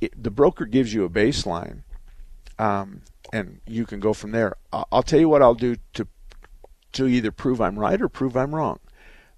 it, 0.00 0.20
the 0.20 0.30
broker 0.30 0.64
gives 0.64 0.92
you 0.92 1.04
a 1.04 1.10
baseline, 1.10 1.82
um, 2.58 3.02
and 3.32 3.60
you 3.66 3.86
can 3.86 4.00
go 4.00 4.12
from 4.12 4.32
there. 4.32 4.56
I'll, 4.72 5.02
tell 5.02 5.20
you 5.20 5.28
what 5.28 5.42
I'll 5.42 5.54
do 5.54 5.76
to 5.94 6.06
to 6.92 7.06
either 7.06 7.30
prove 7.30 7.60
I'm 7.60 7.78
right 7.78 8.00
or 8.00 8.08
prove 8.08 8.36
I'm 8.36 8.54
wrong. 8.54 8.80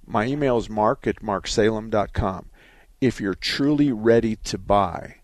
My 0.07 0.27
email 0.27 0.57
is 0.57 0.71
mark 0.71 1.07
at 1.07 1.17
marksalem.com. 1.17 2.49
If 3.01 3.21
you're 3.21 3.35
truly 3.35 3.93
ready 3.93 4.37
to 4.37 4.57
buy, 4.57 5.17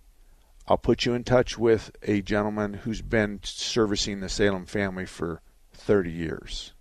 I'll 0.66 0.78
put 0.78 1.06
you 1.06 1.14
in 1.14 1.24
touch 1.24 1.56
with 1.56 1.90
a 2.02 2.20
gentleman 2.20 2.74
who's 2.74 3.00
been 3.00 3.40
servicing 3.42 4.20
the 4.20 4.28
Salem 4.28 4.66
family 4.66 5.06
for 5.06 5.40
30 5.72 6.10
years. 6.10 6.74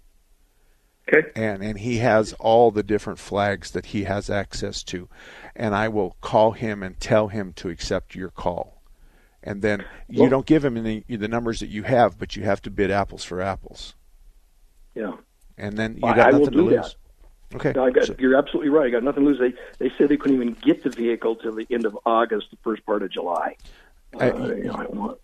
Okay. 1.07 1.29
And 1.35 1.63
and 1.63 1.79
he 1.79 1.97
has 1.97 2.33
all 2.33 2.69
the 2.69 2.83
different 2.83 3.19
flags 3.19 3.71
that 3.71 3.87
he 3.87 4.03
has 4.03 4.29
access 4.29 4.83
to, 4.83 5.07
and 5.55 5.73
I 5.73 5.87
will 5.87 6.17
call 6.19 6.51
him 6.51 6.83
and 6.83 6.99
tell 6.99 7.29
him 7.29 7.53
to 7.53 7.69
accept 7.69 8.13
your 8.13 8.29
call. 8.29 8.76
And 9.43 9.61
then 9.61 9.85
you 10.09 10.21
Well- 10.21 10.29
don't 10.29 10.45
give 10.45 10.65
him 10.65 10.77
any 10.77 11.03
the 11.07 11.27
numbers 11.27 11.59
that 11.59 11.67
you 11.67 11.83
have, 11.83 12.17
but 12.17 12.35
you 12.35 12.43
have 12.43 12.61
to 12.63 12.71
bid 12.71 12.91
apples 12.91 13.23
for 13.23 13.41
apples. 13.41 13.95
Yeah. 14.95 15.13
And 15.57 15.77
then 15.77 15.95
you 15.97 16.07
I- 16.07 16.15
got 16.15 16.27
I 16.27 16.31
will 16.31 16.39
nothing 16.39 16.53
to 16.53 16.61
lose. 16.63 16.95
that. 17.51 17.55
Okay. 17.55 17.71
No, 17.75 17.85
I 17.85 17.91
got, 17.91 18.05
So- 18.05 18.15
you're 18.19 18.35
absolutely 18.37 18.69
right. 18.69 18.87
I 18.87 18.89
got 18.89 19.03
nothing 19.03 19.23
to 19.23 19.29
lose. 19.29 19.39
They 19.39 19.53
they 19.79 19.91
said 19.97 20.09
they 20.09 20.17
couldn't 20.17 20.35
even 20.41 20.53
get 20.61 20.83
the 20.83 20.89
vehicle 20.89 21.35
till 21.37 21.55
the 21.55 21.67
end 21.71 21.85
of 21.85 21.97
August, 22.05 22.47
the 22.51 22.57
first 22.63 22.85
part 22.85 23.03
of 23.03 23.09
July. 23.11 23.55
Uh, 24.15 24.17
Uh, 24.19 24.47
you 24.55 24.63
know, 24.65 24.73
I 24.73 24.85
want, 24.85 25.17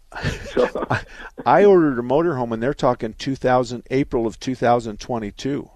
so, 0.52 0.88
I 1.46 1.66
ordered 1.66 1.98
a 2.00 2.02
motorhome, 2.02 2.52
and 2.54 2.62
they're 2.62 2.74
talking 2.74 3.14
2000 3.14 3.84
April 3.90 4.28
of 4.28 4.40
2022. 4.40 5.70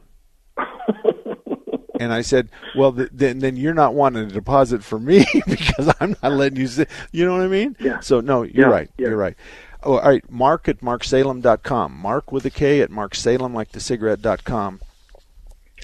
And 1.99 2.13
I 2.13 2.21
said, 2.21 2.49
"Well, 2.75 2.93
th- 2.93 3.09
then 3.11 3.39
then 3.39 3.55
you're 3.57 3.73
not 3.73 3.93
wanting 3.93 4.23
a 4.25 4.31
deposit 4.31 4.83
for 4.83 4.99
me 4.99 5.25
because 5.47 5.93
I'm 5.99 6.15
not 6.23 6.33
letting 6.33 6.59
you. 6.59 6.67
Sit. 6.67 6.89
You 7.11 7.25
know 7.25 7.33
what 7.33 7.41
I 7.41 7.47
mean? 7.47 7.75
Yeah. 7.79 7.99
So 8.01 8.19
no, 8.21 8.43
you're 8.43 8.67
Yeah, 8.67 8.71
right. 8.73 8.89
yeah. 8.97 9.07
You're 9.09 9.17
right. 9.17 9.35
Oh, 9.83 9.97
all 9.99 10.09
right. 10.09 10.29
Mark 10.29 10.67
at 10.67 10.79
marksalem.com. 10.81 11.91
Mark 11.97 12.31
with 12.31 12.45
a 12.45 12.49
K 12.49 12.81
at 12.81 12.89
marksalem 12.89 13.53
like 13.53 13.71
the 13.71 13.79
cigarette.com. 13.79 14.81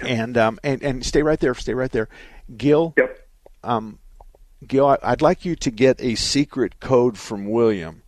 And 0.03 0.37
um 0.37 0.59
and 0.63 0.81
and 0.83 1.05
stay 1.05 1.21
right 1.23 1.39
there. 1.39 1.53
Stay 1.55 1.73
right 1.73 1.91
there. 1.91 2.09
Gil. 2.57 2.93
Yep. 2.97 3.27
Um, 3.63 3.99
Gil, 4.67 4.97
I'd 5.03 5.21
like 5.21 5.43
you 5.45 5.55
to 5.57 5.71
get 5.71 5.99
a 6.01 6.15
secret 6.15 6.79
code 6.79 7.17
from 7.17 7.49
William. 7.49 8.02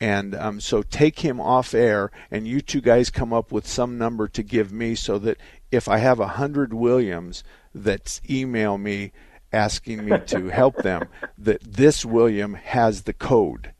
And 0.00 0.34
um, 0.34 0.60
so 0.60 0.82
take 0.82 1.18
him 1.18 1.40
off 1.40 1.74
air, 1.74 2.10
and 2.30 2.48
you 2.48 2.62
two 2.62 2.80
guys 2.80 3.10
come 3.10 3.34
up 3.34 3.52
with 3.52 3.66
some 3.66 3.98
number 3.98 4.28
to 4.28 4.42
give 4.42 4.72
me 4.72 4.94
so 4.94 5.18
that 5.18 5.36
if 5.70 5.88
I 5.88 5.98
have 5.98 6.18
a 6.18 6.26
hundred 6.26 6.72
Williams 6.72 7.44
that 7.74 8.18
email 8.28 8.78
me 8.78 9.12
asking 9.52 10.04
me 10.06 10.18
to 10.26 10.48
help 10.48 10.76
them, 10.76 11.08
that 11.38 11.60
this 11.60 12.04
William 12.04 12.54
has 12.54 13.02
the 13.02 13.12
code. 13.12 13.74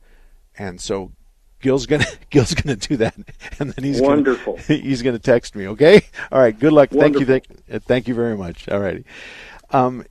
And 0.55 0.79
so 0.79 1.11
Gil's 1.59 1.87
gonna 1.87 2.05
Gil's 2.29 2.53
gonna 2.53 2.75
do 2.75 2.97
that, 2.97 3.15
and 3.59 3.71
then 3.71 3.83
he's 3.83 3.99
Wonderful. 3.99 4.59
Gonna, 4.67 4.79
he's 4.79 5.01
gonna 5.01 5.19
text 5.19 5.55
me. 5.55 5.67
Okay. 5.69 6.05
All 6.31 6.39
right. 6.39 6.57
Good 6.57 6.73
luck. 6.73 6.89
Thank 6.91 7.19
you. 7.19 7.25
Thank, 7.25 7.45
uh, 7.71 7.79
thank 7.79 8.07
you 8.07 8.13
very 8.13 8.37
much. 8.37 8.69
All 8.69 8.79
righty. 8.79 9.05
Um, 9.71 10.05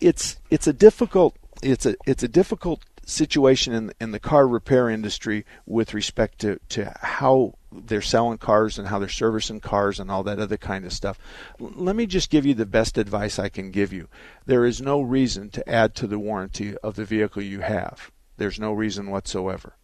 it's 0.00 0.38
it's 0.50 0.66
a 0.66 0.72
difficult 0.72 1.36
it's 1.62 1.86
a 1.86 1.96
it's 2.06 2.22
a 2.22 2.28
difficult 2.28 2.84
situation 3.08 3.72
in 3.72 3.92
in 4.00 4.10
the 4.10 4.20
car 4.20 4.46
repair 4.46 4.90
industry 4.90 5.46
with 5.64 5.94
respect 5.94 6.38
to 6.40 6.60
to 6.68 6.92
how 7.00 7.54
they're 7.72 8.02
selling 8.02 8.38
cars 8.38 8.78
and 8.78 8.88
how 8.88 8.98
they're 8.98 9.08
servicing 9.08 9.60
cars 9.60 9.98
and 9.98 10.10
all 10.10 10.22
that 10.22 10.38
other 10.38 10.56
kind 10.56 10.84
of 10.84 10.92
stuff. 10.92 11.18
Let 11.58 11.96
me 11.96 12.06
just 12.06 12.30
give 12.30 12.46
you 12.46 12.54
the 12.54 12.66
best 12.66 12.98
advice 12.98 13.38
I 13.38 13.48
can 13.48 13.70
give 13.70 13.92
you. 13.92 14.08
There 14.46 14.64
is 14.64 14.80
no 14.80 15.00
reason 15.00 15.50
to 15.50 15.68
add 15.68 15.94
to 15.96 16.06
the 16.06 16.18
warranty 16.18 16.76
of 16.78 16.96
the 16.96 17.04
vehicle 17.04 17.42
you 17.42 17.60
have. 17.60 18.10
There's 18.36 18.60
no 18.60 18.72
reason 18.72 19.10
whatsoever. 19.10 19.74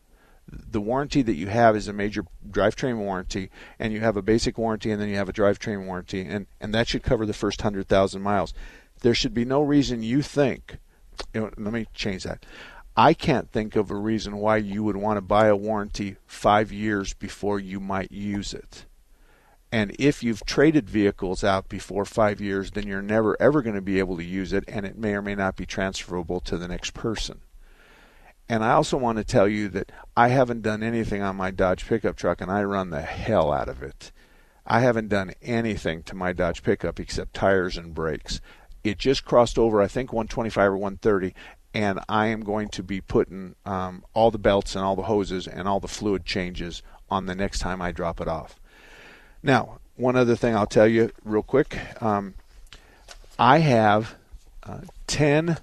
The 0.47 0.81
warranty 0.81 1.23
that 1.23 1.35
you 1.35 1.49
have 1.49 1.75
is 1.75 1.89
a 1.89 1.93
major 1.93 2.25
drivetrain 2.49 2.99
warranty, 2.99 3.51
and 3.79 3.93
you 3.93 4.01
have 4.01 4.17
a 4.17 4.23
basic 4.23 4.59
warranty, 4.59 4.91
and 4.91 5.01
then 5.01 5.09
you 5.09 5.17
have 5.17 5.29
a 5.29 5.33
drivetrain 5.33 5.87
warranty, 5.87 6.21
and, 6.21 6.47
and 6.61 6.75
that 6.75 6.87
should 6.87 7.03
cover 7.03 7.25
the 7.25 7.33
first 7.33 7.61
100,000 7.61 8.21
miles. 8.21 8.53
There 9.01 9.15
should 9.15 9.33
be 9.33 9.47
no 9.47 9.63
reason 9.63 10.03
you 10.03 10.21
think, 10.21 10.79
you 11.33 11.41
know, 11.41 11.51
let 11.57 11.73
me 11.73 11.87
change 11.95 12.25
that. 12.25 12.45
I 12.97 13.13
can't 13.13 13.51
think 13.51 13.75
of 13.75 13.91
a 13.91 13.97
reason 13.97 14.37
why 14.37 14.59
you 14.59 14.85
would 14.85 14.97
want 14.97 15.17
to 15.17 15.21
buy 15.21 15.49
a 15.49 15.57
warranty 15.57 16.17
five 16.27 16.71
years 16.71 17.13
before 17.13 17.59
you 17.59 17.81
might 17.81 18.13
use 18.13 18.55
it. 18.55 18.87
And 19.73 19.97
if 19.99 20.23
you've 20.23 20.47
traded 20.47 20.89
vehicles 20.89 21.43
out 21.43 21.69
before 21.69 22.05
five 22.05 22.41
years, 22.41 22.71
then 22.71 22.87
you're 22.87 23.03
never 23.03 23.37
ever 23.41 23.63
going 23.63 23.75
to 23.75 23.83
be 23.83 23.99
able 23.99 24.17
to 24.19 24.25
use 24.25 24.53
it, 24.53 24.63
and 24.69 24.87
it 24.87 24.97
may 24.97 25.15
or 25.15 25.23
may 25.23 25.35
not 25.35 25.57
be 25.57 25.67
transferable 25.67 26.39
to 26.43 26.57
the 26.57 26.69
next 26.69 26.95
person. 26.95 27.41
And 28.49 28.63
I 28.63 28.73
also 28.73 28.97
want 28.97 29.19
to 29.19 29.25
tell 29.25 29.49
you 29.49 29.69
that 29.71 29.91
I 30.17 30.29
haven't 30.29 30.63
done 30.63 30.85
anything 30.85 31.23
on 31.23 31.35
my 31.35 31.51
Dodge 31.51 31.89
pickup 31.89 32.15
truck, 32.15 32.41
and 32.41 32.51
I 32.51 32.63
run 32.63 32.91
the 32.91 33.03
hell 33.03 33.53
out 33.53 33.69
of 33.69 33.83
it. 33.83 34.13
I 34.65 34.81
haven't 34.81 35.09
done 35.09 35.33
anything 35.43 36.05
to 36.05 36.15
my 36.15 36.33
Dodge 36.33 36.63
pickup 36.63 37.01
except 37.01 37.35
tires 37.35 37.77
and 37.77 37.93
brakes. 37.93 38.41
It 38.85 38.99
just 38.99 39.25
crossed 39.25 39.59
over, 39.59 39.83
I 39.83 39.89
think, 39.89 40.13
125 40.13 40.71
or 40.71 40.77
130, 40.77 41.35
and 41.75 42.01
I 42.09 42.29
am 42.29 42.43
going 42.43 42.69
to 42.71 42.83
be 42.83 43.01
putting 43.01 43.57
um, 43.67 44.05
all 44.15 44.31
the 44.31 44.39
belts 44.39 44.75
and 44.75 44.85
all 44.85 44.97
the 44.97 45.03
hoses 45.03 45.47
and 45.47 45.69
all 45.69 45.81
the 45.81 45.89
fluid 45.89 46.25
changes 46.25 46.83
on 47.11 47.27
the 47.27 47.35
next 47.35 47.59
time 47.59 47.83
I 47.83 47.93
drop 47.93 48.21
it 48.21 48.29
off. 48.29 48.59
Now, 49.43 49.81
one 49.97 50.17
other 50.17 50.37
thing 50.37 50.57
I'll 50.57 50.67
tell 50.67 50.89
you 50.89 51.11
real 51.25 51.43
quick. 51.43 51.77
Um, 52.03 52.35
I 53.39 53.59
have 53.59 54.15
uh, 54.63 54.81
10, 55.07 55.59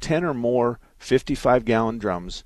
10 0.00 0.24
or 0.24 0.34
more 0.34 0.78
55 0.98 1.64
gallon 1.64 1.98
drums 1.98 2.44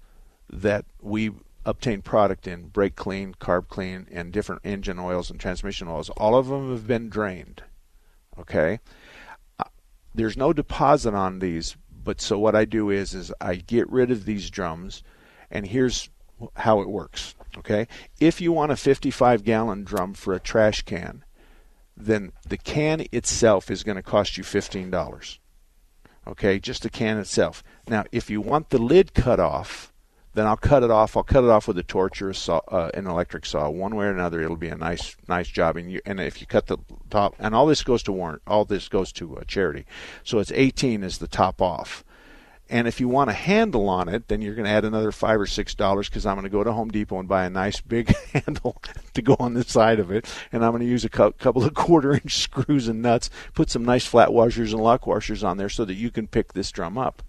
that 0.49 0.85
we 1.03 1.33
obtain 1.67 2.03
product 2.03 2.47
in 2.47 2.69
brake 2.69 2.97
clean, 2.97 3.35
carb 3.35 3.69
clean, 3.69 4.07
and 4.11 4.33
different 4.33 4.63
engine 4.65 4.99
oils 4.99 5.31
and 5.31 5.41
transmission 5.41 5.89
oils. 5.89 6.11
All 6.11 6.37
of 6.37 6.49
them 6.49 6.71
have 6.71 6.87
been 6.87 7.09
drained. 7.09 7.63
Okay? 8.39 8.81
Uh, 9.59 9.65
there's 10.15 10.37
no 10.37 10.53
deposit 10.53 11.15
on 11.15 11.39
these, 11.39 11.77
but 12.05 12.21
so 12.21 12.39
what 12.39 12.55
I 12.55 12.65
do 12.65 12.91
is 12.91 13.15
is 13.15 13.33
I 13.41 13.57
get 13.57 13.91
rid 13.91 14.11
of 14.11 14.25
these 14.25 14.51
drums 14.51 15.03
and 15.51 15.67
here's 15.67 16.11
how 16.57 16.81
it 16.81 16.89
works. 16.89 17.35
Okay? 17.59 17.87
If 18.21 18.41
you 18.41 18.53
want 18.53 18.73
a 18.73 18.77
55 18.77 19.45
gallon 19.45 19.85
drum 19.85 20.15
for 20.15 20.35
a 20.35 20.41
trash 20.41 20.83
can, 20.83 21.25
then 21.97 22.33
the 22.47 22.57
can 22.57 23.07
itself 23.13 23.71
is 23.71 23.85
going 23.85 23.97
to 23.97 24.03
cost 24.03 24.37
you 24.37 24.45
$15 24.45 25.39
okay, 26.27 26.59
just 26.59 26.83
the 26.83 26.91
can 26.91 27.19
itself. 27.19 27.63
Now, 27.89 28.05
if 28.13 28.31
you 28.31 28.41
want 28.41 28.71
the 28.71 28.79
lid 28.79 29.15
cut 29.15 29.41
off, 29.41 29.93
then 30.35 30.47
I'll 30.47 30.57
cut 30.57 30.83
it 30.83 30.91
off. 30.91 31.17
I'll 31.17 31.23
cut 31.23 31.45
it 31.45 31.51
off 31.51 31.69
with 31.69 31.79
a 31.79 31.83
torch 31.83 32.21
or 32.21 32.31
a 32.31 32.35
saw, 32.35 32.59
uh, 32.69 32.91
an 32.95 33.07
electric 33.07 33.47
saw. 33.47 33.69
One 33.71 33.95
way 33.95 34.07
or 34.07 34.11
another, 34.11 34.43
it'll 34.43 34.57
be 34.57 34.69
a 34.69 34.77
nice, 34.77 35.17
nice 35.29 35.49
job. 35.49 35.77
And 35.77 35.91
you, 35.91 36.01
and 36.05 36.21
if 36.21 36.41
you 36.41 36.47
cut 36.47 36.67
the 36.67 36.79
top, 37.11 37.35
and 37.39 37.55
all 37.55 37.67
this 37.67 37.83
goes 37.83 38.03
to 38.05 38.13
warrant, 38.13 38.43
all 38.47 38.65
this 38.65 38.89
goes 38.89 39.13
to 39.13 39.37
a 39.37 39.45
charity. 39.45 39.87
So 40.25 40.41
it's 40.41 40.53
18 40.53 41.03
is 41.03 41.19
the 41.19 41.29
top 41.29 41.63
off. 41.63 42.05
And 42.71 42.89
if 42.89 42.99
you 42.99 43.09
want 43.09 43.29
a 43.29 43.35
handle 43.35 43.89
on 43.91 44.09
it, 44.09 44.29
then 44.29 44.41
you're 44.41 44.55
going 44.55 44.65
to 44.65 44.71
add 44.71 44.87
another 44.87 45.13
five 45.13 45.39
or 45.39 45.47
six 45.47 45.75
dollars 45.75 46.09
because 46.09 46.25
I'm 46.25 46.35
going 46.35 46.45
to 46.45 46.51
go 46.51 46.65
to 46.65 46.73
Home 46.73 46.89
Depot 46.89 47.19
and 47.19 47.29
buy 47.29 47.45
a 47.45 47.51
nice 47.51 47.81
big 47.81 48.15
handle 48.33 48.83
to 49.13 49.23
go 49.23 49.37
on 49.39 49.53
the 49.53 49.65
side 49.65 50.01
of 50.01 50.11
it, 50.11 50.27
and 50.51 50.65
I'm 50.65 50.71
going 50.71 50.81
to 50.83 50.89
use 50.89 51.05
a 51.05 51.11
couple 51.11 51.63
of 51.63 51.75
quarter-inch 51.75 52.35
screws 52.35 52.89
and 52.89 53.03
nuts, 53.03 53.29
put 53.53 53.69
some 53.69 53.85
nice 53.85 54.07
flat 54.07 54.33
washers 54.33 54.73
and 54.73 54.83
lock 54.83 55.07
washers 55.07 55.45
on 55.45 55.59
there 55.59 55.69
so 55.69 55.85
that 55.85 55.95
you 55.95 56.11
can 56.11 56.27
pick 56.27 56.55
this 56.55 56.73
drum 56.73 56.97
up. 56.97 57.23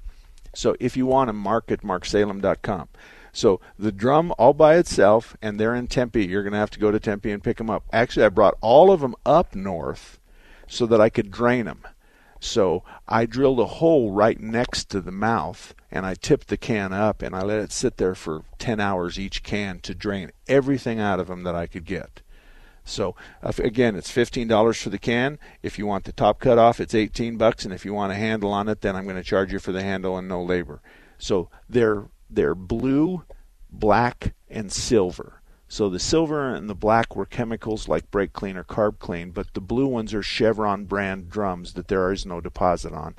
So 0.55 0.75
if 0.79 0.97
you 0.97 1.05
want 1.05 1.29
to 1.29 1.33
mark 1.33 1.71
at 1.71 1.81
marksalem.com. 1.81 2.89
So 3.31 3.59
the 3.77 3.91
drum 3.91 4.33
all 4.37 4.53
by 4.53 4.77
itself, 4.77 5.35
and 5.41 5.59
they're 5.59 5.75
in 5.75 5.87
Tempe. 5.87 6.25
You're 6.25 6.43
going 6.43 6.53
to 6.53 6.59
have 6.59 6.71
to 6.71 6.79
go 6.79 6.89
to 6.89 6.99
Tempe 6.99 7.31
and 7.31 7.43
pick 7.43 7.57
them 7.57 7.69
up. 7.69 7.83
Actually, 7.91 8.25
I 8.25 8.29
brought 8.29 8.57
all 8.61 8.91
of 8.91 9.01
them 9.01 9.15
up 9.25 9.53
north 9.53 10.19
so 10.67 10.85
that 10.85 11.01
I 11.01 11.09
could 11.09 11.31
drain 11.31 11.65
them 11.65 11.83
so 12.45 12.83
I 13.07 13.25
drilled 13.25 13.59
a 13.59 13.65
hole 13.65 14.11
right 14.11 14.39
next 14.39 14.89
to 14.89 15.01
the 15.01 15.11
mouth 15.11 15.73
and 15.91 16.05
I 16.05 16.13
tipped 16.13 16.47
the 16.47 16.57
can 16.57 16.93
up 16.93 17.21
and 17.21 17.35
I 17.35 17.41
let 17.41 17.59
it 17.59 17.71
sit 17.71 17.97
there 17.97 18.15
for 18.15 18.43
10 18.59 18.79
hours 18.79 19.19
each 19.19 19.43
can 19.43 19.79
to 19.79 19.95
drain 19.95 20.31
everything 20.47 20.99
out 20.99 21.19
of 21.19 21.27
them 21.27 21.43
that 21.43 21.55
I 21.55 21.67
could 21.67 21.85
get. 21.85 22.21
So 22.85 23.15
uh, 23.43 23.51
again, 23.57 23.95
it's 23.95 24.11
$15 24.11 24.81
for 24.81 24.89
the 24.89 24.99
can. 24.99 25.39
If 25.61 25.77
you 25.77 25.85
want 25.85 26.05
the 26.05 26.11
top 26.13 26.39
cut 26.39 26.57
off, 26.57 26.79
it's 26.79 26.95
18 26.95 27.35
bucks 27.35 27.65
and 27.65 27.73
if 27.73 27.83
you 27.83 27.93
want 27.93 28.13
a 28.13 28.15
handle 28.15 28.53
on 28.53 28.69
it, 28.69 28.81
then 28.81 28.95
I'm 28.95 29.03
going 29.05 29.15
to 29.17 29.23
charge 29.23 29.51
you 29.51 29.59
for 29.59 29.71
the 29.71 29.83
handle 29.83 30.17
and 30.17 30.27
no 30.27 30.41
labor. 30.41 30.81
So 31.17 31.49
they're 31.67 32.05
they're 32.29 32.55
blue, 32.55 33.23
black 33.71 34.33
and 34.49 34.71
silver. 34.71 35.41
So 35.67 35.89
the 35.89 35.99
silver 35.99 36.53
and 36.53 36.69
the 36.69 36.75
black 36.75 37.15
were 37.15 37.25
chemicals 37.25 37.87
like 37.87 38.11
brake 38.11 38.33
clean 38.33 38.55
or 38.55 38.63
carb 38.63 38.99
clean, 38.99 39.31
but 39.31 39.53
the 39.53 39.61
blue 39.61 39.87
ones 39.87 40.13
are 40.13 40.21
Chevron 40.21 40.85
brand 40.85 41.29
drums 41.29 41.73
that 41.73 41.87
there 41.87 42.11
is 42.11 42.25
no 42.25 42.39
deposit 42.39 42.93
on. 42.93 43.15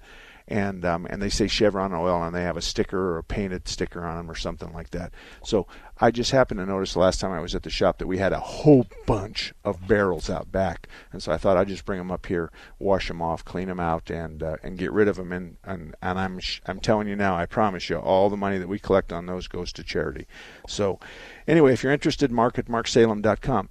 And 0.49 0.85
um, 0.85 1.07
and 1.11 1.21
they 1.21 1.29
say 1.29 1.49
Chevron 1.49 1.93
oil, 1.93 2.23
and 2.23 2.35
they 2.35 2.43
have 2.43 2.57
a 2.57 2.63
sticker 2.63 3.15
or 3.15 3.19
a 3.19 3.25
painted 3.25 3.67
sticker 3.67 4.05
on 4.05 4.17
them 4.17 4.31
or 4.31 4.37
something 4.37 4.73
like 4.73 4.91
that. 4.91 5.13
So 5.43 5.67
I 6.01 6.13
just 6.13 6.31
happened 6.31 6.61
to 6.61 6.67
notice 6.67 6.93
the 6.93 7.01
last 7.01 7.21
time 7.21 7.33
I 7.33 7.41
was 7.41 7.55
at 7.57 7.65
the 7.65 7.71
shop 7.71 7.99
that 7.99 8.07
we 8.07 8.19
had 8.19 8.33
a 8.33 8.39
whole 8.39 8.87
bunch 9.07 9.53
of 9.65 9.89
barrels 9.89 10.31
out 10.31 10.53
back, 10.53 10.89
and 11.13 11.21
so 11.21 11.33
I 11.33 11.37
thought 11.37 11.57
I'd 11.57 11.67
just 11.67 11.85
bring 11.85 11.99
them 11.99 12.13
up 12.13 12.27
here, 12.27 12.53
wash 12.79 13.09
them 13.09 13.21
off, 13.21 13.45
clean 13.45 13.67
them 13.67 13.81
out, 13.81 14.09
and 14.09 14.41
uh, 14.41 14.57
and 14.63 14.79
get 14.79 14.93
rid 14.93 15.09
of 15.09 15.17
them. 15.17 15.33
And 15.33 15.57
and, 15.65 15.97
and 16.01 16.19
I'm 16.19 16.39
I'm 16.67 16.79
telling 16.79 17.09
you 17.09 17.17
now, 17.17 17.37
I 17.37 17.47
promise 17.47 17.91
you, 17.91 17.97
all 17.97 18.31
the 18.31 18.37
money 18.37 18.59
that 18.59 18.69
we 18.69 18.79
collect 18.79 19.13
on 19.13 19.27
those 19.27 19.49
goes 19.49 19.73
to 19.73 19.83
charity. 19.83 20.29
So 20.69 21.01
Anyway, 21.47 21.73
if 21.73 21.83
you're 21.83 21.93
interested, 21.93 22.31
mark 22.33 22.59
at 22.59 22.67
marksalem.com. 22.67 23.69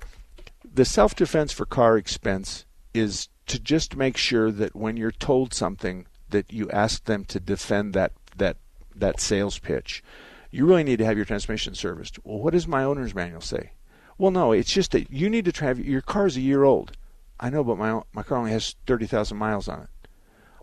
The 0.64 0.86
self 0.86 1.16
defense 1.16 1.52
for 1.52 1.66
car 1.66 1.98
expense 1.98 2.66
is 2.94 3.30
to 3.48 3.60
just 3.60 3.96
make 3.96 4.18
sure 4.18 4.52
that 4.52 4.76
when 4.76 4.98
you're 4.98 5.12
told 5.12 5.54
something 5.54 6.08
that 6.36 6.52
you 6.52 6.70
ask 6.70 7.06
them 7.06 7.24
to 7.26 7.40
defend 7.40 7.94
that 7.94 8.12
that 8.38 8.58
that 8.96 9.20
sales 9.20 9.58
pitch. 9.58 10.04
You 10.52 10.66
really 10.66 10.84
need 10.84 11.00
to 11.00 11.06
have 11.06 11.18
your 11.18 11.26
transmission 11.26 11.76
serviced. 11.76 12.20
Well, 12.24 12.40
what 12.40 12.54
does 12.54 12.68
my 12.68 12.84
owner's 12.84 13.16
manual 13.16 13.42
say? 13.42 13.72
Well, 14.18 14.32
no, 14.32 14.52
it's 14.52 14.72
just 14.72 14.92
that 14.92 15.12
you 15.12 15.30
need 15.30 15.46
to 15.46 15.66
have 15.66 15.80
your 15.80 16.02
car's 16.02 16.38
a 16.38 16.42
year 16.42 16.64
old. 16.64 16.92
I 17.40 17.50
know, 17.50 17.64
but 17.64 17.78
my 17.78 18.02
my 18.14 18.24
car 18.24 18.38
only 18.38 18.52
has 18.52 18.76
thirty 18.86 19.06
thousand 19.06 19.38
miles 19.38 19.68
on 19.68 19.82
it. 19.82 19.90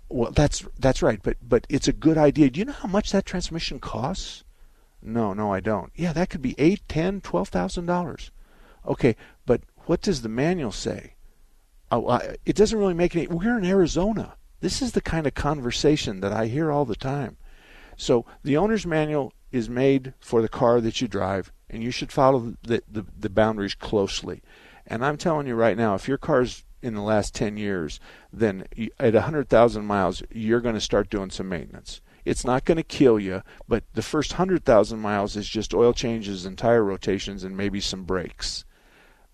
Well, 0.08 0.30
that's 0.30 0.64
that's 0.78 1.02
right, 1.02 1.20
but 1.22 1.36
but 1.42 1.66
it's 1.68 1.88
a 1.88 1.92
good 1.92 2.18
idea. 2.18 2.50
Do 2.50 2.60
you 2.60 2.66
know 2.66 2.72
how 2.72 2.88
much 2.88 3.12
that 3.12 3.26
transmission 3.26 3.80
costs? 3.80 4.44
No, 5.02 5.34
no, 5.34 5.52
I 5.52 5.60
don't. 5.60 5.90
Yeah, 5.96 6.12
that 6.12 6.30
could 6.30 6.42
be 6.42 6.54
eight, 6.58 6.80
ten, 6.88 7.20
twelve 7.20 7.48
thousand 7.48 7.86
dollars. 7.86 8.30
Okay, 8.86 9.16
but 9.46 9.62
what 9.86 10.00
does 10.00 10.22
the 10.22 10.28
manual 10.28 10.72
say? 10.72 11.14
Oh, 11.90 12.08
I, 12.08 12.36
it 12.46 12.56
doesn't 12.56 12.78
really 12.78 12.94
make 12.94 13.14
any. 13.14 13.26
We're 13.26 13.58
in 13.58 13.64
Arizona. 13.64 14.36
This 14.62 14.80
is 14.80 14.92
the 14.92 15.00
kind 15.00 15.26
of 15.26 15.34
conversation 15.34 16.20
that 16.20 16.32
I 16.32 16.46
hear 16.46 16.70
all 16.70 16.84
the 16.84 16.94
time. 16.94 17.36
So 17.96 18.24
the 18.44 18.56
owner's 18.56 18.86
manual 18.86 19.32
is 19.50 19.68
made 19.68 20.14
for 20.20 20.40
the 20.40 20.48
car 20.48 20.80
that 20.80 21.00
you 21.00 21.08
drive, 21.08 21.52
and 21.68 21.82
you 21.82 21.90
should 21.90 22.12
follow 22.12 22.54
the, 22.62 22.80
the, 22.88 23.04
the 23.18 23.28
boundaries 23.28 23.74
closely. 23.74 24.40
And 24.86 25.04
I'm 25.04 25.16
telling 25.16 25.48
you 25.48 25.56
right 25.56 25.76
now, 25.76 25.96
if 25.96 26.06
your 26.06 26.16
car's 26.16 26.64
in 26.80 26.94
the 26.94 27.02
last 27.02 27.34
10 27.34 27.56
years, 27.56 27.98
then 28.32 28.64
at 29.00 29.14
100,000 29.14 29.84
miles, 29.84 30.22
you're 30.30 30.60
going 30.60 30.76
to 30.76 30.80
start 30.80 31.10
doing 31.10 31.30
some 31.30 31.48
maintenance. 31.48 32.00
It's 32.24 32.44
not 32.44 32.64
going 32.64 32.76
to 32.76 32.84
kill 32.84 33.18
you, 33.18 33.42
but 33.66 33.82
the 33.94 34.02
first 34.02 34.34
100,000 34.34 34.98
miles 35.00 35.34
is 35.34 35.48
just 35.48 35.74
oil 35.74 35.92
changes 35.92 36.46
and 36.46 36.56
tire 36.56 36.84
rotations 36.84 37.42
and 37.42 37.56
maybe 37.56 37.80
some 37.80 38.04
brakes. 38.04 38.64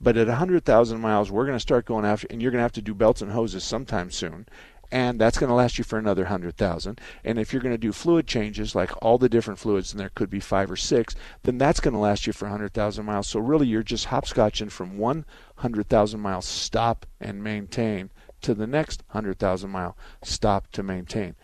But 0.01 0.17
at 0.17 0.29
100,000 0.29 1.01
miles, 1.01 1.31
we're 1.31 1.45
going 1.45 1.57
to 1.57 1.61
start 1.61 1.85
going 1.85 2.05
after, 2.05 2.27
and 2.31 2.41
you're 2.41 2.53
going 2.53 2.61
to 2.61 2.65
have 2.65 2.73
to 2.73 2.83
do 2.83 2.95
belts 2.95 3.21
and 3.21 3.33
hoses 3.33 3.65
sometime 3.65 4.11
soon. 4.11 4.47
And 4.91 5.21
that's 5.21 5.39
going 5.39 5.49
to 5.49 5.55
last 5.55 5.77
you 5.77 5.85
for 5.85 5.99
another 5.99 6.23
100,000. 6.23 7.01
And 7.23 7.39
if 7.39 7.53
you're 7.53 7.63
going 7.63 7.75
to 7.75 7.79
do 7.79 7.93
fluid 7.93 8.27
changes, 8.27 8.75
like 8.75 8.91
all 9.03 9.19
the 9.19 9.29
different 9.29 9.59
fluids, 9.59 9.93
and 9.93 10.01
there 10.01 10.11
could 10.15 10.31
be 10.31 10.41
five 10.41 10.71
or 10.71 10.77
six, 10.77 11.15
then 11.43 11.59
that's 11.59 11.81
going 11.81 11.93
to 11.95 12.01
last 12.01 12.27
you 12.27 12.33
for 12.33 12.47
100,000 12.47 13.05
miles. 13.05 13.29
So 13.29 13.41
really, 13.41 13.67
you're 13.67 13.83
just 13.83 14.07
hopscotching 14.07 14.71
from 14.71 14.97
100,000 14.97 16.21
miles 16.21 16.47
stop 16.47 17.05
and 17.21 17.45
maintain 17.45 18.11
to 18.41 18.55
the 18.55 18.67
next 18.67 19.03
100,000 19.09 19.69
mile 19.69 19.97
stop 20.23 20.71
to 20.73 20.83
maintain. 20.83 21.35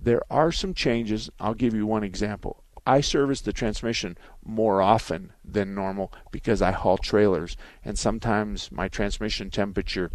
There 0.00 0.22
are 0.30 0.52
some 0.52 0.74
changes. 0.74 1.28
I'll 1.40 1.54
give 1.54 1.74
you 1.74 1.86
one 1.86 2.04
example. 2.04 2.62
I 2.86 3.02
service 3.02 3.42
the 3.42 3.52
transmission 3.52 4.16
more 4.42 4.80
often 4.80 5.32
than 5.44 5.74
normal 5.74 6.10
because 6.30 6.62
I 6.62 6.70
haul 6.70 6.96
trailers, 6.96 7.56
and 7.84 7.98
sometimes 7.98 8.72
my 8.72 8.88
transmission 8.88 9.50
temperature 9.50 10.10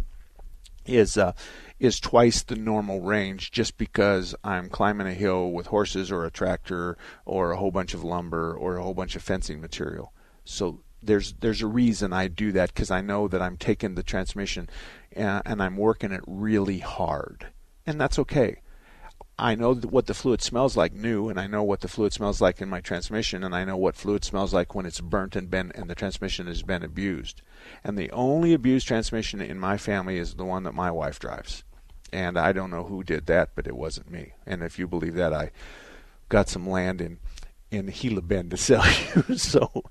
is 0.84 1.16
uh, 1.16 1.32
is 1.78 2.00
twice 2.00 2.42
the 2.42 2.56
normal 2.56 3.00
range 3.00 3.50
just 3.50 3.76
because 3.76 4.34
I'm 4.44 4.68
climbing 4.68 5.06
a 5.06 5.14
hill 5.14 5.50
with 5.50 5.66
horses 5.66 6.10
or 6.12 6.24
a 6.24 6.30
tractor 6.30 6.96
or 7.24 7.50
a 7.50 7.56
whole 7.56 7.72
bunch 7.72 7.94
of 7.94 8.04
lumber 8.04 8.54
or 8.54 8.76
a 8.76 8.82
whole 8.82 8.94
bunch 8.94 9.16
of 9.16 9.22
fencing 9.22 9.60
material. 9.60 10.12
So 10.44 10.80
there's 11.02 11.34
there's 11.40 11.62
a 11.62 11.66
reason 11.66 12.12
I 12.12 12.28
do 12.28 12.52
that 12.52 12.72
because 12.72 12.90
I 12.90 13.00
know 13.00 13.28
that 13.28 13.42
I'm 13.42 13.56
taking 13.56 13.94
the 13.94 14.02
transmission 14.02 14.68
and, 15.12 15.42
and 15.44 15.62
I'm 15.62 15.76
working 15.76 16.12
it 16.12 16.22
really 16.26 16.78
hard, 16.78 17.48
and 17.86 18.00
that's 18.00 18.18
okay. 18.20 18.60
I 19.36 19.56
know 19.56 19.74
what 19.74 20.06
the 20.06 20.14
fluid 20.14 20.42
smells 20.42 20.76
like 20.76 20.92
new, 20.92 21.28
and 21.28 21.40
I 21.40 21.48
know 21.48 21.64
what 21.64 21.80
the 21.80 21.88
fluid 21.88 22.12
smells 22.12 22.40
like 22.40 22.60
in 22.60 22.68
my 22.68 22.80
transmission, 22.80 23.42
and 23.42 23.54
I 23.54 23.64
know 23.64 23.76
what 23.76 23.96
fluid 23.96 24.24
smells 24.24 24.54
like 24.54 24.76
when 24.76 24.86
it's 24.86 25.00
burnt 25.00 25.34
and 25.34 25.50
been 25.50 25.72
and 25.74 25.90
the 25.90 25.96
transmission 25.96 26.46
has 26.46 26.62
been 26.62 26.84
abused. 26.84 27.42
And 27.82 27.98
the 27.98 28.10
only 28.10 28.52
abused 28.52 28.86
transmission 28.86 29.40
in 29.40 29.58
my 29.58 29.76
family 29.76 30.18
is 30.18 30.34
the 30.34 30.44
one 30.44 30.62
that 30.64 30.74
my 30.74 30.90
wife 30.90 31.18
drives. 31.18 31.64
And 32.12 32.38
I 32.38 32.52
don't 32.52 32.70
know 32.70 32.84
who 32.84 33.02
did 33.02 33.26
that, 33.26 33.50
but 33.54 33.66
it 33.66 33.76
wasn't 33.76 34.10
me. 34.10 34.32
And 34.46 34.62
if 34.62 34.78
you 34.78 34.86
believe 34.86 35.14
that, 35.14 35.32
I 35.32 35.50
got 36.28 36.48
some 36.48 36.68
land 36.68 37.00
in 37.00 37.18
in 37.74 37.86
Gila 37.86 38.22
Bend 38.22 38.50
to 38.50 38.56
sell 38.58 38.84
you. 38.86 39.36
so, 39.36 39.84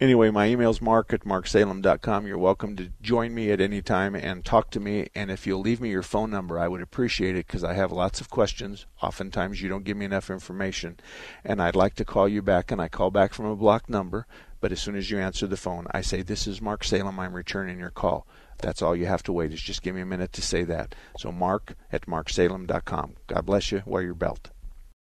anyway, 0.00 0.30
my 0.30 0.46
email 0.46 0.70
is 0.70 0.80
mark 0.80 1.12
at 1.12 1.20
marksalem.com. 1.20 2.26
You're 2.26 2.38
welcome 2.38 2.76
to 2.76 2.90
join 3.00 3.34
me 3.34 3.50
at 3.50 3.60
any 3.60 3.82
time 3.82 4.14
and 4.14 4.44
talk 4.44 4.70
to 4.70 4.80
me. 4.80 5.08
And 5.14 5.30
if 5.30 5.46
you'll 5.46 5.60
leave 5.60 5.80
me 5.80 5.90
your 5.90 6.02
phone 6.02 6.30
number, 6.30 6.58
I 6.58 6.68
would 6.68 6.82
appreciate 6.82 7.36
it 7.36 7.46
because 7.46 7.64
I 7.64 7.74
have 7.74 7.92
lots 7.92 8.20
of 8.20 8.30
questions. 8.30 8.86
Oftentimes, 9.02 9.62
you 9.62 9.68
don't 9.68 9.84
give 9.84 9.96
me 9.96 10.04
enough 10.04 10.30
information. 10.30 10.98
And 11.44 11.62
I'd 11.62 11.76
like 11.76 11.94
to 11.96 12.04
call 12.04 12.28
you 12.28 12.42
back, 12.42 12.70
and 12.70 12.80
I 12.80 12.88
call 12.88 13.10
back 13.10 13.34
from 13.34 13.46
a 13.46 13.56
blocked 13.56 13.88
number. 13.88 14.26
But 14.60 14.72
as 14.72 14.80
soon 14.80 14.96
as 14.96 15.10
you 15.10 15.18
answer 15.18 15.46
the 15.46 15.56
phone, 15.56 15.86
I 15.90 16.00
say, 16.00 16.22
This 16.22 16.46
is 16.46 16.62
Mark 16.62 16.82
Salem. 16.82 17.20
I'm 17.20 17.34
returning 17.34 17.78
your 17.78 17.90
call. 17.90 18.26
That's 18.58 18.80
all 18.80 18.96
you 18.96 19.06
have 19.06 19.22
to 19.24 19.32
wait 19.32 19.52
is 19.52 19.60
just 19.60 19.82
give 19.82 19.94
me 19.94 20.00
a 20.00 20.06
minute 20.06 20.32
to 20.32 20.42
say 20.42 20.64
that. 20.64 20.94
So, 21.18 21.30
mark 21.30 21.76
at 21.92 22.06
marksalem.com. 22.06 23.16
God 23.26 23.46
bless 23.46 23.70
you. 23.70 23.82
Wear 23.84 24.02
your 24.02 24.14
belt. 24.14 24.50